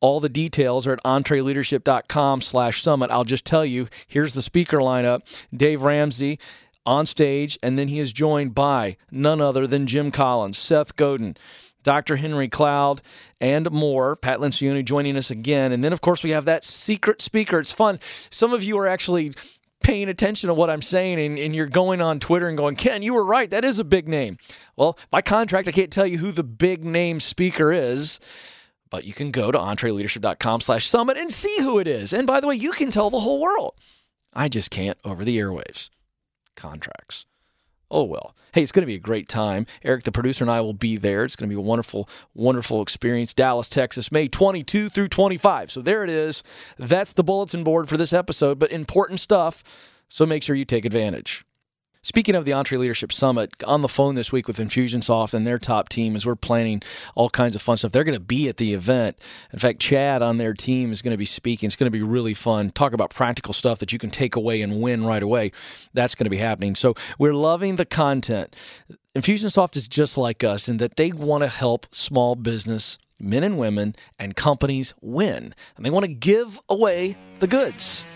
All 0.00 0.20
the 0.20 0.28
details 0.28 0.86
are 0.86 0.94
at 0.94 1.02
entreleadership.com 1.04 2.40
slash 2.40 2.82
summit. 2.82 3.10
I'll 3.10 3.24
just 3.24 3.44
tell 3.44 3.64
you, 3.64 3.88
here's 4.06 4.32
the 4.32 4.42
speaker 4.42 4.78
lineup. 4.78 5.22
Dave 5.54 5.82
Ramsey 5.82 6.38
on 6.86 7.06
stage, 7.06 7.58
and 7.62 7.78
then 7.78 7.88
he 7.88 8.00
is 8.00 8.12
joined 8.12 8.54
by 8.54 8.96
none 9.10 9.40
other 9.40 9.66
than 9.66 9.86
Jim 9.86 10.10
Collins, 10.10 10.58
Seth 10.58 10.96
Godin, 10.96 11.36
Dr. 11.82 12.16
Henry 12.16 12.48
Cloud, 12.48 13.02
and 13.40 13.70
more. 13.70 14.16
Pat 14.16 14.40
Lencioni 14.40 14.84
joining 14.84 15.16
us 15.16 15.30
again. 15.30 15.72
And 15.72 15.84
then, 15.84 15.92
of 15.92 16.00
course, 16.00 16.22
we 16.22 16.30
have 16.30 16.46
that 16.46 16.64
secret 16.64 17.20
speaker. 17.22 17.58
It's 17.58 17.72
fun. 17.72 18.00
Some 18.30 18.52
of 18.52 18.64
you 18.64 18.78
are 18.78 18.86
actually 18.86 19.32
paying 19.82 20.08
attention 20.08 20.48
to 20.48 20.54
what 20.54 20.68
I'm 20.68 20.82
saying 20.82 21.18
and, 21.18 21.38
and, 21.38 21.54
you're 21.54 21.66
going 21.66 22.02
on 22.02 22.20
Twitter 22.20 22.48
and 22.48 22.56
going, 22.56 22.76
Ken, 22.76 23.02
you 23.02 23.14
were 23.14 23.24
right. 23.24 23.48
That 23.48 23.64
is 23.64 23.78
a 23.78 23.84
big 23.84 24.08
name. 24.08 24.36
Well, 24.76 24.98
by 25.10 25.22
contract, 25.22 25.68
I 25.68 25.72
can't 25.72 25.90
tell 25.90 26.06
you 26.06 26.18
who 26.18 26.32
the 26.32 26.44
big 26.44 26.84
name 26.84 27.18
speaker 27.18 27.72
is 27.72 28.20
but 28.90 29.04
you 29.04 29.12
can 29.12 29.30
go 29.30 29.50
to 29.50 29.58
entreleadership.com 29.58 30.60
slash 30.60 30.88
summit 30.88 31.16
and 31.16 31.32
see 31.32 31.56
who 31.58 31.78
it 31.78 31.86
is. 31.86 32.12
And 32.12 32.26
by 32.26 32.40
the 32.40 32.46
way, 32.46 32.56
you 32.56 32.72
can 32.72 32.90
tell 32.90 33.10
the 33.10 33.20
whole 33.20 33.40
world. 33.40 33.74
I 34.32 34.48
just 34.48 34.70
can't 34.70 34.98
over 35.04 35.24
the 35.24 35.38
airwaves. 35.38 35.90
Contracts. 36.56 37.26
Oh, 37.90 38.04
well. 38.04 38.36
Hey, 38.52 38.62
it's 38.62 38.72
going 38.72 38.82
to 38.82 38.86
be 38.86 38.94
a 38.94 38.98
great 38.98 39.28
time. 39.28 39.66
Eric, 39.82 40.04
the 40.04 40.12
producer, 40.12 40.44
and 40.44 40.50
I 40.50 40.60
will 40.60 40.72
be 40.72 40.96
there. 40.96 41.24
It's 41.24 41.34
going 41.34 41.48
to 41.48 41.54
be 41.54 41.58
a 41.58 41.62
wonderful, 41.62 42.08
wonderful 42.34 42.82
experience. 42.82 43.34
Dallas, 43.34 43.68
Texas, 43.68 44.12
May 44.12 44.28
22 44.28 44.88
through 44.88 45.08
25. 45.08 45.70
So 45.70 45.82
there 45.82 46.04
it 46.04 46.10
is. 46.10 46.42
That's 46.78 47.12
the 47.12 47.24
bulletin 47.24 47.64
board 47.64 47.88
for 47.88 47.96
this 47.96 48.12
episode, 48.12 48.58
but 48.58 48.70
important 48.70 49.18
stuff. 49.18 49.64
So 50.08 50.24
make 50.26 50.42
sure 50.42 50.54
you 50.54 50.64
take 50.64 50.84
advantage. 50.84 51.44
Speaking 52.02 52.34
of 52.34 52.46
the 52.46 52.52
EntreLeadership 52.52 53.12
Summit, 53.12 53.52
on 53.66 53.82
the 53.82 53.88
phone 53.88 54.14
this 54.14 54.32
week 54.32 54.48
with 54.48 54.56
Infusionsoft 54.56 55.34
and 55.34 55.46
their 55.46 55.58
top 55.58 55.90
team 55.90 56.16
as 56.16 56.24
we're 56.24 56.34
planning 56.34 56.80
all 57.14 57.28
kinds 57.28 57.54
of 57.54 57.60
fun 57.60 57.76
stuff. 57.76 57.92
They're 57.92 58.04
going 58.04 58.16
to 58.16 58.24
be 58.24 58.48
at 58.48 58.56
the 58.56 58.72
event. 58.72 59.18
In 59.52 59.58
fact, 59.58 59.80
Chad 59.80 60.22
on 60.22 60.38
their 60.38 60.54
team 60.54 60.92
is 60.92 61.02
going 61.02 61.12
to 61.12 61.18
be 61.18 61.26
speaking. 61.26 61.66
It's 61.66 61.76
going 61.76 61.92
to 61.92 61.96
be 61.96 62.02
really 62.02 62.32
fun. 62.32 62.70
Talk 62.70 62.94
about 62.94 63.10
practical 63.10 63.52
stuff 63.52 63.80
that 63.80 63.92
you 63.92 63.98
can 63.98 64.08
take 64.08 64.34
away 64.34 64.62
and 64.62 64.80
win 64.80 65.04
right 65.04 65.22
away. 65.22 65.52
That's 65.92 66.14
going 66.14 66.24
to 66.24 66.30
be 66.30 66.38
happening. 66.38 66.74
So 66.74 66.94
we're 67.18 67.34
loving 67.34 67.76
the 67.76 67.84
content. 67.84 68.56
Infusionsoft 69.14 69.76
is 69.76 69.86
just 69.86 70.16
like 70.16 70.42
us 70.42 70.70
in 70.70 70.78
that 70.78 70.96
they 70.96 71.12
want 71.12 71.42
to 71.42 71.48
help 71.48 71.86
small 71.90 72.34
business 72.34 72.96
men 73.20 73.44
and 73.44 73.58
women 73.58 73.94
and 74.18 74.34
companies 74.34 74.94
win. 75.02 75.54
And 75.76 75.84
they 75.84 75.90
want 75.90 76.04
to 76.04 76.12
give 76.12 76.60
away 76.70 77.18
the 77.40 77.46
goods 77.46 78.06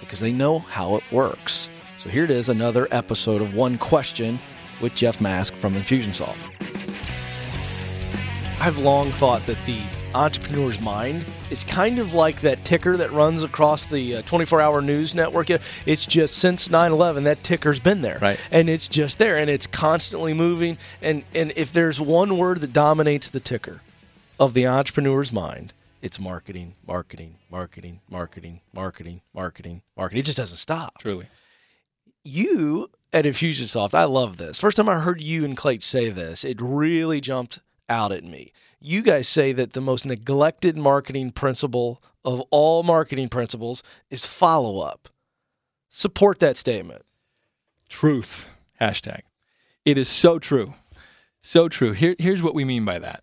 because 0.00 0.20
they 0.20 0.32
know 0.32 0.58
how 0.58 0.96
it 0.96 1.04
works. 1.12 1.68
So 2.04 2.10
here 2.10 2.24
it 2.24 2.30
is, 2.30 2.50
another 2.50 2.86
episode 2.90 3.40
of 3.40 3.54
One 3.54 3.78
Question 3.78 4.38
with 4.82 4.94
Jeff 4.94 5.22
Mask 5.22 5.54
from 5.54 5.74
Infusionsoft. 5.74 6.36
I've 8.60 8.76
long 8.76 9.10
thought 9.12 9.46
that 9.46 9.56
the 9.64 9.80
entrepreneur's 10.14 10.78
mind 10.82 11.24
is 11.48 11.64
kind 11.64 11.98
of 11.98 12.12
like 12.12 12.42
that 12.42 12.62
ticker 12.62 12.98
that 12.98 13.10
runs 13.10 13.42
across 13.42 13.86
the 13.86 14.20
24 14.24 14.60
uh, 14.60 14.64
hour 14.66 14.82
news 14.82 15.14
network. 15.14 15.48
It's 15.86 16.04
just 16.04 16.36
since 16.36 16.68
9 16.68 16.92
11, 16.92 17.24
that 17.24 17.42
ticker's 17.42 17.80
been 17.80 18.02
there. 18.02 18.18
Right. 18.20 18.38
And 18.50 18.68
it's 18.68 18.86
just 18.86 19.18
there 19.18 19.38
and 19.38 19.48
it's 19.48 19.66
constantly 19.66 20.34
moving. 20.34 20.76
And, 21.00 21.24
and 21.34 21.54
if 21.56 21.72
there's 21.72 21.98
one 22.02 22.36
word 22.36 22.60
that 22.60 22.74
dominates 22.74 23.30
the 23.30 23.40
ticker 23.40 23.80
of 24.38 24.52
the 24.52 24.66
entrepreneur's 24.66 25.32
mind, 25.32 25.72
it's 26.02 26.20
marketing, 26.20 26.74
marketing, 26.86 27.36
marketing, 27.50 28.00
marketing, 28.10 28.60
marketing, 28.74 29.22
marketing, 29.32 29.80
marketing. 29.96 30.20
It 30.20 30.26
just 30.26 30.36
doesn't 30.36 30.58
stop. 30.58 30.98
Truly 30.98 31.28
you 32.24 32.90
at 33.12 33.24
Infusionsoft, 33.24 33.94
I 33.94 34.04
love 34.04 34.36
this. 34.36 34.58
First 34.58 34.76
time 34.76 34.88
I 34.88 34.98
heard 34.98 35.20
you 35.20 35.44
and 35.44 35.56
Clayton 35.56 35.82
say 35.82 36.08
this, 36.08 36.44
it 36.44 36.60
really 36.60 37.20
jumped 37.20 37.60
out 37.88 38.12
at 38.12 38.24
me. 38.24 38.52
You 38.80 39.02
guys 39.02 39.28
say 39.28 39.52
that 39.52 39.72
the 39.72 39.80
most 39.80 40.04
neglected 40.04 40.76
marketing 40.76 41.30
principle 41.32 42.02
of 42.24 42.40
all 42.50 42.82
marketing 42.82 43.28
principles 43.28 43.82
is 44.10 44.26
follow 44.26 44.80
up. 44.80 45.08
Support 45.90 46.40
that 46.40 46.56
statement. 46.56 47.02
Truth. 47.88 48.48
Hashtag. 48.80 49.20
It 49.84 49.96
is 49.98 50.08
so 50.08 50.38
true. 50.38 50.74
So 51.42 51.68
true. 51.68 51.92
Here, 51.92 52.16
here's 52.18 52.42
what 52.42 52.54
we 52.54 52.64
mean 52.64 52.84
by 52.84 52.98
that. 52.98 53.22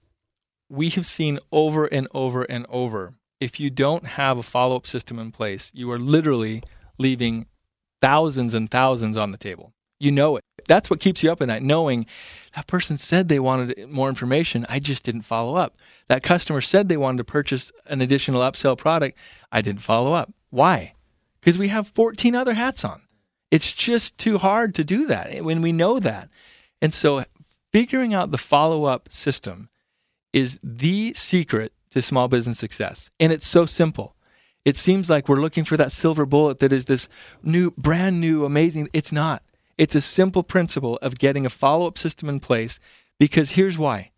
We 0.69 0.89
have 0.91 1.05
seen 1.05 1.39
over 1.51 1.85
and 1.85 2.07
over 2.13 2.43
and 2.43 2.65
over 2.69 3.15
if 3.41 3.59
you 3.59 3.71
don't 3.71 4.05
have 4.05 4.37
a 4.37 4.43
follow 4.43 4.75
up 4.75 4.85
system 4.85 5.17
in 5.19 5.31
place, 5.31 5.71
you 5.73 5.91
are 5.91 5.99
literally 5.99 6.61
leaving 6.99 7.47
thousands 8.01 8.53
and 8.53 8.69
thousands 8.69 9.17
on 9.17 9.31
the 9.31 9.37
table. 9.37 9.73
You 9.99 10.11
know 10.11 10.35
it. 10.35 10.43
That's 10.67 10.89
what 10.89 10.99
keeps 10.99 11.21
you 11.21 11.31
up 11.31 11.41
at 11.41 11.47
night, 11.47 11.61
knowing 11.61 12.07
that 12.55 12.67
person 12.67 12.97
said 12.97 13.27
they 13.27 13.39
wanted 13.39 13.87
more 13.87 14.09
information. 14.09 14.65
I 14.67 14.79
just 14.79 15.05
didn't 15.05 15.21
follow 15.21 15.55
up. 15.55 15.77
That 16.07 16.23
customer 16.23 16.61
said 16.61 16.89
they 16.89 16.97
wanted 16.97 17.19
to 17.19 17.23
purchase 17.23 17.71
an 17.85 18.01
additional 18.01 18.41
upsell 18.41 18.77
product. 18.77 19.17
I 19.51 19.61
didn't 19.61 19.81
follow 19.81 20.13
up. 20.13 20.33
Why? 20.49 20.95
Because 21.39 21.59
we 21.59 21.67
have 21.67 21.87
14 21.87 22.35
other 22.35 22.55
hats 22.55 22.83
on. 22.83 23.01
It's 23.51 23.71
just 23.71 24.17
too 24.17 24.37
hard 24.37 24.73
to 24.75 24.83
do 24.83 25.05
that 25.07 25.27
eh, 25.29 25.41
when 25.41 25.61
we 25.61 25.71
know 25.71 25.99
that. 25.99 26.29
And 26.81 26.93
so 26.93 27.25
figuring 27.71 28.13
out 28.13 28.31
the 28.31 28.37
follow 28.37 28.85
up 28.85 29.11
system 29.11 29.69
is 30.33 30.57
the 30.63 31.13
secret 31.13 31.73
to 31.91 32.01
small 32.01 32.27
business 32.27 32.57
success. 32.57 33.11
And 33.19 33.31
it's 33.31 33.47
so 33.47 33.65
simple. 33.65 34.15
It 34.63 34.75
seems 34.77 35.09
like 35.09 35.27
we're 35.27 35.41
looking 35.41 35.63
for 35.63 35.77
that 35.77 35.91
silver 35.91 36.25
bullet 36.25 36.59
that 36.59 36.71
is 36.71 36.85
this 36.85 37.09
new, 37.41 37.71
brand 37.71 38.21
new, 38.21 38.45
amazing. 38.45 38.89
It's 38.93 39.11
not. 39.11 39.43
It's 39.77 39.95
a 39.95 40.01
simple 40.01 40.43
principle 40.43 40.97
of 41.01 41.17
getting 41.17 41.45
a 41.45 41.49
follow 41.49 41.87
up 41.87 41.97
system 41.97 42.29
in 42.29 42.39
place 42.39 42.79
because 43.17 43.51
here's 43.51 43.77
why 43.77 44.11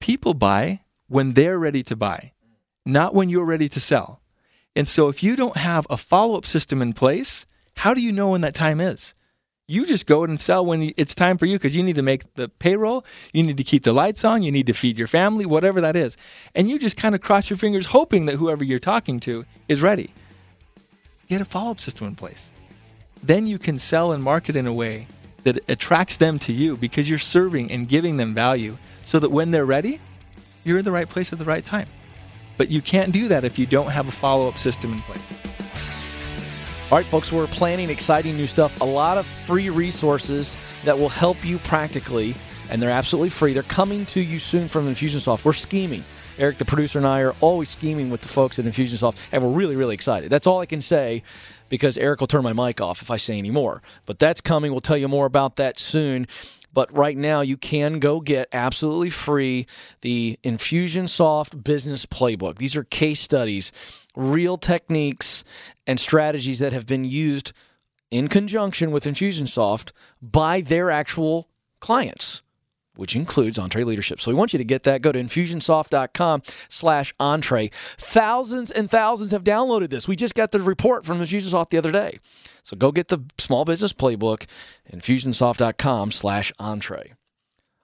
people 0.00 0.32
buy 0.32 0.80
when 1.08 1.32
they're 1.34 1.58
ready 1.58 1.82
to 1.82 1.96
buy, 1.96 2.32
not 2.86 3.14
when 3.14 3.28
you're 3.28 3.44
ready 3.44 3.68
to 3.68 3.80
sell. 3.80 4.22
And 4.74 4.88
so 4.88 5.08
if 5.08 5.22
you 5.22 5.36
don't 5.36 5.56
have 5.56 5.86
a 5.90 5.96
follow 5.96 6.38
up 6.38 6.46
system 6.46 6.80
in 6.80 6.92
place, 6.94 7.44
how 7.76 7.92
do 7.92 8.00
you 8.00 8.12
know 8.12 8.30
when 8.30 8.40
that 8.40 8.54
time 8.54 8.80
is? 8.80 9.14
You 9.70 9.86
just 9.86 10.06
go 10.06 10.24
and 10.24 10.40
sell 10.40 10.66
when 10.66 10.92
it's 10.96 11.14
time 11.14 11.38
for 11.38 11.46
you 11.46 11.56
because 11.56 11.76
you 11.76 11.84
need 11.84 11.94
to 11.94 12.02
make 12.02 12.34
the 12.34 12.48
payroll, 12.48 13.04
you 13.32 13.44
need 13.44 13.56
to 13.56 13.62
keep 13.62 13.84
the 13.84 13.92
lights 13.92 14.24
on, 14.24 14.42
you 14.42 14.50
need 14.50 14.66
to 14.66 14.72
feed 14.72 14.98
your 14.98 15.06
family, 15.06 15.46
whatever 15.46 15.80
that 15.80 15.94
is. 15.94 16.16
And 16.56 16.68
you 16.68 16.76
just 16.76 16.96
kind 16.96 17.14
of 17.14 17.20
cross 17.20 17.48
your 17.48 17.56
fingers 17.56 17.86
hoping 17.86 18.26
that 18.26 18.34
whoever 18.34 18.64
you're 18.64 18.80
talking 18.80 19.20
to 19.20 19.44
is 19.68 19.80
ready. 19.80 20.10
Get 21.28 21.40
a 21.40 21.44
follow 21.44 21.70
up 21.70 21.78
system 21.78 22.08
in 22.08 22.16
place. 22.16 22.50
Then 23.22 23.46
you 23.46 23.60
can 23.60 23.78
sell 23.78 24.10
and 24.10 24.24
market 24.24 24.56
in 24.56 24.66
a 24.66 24.72
way 24.72 25.06
that 25.44 25.70
attracts 25.70 26.16
them 26.16 26.40
to 26.40 26.52
you 26.52 26.76
because 26.76 27.08
you're 27.08 27.20
serving 27.20 27.70
and 27.70 27.88
giving 27.88 28.16
them 28.16 28.34
value 28.34 28.76
so 29.04 29.20
that 29.20 29.30
when 29.30 29.52
they're 29.52 29.64
ready, 29.64 30.00
you're 30.64 30.78
in 30.78 30.84
the 30.84 30.90
right 30.90 31.08
place 31.08 31.32
at 31.32 31.38
the 31.38 31.44
right 31.44 31.64
time. 31.64 31.86
But 32.58 32.70
you 32.72 32.82
can't 32.82 33.12
do 33.12 33.28
that 33.28 33.44
if 33.44 33.56
you 33.56 33.66
don't 33.66 33.92
have 33.92 34.08
a 34.08 34.10
follow 34.10 34.48
up 34.48 34.58
system 34.58 34.92
in 34.92 34.98
place. 35.02 35.49
All 36.90 36.98
right, 36.98 37.06
folks, 37.06 37.30
we're 37.30 37.46
planning 37.46 37.88
exciting 37.88 38.36
new 38.36 38.48
stuff, 38.48 38.80
a 38.80 38.84
lot 38.84 39.16
of 39.16 39.24
free 39.24 39.70
resources 39.70 40.56
that 40.82 40.98
will 40.98 41.08
help 41.08 41.44
you 41.44 41.58
practically, 41.58 42.34
and 42.68 42.82
they're 42.82 42.90
absolutely 42.90 43.30
free. 43.30 43.52
They're 43.52 43.62
coming 43.62 44.04
to 44.06 44.20
you 44.20 44.40
soon 44.40 44.66
from 44.66 44.92
Infusionsoft. 44.92 45.44
We're 45.44 45.52
scheming. 45.52 46.02
Eric, 46.36 46.58
the 46.58 46.64
producer, 46.64 46.98
and 46.98 47.06
I 47.06 47.20
are 47.20 47.36
always 47.40 47.68
scheming 47.68 48.10
with 48.10 48.22
the 48.22 48.28
folks 48.28 48.58
at 48.58 48.64
Infusionsoft, 48.64 49.14
and 49.30 49.40
we're 49.40 49.52
really, 49.52 49.76
really 49.76 49.94
excited. 49.94 50.30
That's 50.30 50.48
all 50.48 50.58
I 50.58 50.66
can 50.66 50.80
say 50.80 51.22
because 51.68 51.96
Eric 51.96 52.18
will 52.18 52.26
turn 52.26 52.42
my 52.42 52.52
mic 52.52 52.80
off 52.80 53.02
if 53.02 53.10
I 53.12 53.18
say 53.18 53.38
any 53.38 53.52
more. 53.52 53.82
But 54.04 54.18
that's 54.18 54.40
coming. 54.40 54.72
We'll 54.72 54.80
tell 54.80 54.96
you 54.96 55.06
more 55.06 55.26
about 55.26 55.54
that 55.56 55.78
soon. 55.78 56.26
But 56.72 56.92
right 56.92 57.16
now, 57.16 57.40
you 57.40 57.56
can 57.56 58.00
go 58.00 58.20
get 58.20 58.48
absolutely 58.52 59.10
free 59.10 59.68
the 60.00 60.40
Infusionsoft 60.42 61.62
Business 61.62 62.04
Playbook. 62.04 62.58
These 62.58 62.74
are 62.74 62.82
case 62.82 63.20
studies 63.20 63.70
real 64.16 64.56
techniques 64.56 65.44
and 65.86 66.00
strategies 66.00 66.58
that 66.58 66.72
have 66.72 66.86
been 66.86 67.04
used 67.04 67.52
in 68.10 68.28
conjunction 68.28 68.90
with 68.90 69.04
Infusionsoft 69.04 69.92
by 70.20 70.60
their 70.60 70.90
actual 70.90 71.48
clients 71.80 72.42
which 73.00 73.16
includes 73.16 73.56
entreleadership. 73.56 74.20
So 74.20 74.30
we 74.30 74.34
want 74.34 74.52
you 74.52 74.58
to 74.58 74.64
get 74.64 74.82
that. 74.82 75.00
Go 75.00 75.10
to 75.10 75.18
infusionsoft.com 75.18 76.42
slash 76.68 77.14
entree. 77.18 77.70
Thousands 77.96 78.70
and 78.70 78.90
thousands 78.90 79.30
have 79.30 79.42
downloaded 79.42 79.88
this. 79.88 80.06
We 80.06 80.16
just 80.16 80.34
got 80.34 80.52
the 80.52 80.60
report 80.60 81.06
from 81.06 81.18
Infusionsoft 81.18 81.70
the 81.70 81.78
other 81.78 81.92
day. 81.92 82.18
So 82.62 82.76
go 82.76 82.92
get 82.92 83.08
the 83.08 83.20
small 83.38 83.64
business 83.64 83.94
playbook, 83.94 84.44
infusionsoft.com 84.92 86.10
slash 86.10 86.52
entree. 86.58 87.14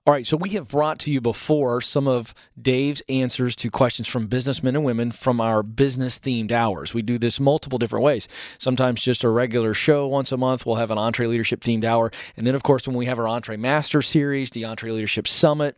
All 0.07 0.13
right, 0.13 0.25
so 0.25 0.37
we 0.37 0.51
have 0.51 0.69
brought 0.69 1.01
to 1.01 1.11
you 1.11 1.21
before 1.21 1.81
some 1.81 2.07
of 2.07 2.33
Dave's 2.63 3.03
answers 3.09 3.57
to 3.57 3.71
questions 3.71 4.07
from 4.07 4.29
businessmen 4.29 4.77
and 4.77 4.85
women 4.85 5.11
from 5.11 5.41
our 5.41 5.65
business 5.65 6.21
themed 6.21 6.53
hours. 6.53 6.95
We 6.95 7.03
do 7.03 7.19
this 7.19 7.41
multiple 7.41 7.77
different 7.77 8.05
ways. 8.05 8.29
Sometimes 8.57 9.03
just 9.03 9.25
a 9.25 9.29
regular 9.29 9.75
show 9.75 10.07
once 10.07 10.31
a 10.31 10.37
month, 10.37 10.65
we'll 10.65 10.77
have 10.77 10.93
an 10.93 10.97
EntreLeadership 10.97 11.59
themed 11.59 11.83
hour. 11.83 12.13
And 12.37 12.47
then, 12.47 12.55
of 12.55 12.63
course, 12.63 12.87
when 12.87 12.95
we 12.95 13.07
have 13.07 13.19
our 13.19 13.25
EntreMaster 13.25 14.05
series, 14.05 14.51
the 14.51 14.63
entreleadership 14.63 15.27
Summit, 15.27 15.77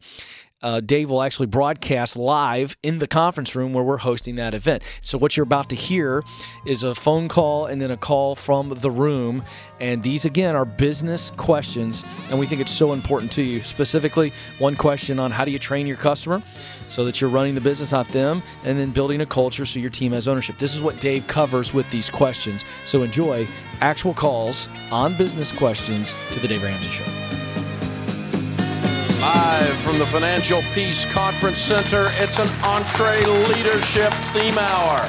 uh, 0.62 0.80
Dave 0.80 1.10
will 1.10 1.22
actually 1.22 1.46
broadcast 1.46 2.16
live 2.16 2.76
in 2.82 2.98
the 2.98 3.06
conference 3.06 3.54
room 3.54 3.72
where 3.72 3.84
we're 3.84 3.98
hosting 3.98 4.36
that 4.36 4.54
event. 4.54 4.82
So, 5.00 5.18
what 5.18 5.36
you're 5.36 5.44
about 5.44 5.70
to 5.70 5.76
hear 5.76 6.22
is 6.66 6.82
a 6.82 6.94
phone 6.94 7.28
call 7.28 7.66
and 7.66 7.80
then 7.80 7.90
a 7.90 7.96
call 7.96 8.34
from 8.34 8.70
the 8.70 8.90
room. 8.90 9.42
And 9.80 10.02
these, 10.02 10.24
again, 10.24 10.56
are 10.56 10.64
business 10.64 11.30
questions. 11.36 12.02
And 12.30 12.38
we 12.38 12.46
think 12.46 12.60
it's 12.60 12.72
so 12.72 12.92
important 12.92 13.30
to 13.32 13.42
you. 13.42 13.62
Specifically, 13.62 14.32
one 14.58 14.74
question 14.74 15.20
on 15.20 15.30
how 15.30 15.44
do 15.44 15.52
you 15.52 15.58
train 15.58 15.86
your 15.86 15.96
customer 15.96 16.42
so 16.88 17.04
that 17.04 17.20
you're 17.20 17.30
running 17.30 17.54
the 17.54 17.60
business, 17.60 17.92
not 17.92 18.08
them, 18.08 18.42
and 18.64 18.78
then 18.78 18.90
building 18.90 19.20
a 19.20 19.26
culture 19.26 19.64
so 19.64 19.78
your 19.78 19.90
team 19.90 20.12
has 20.12 20.26
ownership. 20.26 20.58
This 20.58 20.74
is 20.74 20.82
what 20.82 20.98
Dave 20.98 21.26
covers 21.28 21.72
with 21.72 21.88
these 21.90 22.10
questions. 22.10 22.64
So, 22.84 23.02
enjoy 23.02 23.46
actual 23.80 24.14
calls 24.14 24.68
on 24.90 25.16
business 25.16 25.52
questions 25.52 26.14
to 26.32 26.40
the 26.40 26.48
Dave 26.48 26.64
Ramsey 26.64 26.90
Show. 26.90 27.47
Live 29.20 29.76
from 29.78 29.98
the 29.98 30.06
Financial 30.06 30.62
Peace 30.74 31.04
Conference 31.06 31.58
Center, 31.58 32.06
it's 32.18 32.38
an 32.38 32.46
EntreLeadership 32.46 34.12
theme 34.32 34.56
hour. 34.56 35.00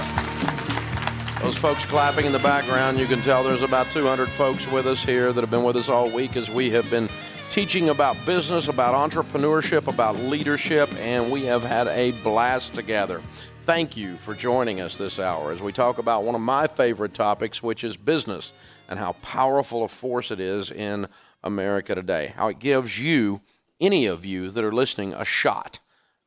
Those 1.44 1.56
folks 1.56 1.86
clapping 1.86 2.26
in 2.26 2.32
the 2.32 2.40
background, 2.40 2.98
you 2.98 3.06
can 3.06 3.22
tell 3.22 3.44
there's 3.44 3.62
about 3.62 3.92
200 3.92 4.28
folks 4.30 4.68
with 4.68 4.88
us 4.88 5.04
here 5.04 5.32
that 5.32 5.42
have 5.42 5.52
been 5.52 5.64
with 5.64 5.76
us 5.76 5.90
all 5.90 6.10
week 6.10 6.36
as 6.36 6.50
we 6.50 6.72
have 6.72 6.90
been 6.90 7.08
teaching 7.52 7.90
about 7.90 8.18
business, 8.26 8.68
about 8.68 9.12
entrepreneurship, 9.12 9.86
about 9.86 10.16
leadership, 10.16 10.92
and 10.96 11.30
we 11.32 11.46
have 11.46 11.62
had 11.62 11.88
a 11.90 12.10
blast 12.24 12.74
together. 12.74 13.22
Thank 13.62 13.96
you 13.96 14.18
for 14.18 14.34
joining 14.34 14.82
us 14.82 14.98
this 14.98 15.20
hour 15.20 15.52
as 15.52 15.62
we 15.62 15.72
talk 15.72 16.00
about 16.00 16.24
one 16.24 16.34
of 16.34 16.42
my 16.42 16.66
favorite 16.66 17.14
topics, 17.14 17.62
which 17.62 17.84
is 17.84 17.96
business 17.96 18.54
and 18.88 18.98
how 18.98 19.12
powerful 19.22 19.84
a 19.84 19.88
force 19.88 20.32
it 20.32 20.40
is 20.40 20.72
in 20.72 21.08
America 21.44 21.94
today, 21.94 22.34
how 22.36 22.48
it 22.48 22.58
gives 22.58 23.00
you 23.00 23.40
any 23.80 24.06
of 24.06 24.26
you 24.26 24.50
that 24.50 24.64
are 24.64 24.72
listening 24.72 25.14
a 25.14 25.26
shot. 25.26 25.80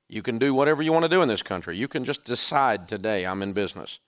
You 0.08 0.22
can 0.22 0.38
do 0.38 0.54
whatever 0.54 0.82
you 0.82 0.92
want 0.92 1.04
to 1.04 1.08
do 1.08 1.22
in 1.22 1.28
this 1.28 1.42
country. 1.42 1.76
You 1.76 1.88
can 1.88 2.04
just 2.04 2.24
decide 2.24 2.88
today, 2.88 3.24
I'm 3.24 3.42
in 3.42 3.52
business. 3.52 4.00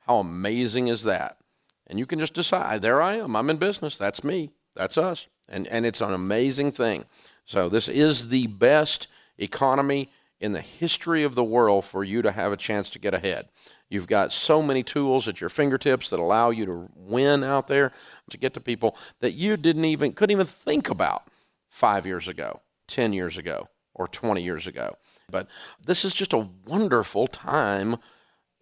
How 0.00 0.18
amazing 0.18 0.88
is 0.88 1.04
that? 1.04 1.38
And 1.86 1.98
you 1.98 2.06
can 2.06 2.18
just 2.18 2.34
decide, 2.34 2.82
there 2.82 3.02
I 3.02 3.16
am, 3.16 3.36
I'm 3.36 3.50
in 3.50 3.56
business. 3.56 3.96
That's 3.96 4.24
me, 4.24 4.50
that's 4.74 4.98
us. 4.98 5.28
And, 5.48 5.66
and 5.68 5.84
it's 5.84 6.00
an 6.00 6.12
amazing 6.12 6.72
thing. 6.72 7.04
So, 7.44 7.68
this 7.68 7.88
is 7.88 8.28
the 8.28 8.46
best 8.46 9.08
economy 9.38 10.08
in 10.40 10.52
the 10.52 10.60
history 10.60 11.22
of 11.24 11.34
the 11.34 11.44
world 11.44 11.84
for 11.84 12.02
you 12.04 12.22
to 12.22 12.32
have 12.32 12.52
a 12.52 12.56
chance 12.56 12.90
to 12.90 12.98
get 12.98 13.14
ahead. 13.14 13.48
You've 13.88 14.06
got 14.06 14.32
so 14.32 14.62
many 14.62 14.82
tools 14.82 15.26
at 15.26 15.40
your 15.40 15.50
fingertips 15.50 16.10
that 16.10 16.20
allow 16.20 16.50
you 16.50 16.64
to 16.66 16.88
win 16.94 17.42
out 17.42 17.66
there, 17.66 17.92
to 18.30 18.38
get 18.38 18.54
to 18.54 18.60
people 18.60 18.96
that 19.18 19.32
you 19.32 19.56
didn't 19.56 19.84
even 19.84 20.12
couldn't 20.12 20.32
even 20.32 20.46
think 20.46 20.88
about 20.88 21.24
five 21.70 22.04
years 22.04 22.28
ago, 22.28 22.60
10 22.88 23.14
years 23.14 23.38
ago, 23.38 23.68
or 23.94 24.06
20 24.06 24.42
years 24.42 24.66
ago. 24.66 24.96
But 25.30 25.46
this 25.82 26.04
is 26.04 26.12
just 26.12 26.34
a 26.34 26.48
wonderful 26.66 27.26
time 27.26 27.96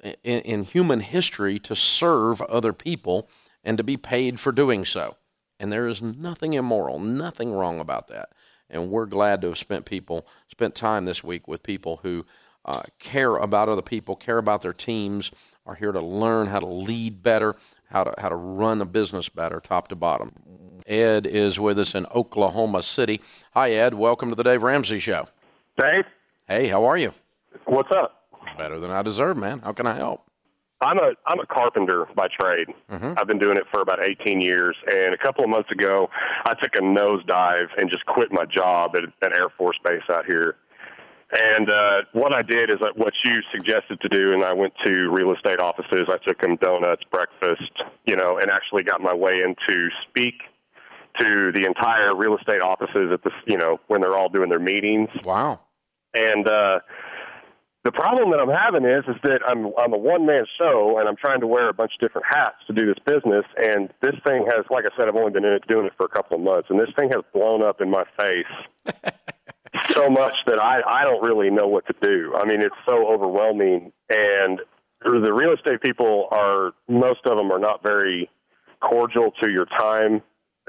in, 0.02 0.40
in, 0.40 0.64
human 0.64 1.00
history 1.00 1.58
to 1.60 1.74
serve 1.74 2.40
other 2.42 2.72
people 2.72 3.28
and 3.64 3.76
to 3.78 3.82
be 3.82 3.96
paid 3.96 4.38
for 4.38 4.52
doing 4.52 4.84
so. 4.84 5.16
And 5.58 5.72
there 5.72 5.88
is 5.88 6.00
nothing 6.00 6.52
immoral, 6.52 7.00
nothing 7.00 7.52
wrong 7.52 7.80
about 7.80 8.06
that. 8.08 8.28
And 8.70 8.90
we're 8.90 9.06
glad 9.06 9.40
to 9.40 9.48
have 9.48 9.58
spent 9.58 9.86
people 9.86 10.26
spent 10.50 10.74
time 10.74 11.04
this 11.04 11.24
week 11.24 11.48
with 11.48 11.62
people 11.62 12.00
who 12.02 12.24
uh, 12.64 12.82
care 12.98 13.36
about 13.36 13.68
other 13.68 13.82
people, 13.82 14.14
care 14.14 14.38
about 14.38 14.62
their 14.62 14.74
teams, 14.74 15.32
are 15.64 15.74
here 15.74 15.92
to 15.92 16.00
learn 16.00 16.48
how 16.48 16.60
to 16.60 16.66
lead 16.66 17.22
better, 17.22 17.56
how 17.90 18.04
to 18.04 18.14
how 18.18 18.28
to 18.28 18.36
run 18.36 18.80
a 18.80 18.84
business 18.84 19.28
better, 19.28 19.58
top 19.58 19.88
to 19.88 19.96
bottom. 19.96 20.32
Ed 20.88 21.26
is 21.26 21.60
with 21.60 21.78
us 21.78 21.94
in 21.94 22.06
Oklahoma 22.14 22.82
City. 22.82 23.20
Hi, 23.52 23.70
Ed. 23.72 23.94
Welcome 23.94 24.30
to 24.30 24.34
the 24.34 24.42
Dave 24.42 24.62
Ramsey 24.62 24.98
Show. 24.98 25.28
Dave. 25.78 26.04
Hey, 26.48 26.68
how 26.68 26.84
are 26.84 26.96
you? 26.96 27.12
What's 27.66 27.90
up? 27.92 28.24
Better 28.56 28.78
than 28.78 28.90
I 28.90 29.02
deserve, 29.02 29.36
man. 29.36 29.60
How 29.60 29.72
can 29.72 29.86
I 29.86 29.96
help? 29.96 30.24
I'm 30.80 30.98
a 30.98 31.12
I'm 31.26 31.40
a 31.40 31.46
carpenter 31.46 32.06
by 32.14 32.28
trade. 32.40 32.68
Mm-hmm. 32.90 33.14
I've 33.18 33.26
been 33.26 33.38
doing 33.38 33.56
it 33.56 33.64
for 33.70 33.80
about 33.80 34.02
18 34.02 34.40
years, 34.40 34.76
and 34.90 35.12
a 35.12 35.18
couple 35.18 35.42
of 35.42 35.50
months 35.50 35.70
ago, 35.72 36.08
I 36.46 36.54
took 36.54 36.74
a 36.76 36.80
nosedive 36.80 37.68
and 37.76 37.90
just 37.90 38.06
quit 38.06 38.32
my 38.32 38.44
job 38.44 38.94
at 38.96 39.02
an 39.02 39.36
Air 39.36 39.48
Force 39.58 39.76
base 39.84 40.02
out 40.08 40.24
here. 40.24 40.56
And 41.32 41.68
uh, 41.68 42.02
what 42.12 42.34
I 42.34 42.42
did 42.42 42.70
is 42.70 42.78
uh, 42.80 42.86
what 42.94 43.12
you 43.24 43.40
suggested 43.52 44.00
to 44.00 44.08
do, 44.08 44.32
and 44.32 44.44
I 44.44 44.54
went 44.54 44.72
to 44.86 45.10
real 45.10 45.34
estate 45.34 45.60
offices. 45.60 46.06
I 46.08 46.16
took 46.26 46.40
them 46.40 46.56
donuts, 46.56 47.02
breakfast, 47.10 47.72
you 48.06 48.16
know, 48.16 48.38
and 48.38 48.50
actually 48.50 48.84
got 48.84 49.00
my 49.02 49.12
way 49.12 49.42
into 49.42 49.90
speak 50.08 50.34
to 51.20 51.52
the 51.52 51.64
entire 51.66 52.14
real 52.14 52.36
estate 52.36 52.60
offices 52.60 53.10
at 53.12 53.22
the, 53.22 53.30
you 53.46 53.56
know, 53.56 53.78
when 53.86 54.00
they're 54.00 54.16
all 54.16 54.28
doing 54.28 54.48
their 54.48 54.58
meetings. 54.58 55.08
Wow. 55.24 55.60
And 56.14 56.46
uh, 56.46 56.80
the 57.84 57.92
problem 57.92 58.30
that 58.32 58.40
I'm 58.40 58.50
having 58.50 58.84
is 58.84 59.04
is 59.08 59.20
that 59.22 59.40
I'm 59.46 59.72
I'm 59.78 59.92
a 59.92 59.98
one 59.98 60.26
man 60.26 60.44
show 60.58 60.98
and 60.98 61.08
I'm 61.08 61.16
trying 61.16 61.40
to 61.40 61.46
wear 61.46 61.68
a 61.68 61.72
bunch 61.72 61.92
of 61.94 62.00
different 62.00 62.26
hats 62.28 62.56
to 62.66 62.72
do 62.72 62.86
this 62.86 62.98
business. 63.04 63.44
And 63.56 63.92
this 64.02 64.14
thing 64.26 64.46
has, 64.46 64.64
like 64.70 64.84
I 64.84 64.96
said, 64.96 65.08
I've 65.08 65.16
only 65.16 65.32
been 65.32 65.44
in 65.44 65.52
it, 65.52 65.66
doing 65.68 65.86
it 65.86 65.92
for 65.96 66.04
a 66.04 66.08
couple 66.08 66.36
of 66.36 66.42
months, 66.42 66.68
and 66.70 66.78
this 66.78 66.90
thing 66.96 67.10
has 67.10 67.22
blown 67.32 67.62
up 67.62 67.80
in 67.80 67.90
my 67.90 68.04
face 68.18 68.92
so 69.90 70.10
much 70.10 70.34
that 70.46 70.60
I 70.60 70.82
I 70.86 71.04
don't 71.04 71.22
really 71.22 71.50
know 71.50 71.66
what 71.66 71.86
to 71.86 71.94
do. 72.02 72.34
I 72.36 72.44
mean, 72.44 72.60
it's 72.60 72.76
so 72.86 73.06
overwhelming, 73.06 73.92
and 74.10 74.60
the 75.02 75.32
real 75.32 75.52
estate 75.52 75.80
people 75.80 76.28
are 76.30 76.72
most 76.88 77.20
of 77.26 77.36
them 77.36 77.52
are 77.52 77.60
not 77.60 77.82
very 77.82 78.28
cordial 78.80 79.32
to 79.42 79.50
your 79.50 79.66
time 79.66 80.22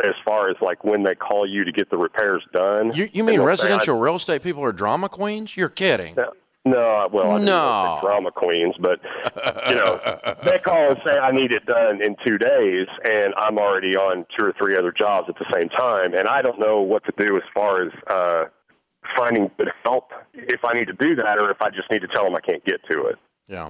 as 0.04 0.16
far 0.26 0.50
as 0.50 0.56
like 0.62 0.84
when 0.84 1.04
they 1.04 1.16
call 1.16 1.48
you 1.48 1.64
to 1.64 1.72
get 1.72 1.90
the 1.90 1.98
repairs 1.98 2.44
done. 2.54 2.94
You, 2.94 3.10
you 3.12 3.24
mean 3.24 3.38
they'll 3.38 3.44
say, 3.44 3.48
residential 3.48 4.00
real 4.00 4.16
estate 4.16 4.44
people 4.44 4.64
are 4.64 4.72
drama 4.72 5.10
queens? 5.10 5.56
You're 5.58 5.70
kidding. 5.70 6.16
No, 6.16 6.32
no, 6.66 7.10
well, 7.12 7.32
I 7.32 7.40
No. 7.40 8.00
drama 8.02 8.32
queens, 8.32 8.76
but 8.80 9.00
you 9.70 9.76
know, 9.76 10.00
they 10.44 10.60
call 10.60 10.90
and 10.92 11.00
say 11.06 11.18
I 11.18 11.32
need 11.32 11.52
it 11.52 11.66
done 11.66 12.02
in 12.02 12.16
two 12.26 12.38
days, 12.38 12.88
and 13.10 13.34
I'm 13.38 13.58
already 13.58 13.96
on 13.96 14.26
two 14.38 14.46
or 14.46 14.54
three 14.58 14.76
other 14.78 14.92
jobs 14.92 15.30
at 15.30 15.36
the 15.40 15.46
same 15.54 15.70
time, 15.70 16.14
and 16.14 16.28
I 16.28 16.42
don't 16.42 16.60
know 16.60 16.82
what 16.82 17.04
to 17.06 17.14
do 17.18 17.38
as 17.38 17.44
far 17.54 17.84
as 17.84 17.92
uh, 18.08 18.46
finding 19.18 19.50
good 19.58 19.72
help 19.84 20.12
if 20.34 20.64
I 20.64 20.74
need 20.74 20.88
to 20.88 20.94
do 20.94 21.16
that, 21.16 21.40
or 21.40 21.50
if 21.50 21.62
I 21.62 21.70
just 21.70 21.90
need 21.90 22.02
to 22.02 22.08
tell 22.08 22.24
them 22.26 22.36
I 22.36 22.42
can't 22.42 22.64
get 22.66 22.82
to 22.92 23.06
it. 23.06 23.16
Yeah. 23.48 23.70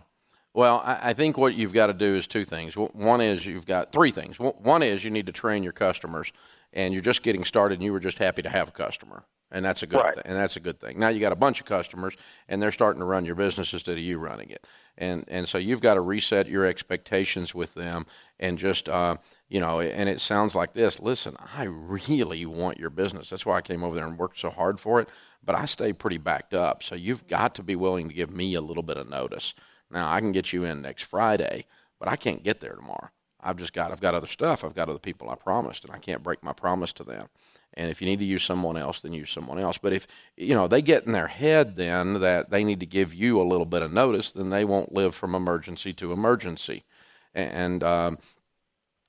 Well, 0.53 0.81
I, 0.83 1.09
I 1.09 1.13
think 1.13 1.37
what 1.37 1.55
you've 1.55 1.73
got 1.73 1.87
to 1.87 1.93
do 1.93 2.15
is 2.15 2.27
two 2.27 2.43
things. 2.43 2.75
One 2.75 3.21
is 3.21 3.45
you've 3.45 3.65
got 3.67 3.91
three 3.91 4.11
things. 4.11 4.39
One 4.39 4.83
is 4.83 5.03
you 5.03 5.11
need 5.11 5.27
to 5.27 5.31
train 5.31 5.63
your 5.63 5.73
customers, 5.73 6.31
and 6.73 6.93
you're 6.93 7.03
just 7.03 7.23
getting 7.23 7.45
started, 7.45 7.75
and 7.75 7.83
you 7.83 7.93
were 7.93 7.99
just 7.99 8.17
happy 8.17 8.41
to 8.41 8.49
have 8.49 8.67
a 8.67 8.71
customer, 8.71 9.23
and 9.51 9.63
that's 9.63 9.83
a 9.83 9.87
good 9.87 10.01
Right. 10.01 10.15
thing. 10.15 10.23
And 10.25 10.35
that's 10.35 10.55
a 10.55 10.59
good 10.59 10.79
thing. 10.79 10.99
Now 10.99 11.09
you 11.09 11.19
got 11.19 11.31
a 11.31 11.35
bunch 11.37 11.59
of 11.59 11.67
customers, 11.67 12.15
and 12.47 12.61
they're 12.61 12.71
starting 12.71 12.99
to 12.99 13.05
run 13.05 13.25
your 13.25 13.35
business 13.35 13.73
instead 13.73 13.93
of 13.97 14.03
you 14.03 14.17
running 14.17 14.49
it, 14.49 14.65
and 14.97 15.23
and 15.27 15.47
so 15.47 15.57
you've 15.59 15.81
got 15.81 15.93
to 15.95 16.01
reset 16.01 16.47
your 16.47 16.65
expectations 16.65 17.53
with 17.53 17.75
them, 17.75 18.05
and 18.39 18.57
just 18.57 18.89
uh, 18.89 19.17
you 19.49 19.59
know. 19.59 19.79
And 19.81 20.09
it 20.09 20.19
sounds 20.19 20.55
like 20.55 20.73
this. 20.73 20.99
Listen, 20.99 21.35
I 21.55 21.63
really 21.65 22.45
want 22.47 22.79
your 22.79 22.89
business. 22.89 23.29
That's 23.29 23.45
why 23.45 23.57
I 23.57 23.61
came 23.61 23.83
over 23.83 23.95
there 23.95 24.07
and 24.07 24.17
worked 24.17 24.39
so 24.39 24.49
hard 24.49 24.79
for 24.79 24.99
it. 24.99 25.09
But 25.43 25.55
I 25.55 25.65
stay 25.65 25.93
pretty 25.93 26.17
backed 26.17 26.53
up, 26.53 26.83
so 26.83 26.95
you've 26.95 27.27
got 27.27 27.55
to 27.55 27.63
be 27.63 27.75
willing 27.75 28.09
to 28.09 28.15
give 28.15 28.29
me 28.31 28.55
a 28.55 28.61
little 28.61 28.83
bit 28.83 28.97
of 28.97 29.07
notice. 29.09 29.53
Now 29.91 30.11
I 30.11 30.19
can 30.19 30.31
get 30.31 30.53
you 30.53 30.63
in 30.63 30.81
next 30.81 31.03
Friday, 31.03 31.65
but 31.99 32.07
I 32.07 32.15
can't 32.15 32.43
get 32.43 32.59
there 32.59 32.73
tomorrow. 32.73 33.09
I've 33.41 33.57
just 33.57 33.73
got 33.73 33.91
I've 33.91 34.01
got 34.01 34.15
other 34.15 34.27
stuff. 34.27 34.63
I've 34.63 34.75
got 34.75 34.89
other 34.89 34.99
people 34.99 35.29
I 35.29 35.35
promised, 35.35 35.85
and 35.85 35.93
I 35.93 35.97
can't 35.97 36.23
break 36.23 36.43
my 36.43 36.53
promise 36.53 36.93
to 36.93 37.03
them. 37.03 37.27
And 37.75 37.91
if 37.91 38.01
you 38.01 38.07
need 38.07 38.19
to 38.19 38.25
use 38.25 38.43
someone 38.43 38.77
else, 38.77 39.01
then 39.01 39.13
use 39.13 39.29
someone 39.29 39.59
else. 39.59 39.77
But 39.77 39.93
if 39.93 40.07
you 40.35 40.55
know 40.55 40.67
they 40.67 40.81
get 40.81 41.05
in 41.05 41.13
their 41.13 41.27
head 41.27 41.75
then 41.75 42.19
that 42.19 42.49
they 42.49 42.63
need 42.63 42.79
to 42.81 42.85
give 42.85 43.13
you 43.13 43.39
a 43.39 43.43
little 43.43 43.65
bit 43.65 43.81
of 43.81 43.93
notice, 43.93 44.31
then 44.31 44.49
they 44.49 44.65
won't 44.65 44.93
live 44.93 45.15
from 45.15 45.35
emergency 45.35 45.93
to 45.93 46.11
emergency, 46.11 46.83
and 47.33 47.83
um, 47.83 48.17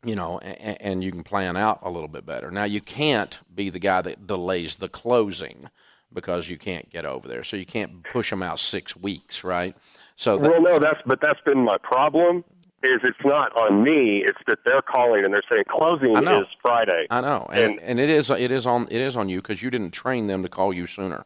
you 0.05 0.15
know, 0.15 0.39
and, 0.39 0.81
and 0.81 1.05
you 1.05 1.11
can 1.11 1.25
plan 1.25 1.57
out 1.57 1.81
a 1.83 1.91
little 1.91 2.09
bit 2.09 2.25
better. 2.25 2.51
Now 2.51 2.65
you 2.65 2.81
can't 2.81 3.39
be 3.53 3.71
the 3.71 3.79
guy 3.79 4.03
that 4.03 4.27
delays 4.27 4.77
the 4.77 4.89
closing 4.89 5.69
because 6.13 6.49
you 6.49 6.59
can't 6.59 6.91
get 6.91 7.05
over 7.05 7.27
there, 7.29 7.45
so 7.45 7.57
you 7.57 7.67
can't 7.67 8.03
push 8.03 8.31
them 8.31 8.43
out 8.43 8.61
six 8.61 8.97
weeks, 8.97 9.43
right? 9.43 9.75
So 10.21 10.37
that, 10.37 10.51
Well, 10.51 10.61
no, 10.61 10.79
that's 10.79 11.01
but 11.07 11.23
that's 11.23 11.41
been 11.47 11.65
my 11.65 11.79
problem. 11.79 12.45
Is 12.83 13.01
it's 13.05 13.25
not 13.25 13.57
on 13.57 13.83
me; 13.83 14.23
it's 14.23 14.39
that 14.47 14.59
they're 14.67 14.83
calling 14.83 15.25
and 15.25 15.33
they're 15.33 15.43
saying 15.51 15.65
closing 15.71 16.15
is 16.15 16.47
Friday. 16.61 17.07
I 17.11 17.23
know, 17.23 17.49
and, 17.51 17.73
And- 17.73 17.81
and 17.81 17.99
it 17.99 18.11
is 18.11 18.29
it 18.29 18.51
is 18.51 18.67
on 18.67 18.87
it 18.91 19.01
is 19.01 19.17
on 19.17 19.31
you 19.31 19.41
because 19.41 19.63
you 19.63 19.71
didn't 19.71 19.93
train 19.93 20.27
them 20.27 20.43
to 20.43 20.51
call 20.51 20.75
you 20.75 20.87
sooner. 20.87 21.25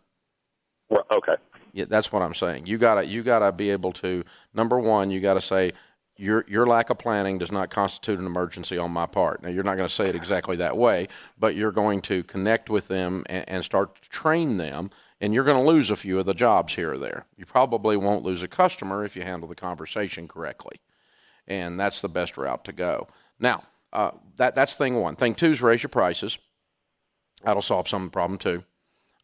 Well, 0.91 1.05
okay. 1.11 1.35
Yeah, 1.73 1.87
that's 1.89 2.13
what 2.13 2.23
I'm 2.23 2.35
saying. 2.35 2.67
You 2.67 2.79
gotta 2.79 3.05
you 3.05 3.25
gotta 3.25 3.51
be 3.51 3.71
able 3.71 3.91
to 3.95 4.23
number 4.53 4.79
one, 4.79 5.11
you 5.11 5.21
gotta 5.21 5.41
say 5.41 5.73
your 6.17 6.45
your 6.47 6.65
lack 6.65 6.89
of 6.89 6.99
planning 6.99 7.39
does 7.39 7.51
not 7.51 7.71
constitute 7.71 8.21
an 8.21 8.27
emergency 8.27 8.79
on 8.79 8.93
my 8.93 9.07
part. 9.07 9.43
Now 9.43 9.49
you're 9.49 9.65
not 9.65 9.77
going 9.77 9.89
to 9.89 9.95
say 9.95 10.09
it 10.09 10.15
exactly 10.15 10.55
that 10.57 10.77
way, 10.77 11.09
but 11.37 11.57
you're 11.57 11.73
going 11.73 12.01
to 12.03 12.23
connect 12.23 12.71
with 12.71 12.87
them 12.87 13.25
and, 13.29 13.49
and 13.49 13.65
start 13.65 14.01
to 14.01 14.09
train 14.09 14.57
them. 14.57 14.91
And 15.25 15.33
you're 15.33 15.45
going 15.45 15.57
to 15.65 15.67
lose 15.71 15.89
a 15.91 15.97
few 15.97 16.19
of 16.19 16.27
the 16.27 16.35
jobs 16.35 16.75
here 16.75 16.93
or 16.93 16.99
there. 16.99 17.25
You 17.39 17.47
probably 17.47 17.97
won't 17.97 18.25
lose 18.25 18.43
a 18.43 18.49
customer 18.49 19.07
if 19.07 19.17
you 19.17 19.23
handle 19.23 19.49
the 19.49 19.55
conversation 19.55 20.29
correctly, 20.29 20.83
and 21.49 21.81
that's 21.81 22.03
the 22.03 22.11
best 22.11 22.37
route 22.37 22.63
to 22.67 22.73
go. 22.73 23.09
Now 23.41 23.63
uh, 23.95 24.11
that 24.37 24.55
that's 24.55 24.77
thing 24.77 24.97
one. 24.97 25.17
Thing 25.17 25.35
two 25.35 25.53
is 25.53 25.63
raise 25.63 25.83
your 25.83 25.89
prices. 25.89 26.39
That'll 27.43 27.63
solve 27.63 27.89
some 27.89 28.03
of 28.03 28.09
the 28.09 28.13
problem 28.13 28.39
too. 28.39 28.65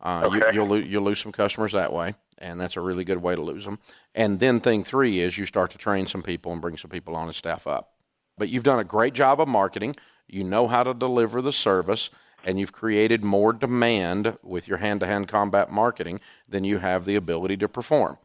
Uh, 0.01 0.30
you, 0.32 0.42
Okay. 0.42 0.55
you'll 0.55 0.68
lo- 0.68 0.76
you'll 0.76 1.03
lose 1.05 1.20
some 1.20 1.32
customers 1.32 1.72
that 1.72 1.92
way, 1.92 2.14
and 2.38 2.59
that's 2.59 2.78
a 2.78 2.80
really 2.80 3.05
good 3.05 3.20
way 3.20 3.34
to 3.34 3.42
lose 3.42 3.66
them. 3.66 3.78
And 4.14 4.40
then 4.40 4.59
thing 4.59 4.84
three 4.84 5.20
is 5.20 5.36
you 5.36 5.44
start 5.44 5.70
to 5.72 5.78
train 5.78 6.07
some 6.07 6.22
people 6.22 6.51
and 6.51 6.62
bring 6.62 6.78
some 6.78 6.90
people 6.90 7.14
on 7.14 7.26
and 7.26 7.34
staff 7.34 7.66
up. 7.66 7.90
But 8.38 8.48
you've 8.48 8.64
done 8.64 8.78
a 8.78 8.84
great 8.84 9.12
job 9.12 9.38
of 9.38 9.48
marketing. 9.48 9.96
You 10.26 10.44
know 10.44 10.66
how 10.66 10.82
to 10.82 10.94
deliver 10.94 11.42
the 11.42 11.53
service, 11.53 12.09
and 12.45 12.59
you've 12.59 12.72
created 12.72 13.24
more 13.24 13.53
demand 13.53 14.36
with 14.43 14.66
your 14.66 14.78
hand-to-hand 14.78 15.28
combat 15.28 15.70
marketing 15.70 16.20
than 16.49 16.64
you 16.64 16.78
have 16.78 17.05
the 17.05 17.16
ability 17.16 17.57
to 17.59 17.68
perform. 17.68 18.18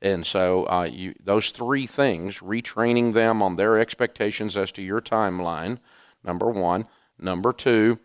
And 0.00 0.24
so, 0.24 0.64
uh, 0.68 0.88
you, 0.90 1.14
those 1.22 1.50
three 1.50 1.86
things, 1.86 2.38
retraining 2.38 3.14
them 3.14 3.42
on 3.42 3.56
their 3.56 3.78
expectations 3.78 4.56
as 4.56 4.70
to 4.72 4.82
your 4.82 5.00
timeline, 5.00 5.80
number 6.22 6.48
one. 6.50 6.86
Number 7.18 7.52
two, 7.52 7.98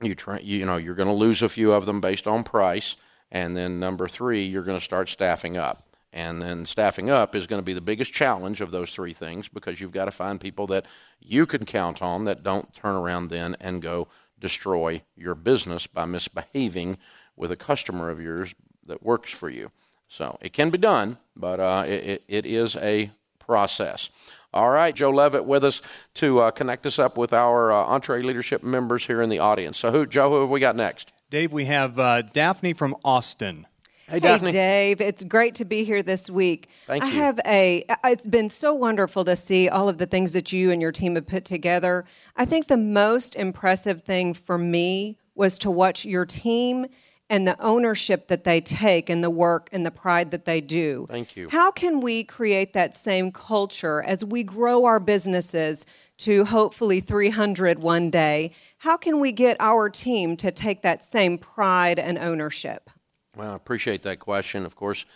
you 0.00 0.14
try, 0.14 0.38
you 0.38 0.64
know, 0.64 0.78
you're 0.78 0.94
going 0.94 1.08
to 1.08 1.14
lose 1.14 1.42
a 1.42 1.48
few 1.48 1.72
of 1.72 1.84
them 1.84 2.00
based 2.00 2.26
on 2.26 2.44
price. 2.44 2.96
And 3.30 3.56
then 3.56 3.78
number 3.78 4.08
three, 4.08 4.42
you're 4.42 4.62
going 4.62 4.78
to 4.78 4.84
start 4.84 5.08
staffing 5.08 5.56
up. 5.56 5.82
And 6.14 6.42
then 6.42 6.66
staffing 6.66 7.08
up 7.08 7.34
is 7.34 7.46
going 7.46 7.60
to 7.60 7.64
be 7.64 7.72
the 7.72 7.80
biggest 7.80 8.12
challenge 8.12 8.60
of 8.60 8.70
those 8.70 8.92
three 8.92 9.14
things 9.14 9.48
because 9.48 9.80
you've 9.80 9.92
got 9.92 10.04
to 10.06 10.10
find 10.10 10.40
people 10.40 10.66
that 10.68 10.86
you 11.20 11.46
can 11.46 11.64
count 11.64 12.02
on 12.02 12.24
that 12.26 12.42
don't 12.42 12.72
turn 12.74 12.94
around 12.94 13.28
then 13.28 13.56
and 13.60 13.80
go 13.80 14.08
destroy 14.42 15.00
your 15.16 15.34
business 15.34 15.86
by 15.86 16.04
misbehaving 16.04 16.98
with 17.36 17.50
a 17.50 17.56
customer 17.56 18.10
of 18.10 18.20
yours 18.20 18.54
that 18.86 19.02
works 19.02 19.30
for 19.30 19.48
you. 19.48 19.70
So 20.08 20.36
it 20.42 20.52
can 20.52 20.68
be 20.68 20.76
done, 20.76 21.16
but 21.34 21.60
uh, 21.60 21.84
it, 21.86 22.22
it, 22.28 22.44
is 22.44 22.76
a 22.76 23.10
process. 23.38 24.10
All 24.52 24.68
right, 24.68 24.94
Joe 24.94 25.10
Levitt 25.10 25.46
with 25.46 25.64
us 25.64 25.80
to 26.14 26.40
uh, 26.40 26.50
connect 26.50 26.84
us 26.84 26.98
up 26.98 27.16
with 27.16 27.32
our 27.32 27.72
uh, 27.72 27.86
EntreLeadership 27.86 28.62
members 28.62 29.06
here 29.06 29.22
in 29.22 29.30
the 29.30 29.38
audience. 29.38 29.78
So, 29.78 29.90
who, 29.90 30.04
Joe, 30.04 30.28
who 30.28 30.40
have 30.42 30.50
we 30.50 30.60
got 30.60 30.76
next? 30.76 31.12
Dave, 31.30 31.52
we 31.52 31.64
have 31.64 31.98
uh, 31.98 32.20
Daphne 32.20 32.74
from 32.74 32.94
Austin. 33.02 33.66
Hey, 34.08 34.20
Daphne. 34.20 34.50
Hey, 34.50 34.52
Dave. 34.94 35.00
It's 35.00 35.24
great 35.24 35.54
to 35.56 35.64
be 35.64 35.84
here 35.84 36.02
this 36.02 36.28
week. 36.28 36.68
Thank 36.86 37.04
you. 37.04 37.10
I 37.10 37.12
have 37.12 37.40
a, 37.46 37.84
it's 38.04 38.26
been 38.26 38.48
so 38.48 38.74
wonderful 38.74 39.24
to 39.24 39.36
see 39.36 39.68
all 39.68 39.88
of 39.88 39.98
the 39.98 40.06
things 40.06 40.32
that 40.32 40.52
you 40.52 40.70
and 40.70 40.82
your 40.82 40.92
team 40.92 41.14
have 41.14 41.26
put 41.26 41.44
together. 41.44 42.04
I 42.36 42.44
think 42.44 42.68
the 42.68 42.76
most 42.76 43.34
impressive 43.36 44.02
thing 44.02 44.34
for 44.34 44.58
me 44.58 45.18
was 45.34 45.58
to 45.60 45.70
watch 45.70 46.04
your 46.04 46.26
team 46.26 46.86
and 47.30 47.48
the 47.48 47.58
ownership 47.62 48.28
that 48.28 48.44
they 48.44 48.60
take 48.60 49.08
and 49.08 49.24
the 49.24 49.30
work 49.30 49.70
and 49.72 49.86
the 49.86 49.90
pride 49.90 50.30
that 50.32 50.44
they 50.44 50.60
do. 50.60 51.06
Thank 51.08 51.34
you. 51.34 51.48
How 51.48 51.70
can 51.70 52.00
we 52.00 52.24
create 52.24 52.74
that 52.74 52.92
same 52.92 53.32
culture 53.32 54.02
as 54.02 54.22
we 54.22 54.42
grow 54.42 54.84
our 54.84 55.00
businesses 55.00 55.86
to 56.18 56.44
hopefully 56.44 57.00
300 57.00 57.82
one 57.82 58.10
day? 58.10 58.52
How 58.78 58.98
can 58.98 59.18
we 59.18 59.32
get 59.32 59.56
our 59.60 59.88
team 59.88 60.36
to 60.36 60.50
take 60.50 60.82
that 60.82 61.02
same 61.02 61.38
pride 61.38 61.98
and 61.98 62.18
ownership? 62.18 62.90
Well, 63.36 63.52
I 63.52 63.56
appreciate 63.56 64.02
that 64.02 64.18
question. 64.18 64.66
Of 64.66 64.76
course, 64.76 65.06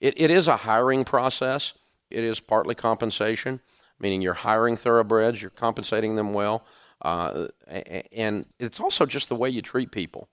it, 0.00 0.14
it 0.20 0.30
is 0.30 0.46
a 0.46 0.56
hiring 0.56 1.04
process. 1.04 1.72
It 2.10 2.22
is 2.22 2.38
partly 2.38 2.74
compensation, 2.74 3.60
meaning 3.98 4.20
you're 4.22 4.34
hiring 4.34 4.76
thoroughbreds, 4.76 5.40
you're 5.40 5.50
compensating 5.50 6.16
them 6.16 6.32
well, 6.32 6.64
uh, 7.02 7.48
and 8.12 8.46
it's 8.58 8.80
also 8.80 9.06
just 9.06 9.28
the 9.28 9.36
way 9.36 9.50
you 9.50 9.62
treat 9.62 9.90
people, 9.90 10.28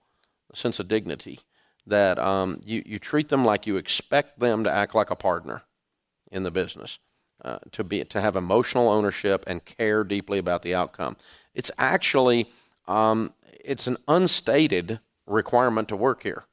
a 0.52 0.56
sense 0.56 0.78
of 0.78 0.88
dignity. 0.88 1.40
That 1.86 2.18
um, 2.18 2.60
you 2.64 2.82
you 2.86 2.98
treat 2.98 3.28
them 3.28 3.44
like 3.44 3.66
you 3.66 3.76
expect 3.76 4.38
them 4.38 4.64
to 4.64 4.72
act 4.72 4.94
like 4.94 5.10
a 5.10 5.16
partner 5.16 5.62
in 6.32 6.42
the 6.42 6.50
business, 6.50 6.98
uh, 7.44 7.58
to 7.72 7.84
be 7.84 8.02
to 8.04 8.20
have 8.20 8.36
emotional 8.36 8.88
ownership 8.88 9.44
and 9.46 9.62
care 9.64 10.02
deeply 10.04 10.38
about 10.38 10.62
the 10.62 10.74
outcome. 10.74 11.16
It's 11.54 11.70
actually 11.76 12.50
um, 12.88 13.34
it's 13.62 13.86
an 13.86 13.98
unstated 14.08 15.00
requirement 15.26 15.88
to 15.88 15.96
work 15.96 16.22
here. 16.22 16.44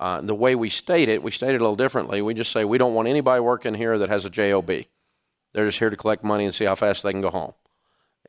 Uh, 0.00 0.20
the 0.20 0.34
way 0.34 0.54
we 0.54 0.70
state 0.70 1.08
it, 1.08 1.22
we 1.22 1.30
state 1.30 1.54
it 1.54 1.60
a 1.60 1.64
little 1.64 1.74
differently. 1.74 2.22
We 2.22 2.34
just 2.34 2.52
say 2.52 2.64
we 2.64 2.78
don't 2.78 2.94
want 2.94 3.08
anybody 3.08 3.40
working 3.40 3.74
here 3.74 3.98
that 3.98 4.08
has 4.08 4.24
a 4.24 4.30
job. 4.30 4.66
They're 4.66 5.66
just 5.66 5.78
here 5.78 5.90
to 5.90 5.96
collect 5.96 6.22
money 6.22 6.44
and 6.44 6.54
see 6.54 6.66
how 6.66 6.76
fast 6.76 7.02
they 7.02 7.12
can 7.12 7.20
go 7.20 7.30
home. 7.30 7.54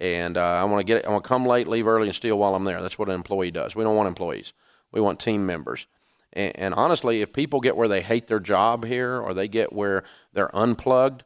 And 0.01 0.37
uh, 0.37 0.41
I 0.41 0.63
want 0.63 0.79
to 0.79 0.83
get. 0.83 1.05
I 1.05 1.11
want 1.11 1.23
to 1.23 1.27
come 1.27 1.45
late, 1.45 1.67
leave 1.67 1.85
early, 1.85 2.07
and 2.07 2.15
steal 2.15 2.37
while 2.39 2.55
I'm 2.55 2.63
there. 2.63 2.81
That's 2.81 2.97
what 2.97 3.09
an 3.09 3.15
employee 3.15 3.51
does. 3.51 3.75
We 3.75 3.83
don't 3.83 3.95
want 3.95 4.07
employees. 4.07 4.53
We 4.91 5.01
want 5.01 5.19
team 5.19 5.45
members. 5.45 5.87
And, 6.31 6.57
and 6.57 6.73
honestly, 6.73 7.21
if 7.21 7.33
people 7.33 7.59
get 7.59 7.75
where 7.75 7.87
they 7.87 8.01
hate 8.01 8.27
their 8.27 8.39
job 8.39 8.85
here, 8.85 9.19
or 9.19 9.33
they 9.33 9.47
get 9.47 9.73
where 9.73 10.03
they're 10.33 10.55
unplugged, 10.55 11.23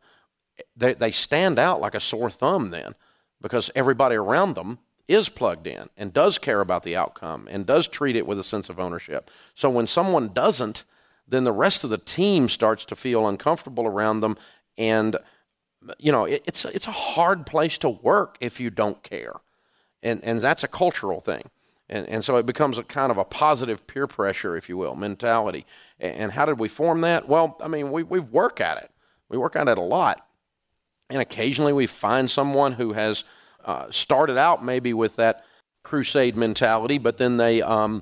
they 0.76 0.94
they 0.94 1.12
stand 1.12 1.60
out 1.60 1.82
like 1.82 1.96
a 1.96 2.00
sore 2.00 2.32
thumb 2.32 2.72
then, 2.72 2.96
because 3.41 3.70
everybody 3.76 4.16
around 4.16 4.56
them 4.56 4.80
is 5.08 5.30
plugged 5.30 5.68
in 5.68 5.89
and 5.97 6.14
does 6.14 6.38
care 6.38 6.62
about 6.62 6.84
the 6.84 6.95
outcome 6.95 7.47
and 7.51 7.66
does 7.66 7.88
treat 7.88 8.16
it 8.16 8.26
with 8.26 8.39
a 8.39 8.43
sense 8.43 8.70
of 8.70 8.80
ownership. 8.80 9.30
So 9.56 9.70
when 9.70 9.88
someone 9.88 10.30
doesn't, 10.30 10.84
then 11.28 11.43
the 11.43 11.51
rest 11.51 11.84
of 11.84 11.89
the 11.89 11.97
team 11.97 12.49
starts 12.49 12.86
to 12.86 12.95
feel 12.95 13.28
uncomfortable 13.28 13.86
around 13.86 14.22
them. 14.22 14.38
And 14.78 15.18
you 15.99 16.12
know 16.12 16.26
it, 16.26 16.41
it's 16.45 16.66
it's 16.66 16.88
a 16.88 16.91
hard 16.91 17.45
place 17.45 17.78
to 17.80 17.89
work 17.89 18.38
if 18.39 18.60
you 18.60 18.70
don't 18.70 19.04
care. 19.04 19.34
And 20.01 20.24
and 20.24 20.39
that's 20.39 20.64
a 20.64 20.68
cultural 20.68 21.22
thing. 21.22 21.49
And 21.89 22.08
and 22.08 22.24
so 22.24 22.38
it 22.38 22.45
becomes 22.45 22.78
a 22.78 22.84
kind 22.84 23.12
of 23.12 23.18
a 23.18 23.26
positive 23.26 23.86
peer 23.88 24.08
pressure 24.08 24.56
if 24.56 24.70
you 24.70 24.78
will 24.78 24.95
mentality. 24.95 25.66
And, 25.99 26.16
and 26.16 26.32
how 26.32 26.45
did 26.45 26.60
we 26.60 26.70
form 26.70 27.01
that? 27.01 27.28
Well 27.28 27.58
i 27.62 27.68
mean 27.68 27.91
we 27.91 28.04
we 28.04 28.20
work 28.20 28.62
at 28.62 28.78
it. 28.78 28.91
We 29.30 29.38
work 29.38 29.56
at 29.56 29.68
it 29.68 29.78
a 29.78 29.82
lot. 29.82 30.26
And 31.10 31.22
occasionally 31.22 31.74
we 31.74 31.88
find 31.88 32.32
someone 32.32 32.74
who 32.74 32.93
has 32.93 33.24
uh, 33.66 33.89
started 33.89 34.38
out 34.38 34.64
maybe 34.64 34.93
with 34.93 35.16
that 35.18 35.43
crusade 35.84 36.36
mentality, 36.36 36.97
but 36.97 37.18
then 37.18 37.38
they 37.38 37.61
um, 37.61 38.01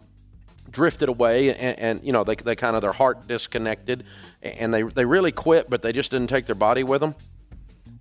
drifted 0.69 1.09
away 1.09 1.49
and, 1.55 1.79
and, 1.79 2.03
you 2.03 2.11
know 2.11 2.23
they, 2.23 2.35
they 2.35 2.55
kind 2.55 2.75
of 2.75 2.81
their 2.81 2.91
heart 2.91 3.27
disconnected 3.27 4.03
and 4.41 4.73
they, 4.73 4.83
they 4.83 5.05
really 5.05 5.31
quit, 5.31 5.69
but 5.69 5.81
they 5.81 5.91
just 5.91 6.11
didn't 6.11 6.27
take 6.27 6.45
their 6.45 6.55
body 6.55 6.83
with 6.83 7.01
them. 7.01 7.15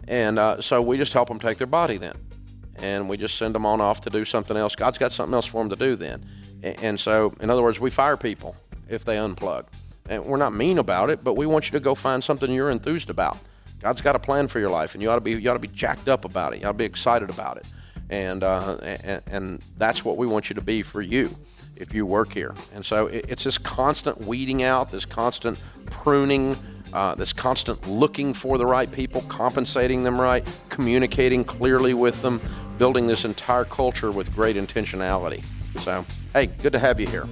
And 0.08 0.38
uh, 0.38 0.61
so 0.61 0.80
we 0.82 0.96
just 0.96 1.12
help 1.12 1.28
them 1.28 1.38
take 1.38 1.58
their 1.58 1.66
body 1.66 1.96
then. 1.96 2.16
And 2.76 3.08
we 3.08 3.16
just 3.16 3.36
send 3.36 3.54
them 3.54 3.66
on 3.66 3.80
off 3.80 4.00
to 4.02 4.11
do 4.11 4.24
something 4.24 4.56
else. 4.56 4.74
God's 4.74 4.98
got 4.98 5.12
something 5.12 5.34
else 5.34 5.46
for 5.46 5.62
them 5.62 5.70
to 5.70 5.76
do 5.76 5.96
then. 5.96 6.24
And, 6.62 6.80
and 6.82 7.00
so, 7.00 7.34
in 7.40 7.50
other 7.50 7.62
words, 7.62 7.78
we 7.78 7.90
fire 7.90 8.16
people 8.16 8.56
if 8.88 9.04
they 9.04 9.16
unplug. 9.16 9.66
And 10.08 10.24
we're 10.24 10.38
not 10.38 10.54
mean 10.54 10.78
about 10.78 11.11
it, 11.11 11.22
but 11.22 11.36
we 11.36 11.46
want 11.46 11.66
you 11.66 11.72
to 11.72 11.80
go 11.80 11.94
find 11.94 12.24
something 12.24 12.50
you're 12.50 12.70
enthused 12.70 13.11
about. 13.11 13.36
God's 13.80 14.00
got 14.00 14.14
a 14.14 14.18
plan 14.18 14.48
for 14.48 14.60
your 14.60 14.70
life, 14.70 14.94
and 14.94 15.02
you 15.02 15.10
ought 15.10 15.16
to 15.16 15.20
be 15.20 15.32
you 15.32 15.50
ought 15.50 15.54
to 15.54 15.58
be 15.58 15.68
jacked 15.68 16.08
up 16.08 16.24
about 16.24 16.52
it. 16.52 16.60
You 16.60 16.66
ought 16.66 16.72
to 16.72 16.78
be 16.78 16.84
excited 16.84 17.30
about 17.30 17.56
it, 17.56 17.66
and 18.10 18.44
uh, 18.44 18.76
and, 18.82 19.22
and 19.26 19.64
that's 19.76 20.04
what 20.04 20.16
we 20.16 20.26
want 20.26 20.50
you 20.50 20.54
to 20.54 20.62
be 20.62 20.82
for 20.82 21.00
you 21.00 21.34
if 21.76 21.94
you 21.94 22.04
work 22.04 22.32
here. 22.32 22.54
And 22.74 22.84
so 22.84 23.06
it's 23.06 23.44
this 23.44 23.56
constant 23.56 24.18
weeding 24.18 24.62
out, 24.62 24.90
this 24.90 25.06
constant 25.06 25.62
pruning, 25.86 26.56
uh, 26.92 27.14
this 27.14 27.32
constant 27.32 27.88
looking 27.88 28.34
for 28.34 28.58
the 28.58 28.66
right 28.66 28.90
people, 28.92 29.22
compensating 29.22 30.02
them 30.02 30.20
right, 30.20 30.46
communicating 30.68 31.42
clearly 31.42 31.94
with 31.94 32.20
them, 32.20 32.40
building 32.76 33.06
this 33.06 33.24
entire 33.24 33.64
culture 33.64 34.10
with 34.10 34.32
great 34.34 34.56
intentionality. 34.56 35.44
So, 35.78 36.04
hey, 36.34 36.46
good 36.46 36.74
to 36.74 36.78
have 36.78 37.00
you 37.00 37.06
here. 37.06 37.26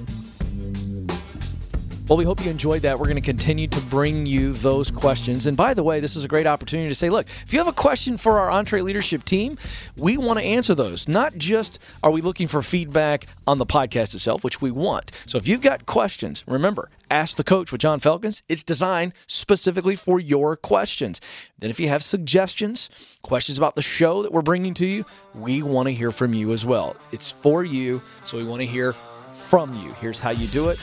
Well, 2.09 2.17
we 2.17 2.25
hope 2.25 2.43
you 2.43 2.51
enjoyed 2.51 2.81
that. 2.83 2.99
We're 2.99 3.05
going 3.05 3.17
to 3.17 3.21
continue 3.21 3.67
to 3.69 3.81
bring 3.83 4.25
you 4.25 4.55
those 4.55 4.91
questions. 4.91 5.45
And 5.45 5.59
by 5.59 5.75
the 5.75 5.83
way, 5.83 6.01
this 6.01 6.17
is 6.17 6.25
a 6.25 6.29
great 6.29 6.47
opportunity 6.47 6.89
to 6.89 6.95
say, 6.95 7.11
look, 7.11 7.27
if 7.45 7.53
you 7.53 7.59
have 7.59 7.69
a 7.69 7.73
question 7.73 8.17
for 8.17 8.39
our 8.39 8.49
EntreLeadership 8.63 9.25
team, 9.25 9.59
we 9.95 10.17
want 10.17 10.39
to 10.39 10.45
answer 10.45 10.75
those. 10.75 11.07
Not 11.07 11.37
just 11.37 11.79
are 12.03 12.11
we 12.11 12.23
looking 12.23 12.49
for 12.49 12.63
feedback 12.63 13.27
on 13.47 13.59
the 13.59 13.67
podcast 13.67 14.15
itself, 14.15 14.43
which 14.43 14.63
we 14.63 14.71
want. 14.71 15.13
So 15.27 15.37
if 15.37 15.47
you've 15.47 15.61
got 15.61 15.85
questions, 15.85 16.45
remember, 16.47 16.89
Ask 17.11 17.37
the 17.37 17.45
Coach 17.45 17.73
with 17.73 17.83
John 17.83 18.01
Falcons. 18.01 18.43
It's 18.49 18.63
designed 18.63 19.13
specifically 19.27 19.95
for 19.95 20.19
your 20.19 20.57
questions. 20.57 21.21
Then, 21.59 21.69
if 21.69 21.79
you 21.79 21.89
have 21.89 22.03
suggestions, 22.03 22.89
questions 23.21 23.59
about 23.59 23.77
the 23.77 23.83
show 23.83 24.23
that 24.23 24.33
we're 24.33 24.41
bringing 24.41 24.73
to 24.75 24.87
you, 24.87 25.05
we 25.35 25.61
want 25.61 25.89
to 25.89 25.93
hear 25.93 26.11
from 26.11 26.33
you 26.33 26.55
as 26.55 26.65
well. 26.65 26.97
It's 27.13 27.31
for 27.31 27.65
you, 27.65 28.01
so 28.25 28.39
we 28.39 28.45
want 28.45 28.61
to 28.61 28.67
hear 28.67 28.95
from 29.31 29.75
you. 29.75 29.93
Here's 30.01 30.19
how 30.19 30.31
you 30.31 30.47
do 30.47 30.71
it 30.71 30.79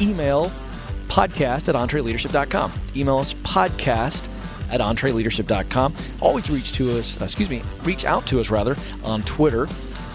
email 0.00 0.50
podcast 1.08 1.68
at 1.68 1.74
entreleadership.com. 1.74 2.72
Email 2.96 3.18
us 3.18 3.34
podcast 3.34 4.28
at 4.70 4.80
entreleadership.com. 4.80 5.94
Always 6.20 6.50
reach 6.50 6.72
to 6.72 6.98
us, 6.98 7.20
uh, 7.20 7.24
excuse 7.24 7.48
me, 7.48 7.62
reach 7.84 8.04
out 8.04 8.26
to 8.26 8.40
us 8.40 8.50
rather 8.50 8.76
on 9.04 9.22
Twitter 9.22 9.68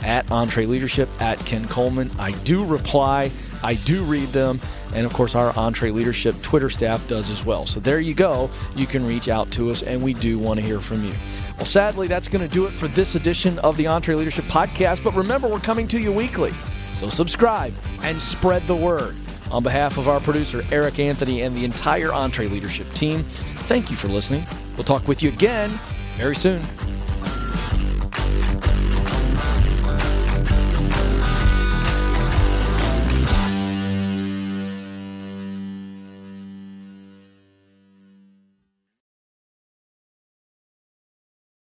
at 0.04 0.26
entreleadership 0.28 1.08
at 1.22 1.40
Ken 1.46 1.68
Coleman. 1.68 2.12
I 2.20 2.32
do 2.32 2.66
reply, 2.66 3.32
I 3.64 3.76
do 3.76 4.04
read 4.04 4.30
them, 4.30 4.60
and 4.94 5.06
of 5.06 5.14
course, 5.14 5.36
our 5.36 5.54
EntreLeadership 5.54 6.42
Twitter 6.42 6.70
staff 6.70 7.08
does 7.08 7.30
as 7.30 7.46
well. 7.46 7.66
So 7.66 7.80
there 7.80 8.00
you 8.00 8.14
go. 8.14 8.50
You 8.76 8.88
can 8.88 9.06
reach 9.06 9.30
out 9.30 9.52
to 9.52 9.72
us, 9.72 9.84
and 9.84 10.02
we 10.02 10.14
do 10.14 10.40
want 10.40 10.60
to 10.60 10.66
hear 10.66 10.80
from 10.80 11.04
you. 11.04 11.14
Well, 11.58 11.66
sadly, 11.66 12.08
that's 12.08 12.28
going 12.28 12.46
to 12.46 12.52
do 12.52 12.66
it 12.66 12.72
for 12.72 12.88
this 12.88 13.16
edition 13.16 13.60
of 13.60 13.78
the 13.78 13.86
EntreLeadership 13.86 14.50
Podcast. 14.50 15.04
But 15.04 15.14
remember, 15.14 15.48
we're 15.48 15.60
coming 15.60 15.88
to 15.90 16.00
you 16.00 16.12
weekly. 16.12 16.52
So 16.96 17.10
subscribe 17.10 17.74
and 18.02 18.20
spread 18.20 18.64
the 18.64 18.76
word. 18.76 19.16
On 19.52 19.62
behalf 19.62 19.98
of 19.98 20.08
our 20.08 20.22
producer, 20.22 20.64
Eric 20.72 21.00
Anthony, 21.00 21.42
and 21.42 21.56
the 21.56 21.66
entire 21.66 22.10
EntreLeadership 22.10 22.94
team, 22.94 23.24
thank 23.24 23.92
you 23.92 23.98
for 23.98 24.08
listening. 24.08 24.46
We'll 24.78 24.86
talk 24.86 25.08
with 25.08 25.22
you 25.22 25.30
again 25.30 25.70
very 26.16 26.36
soon. 26.36 26.62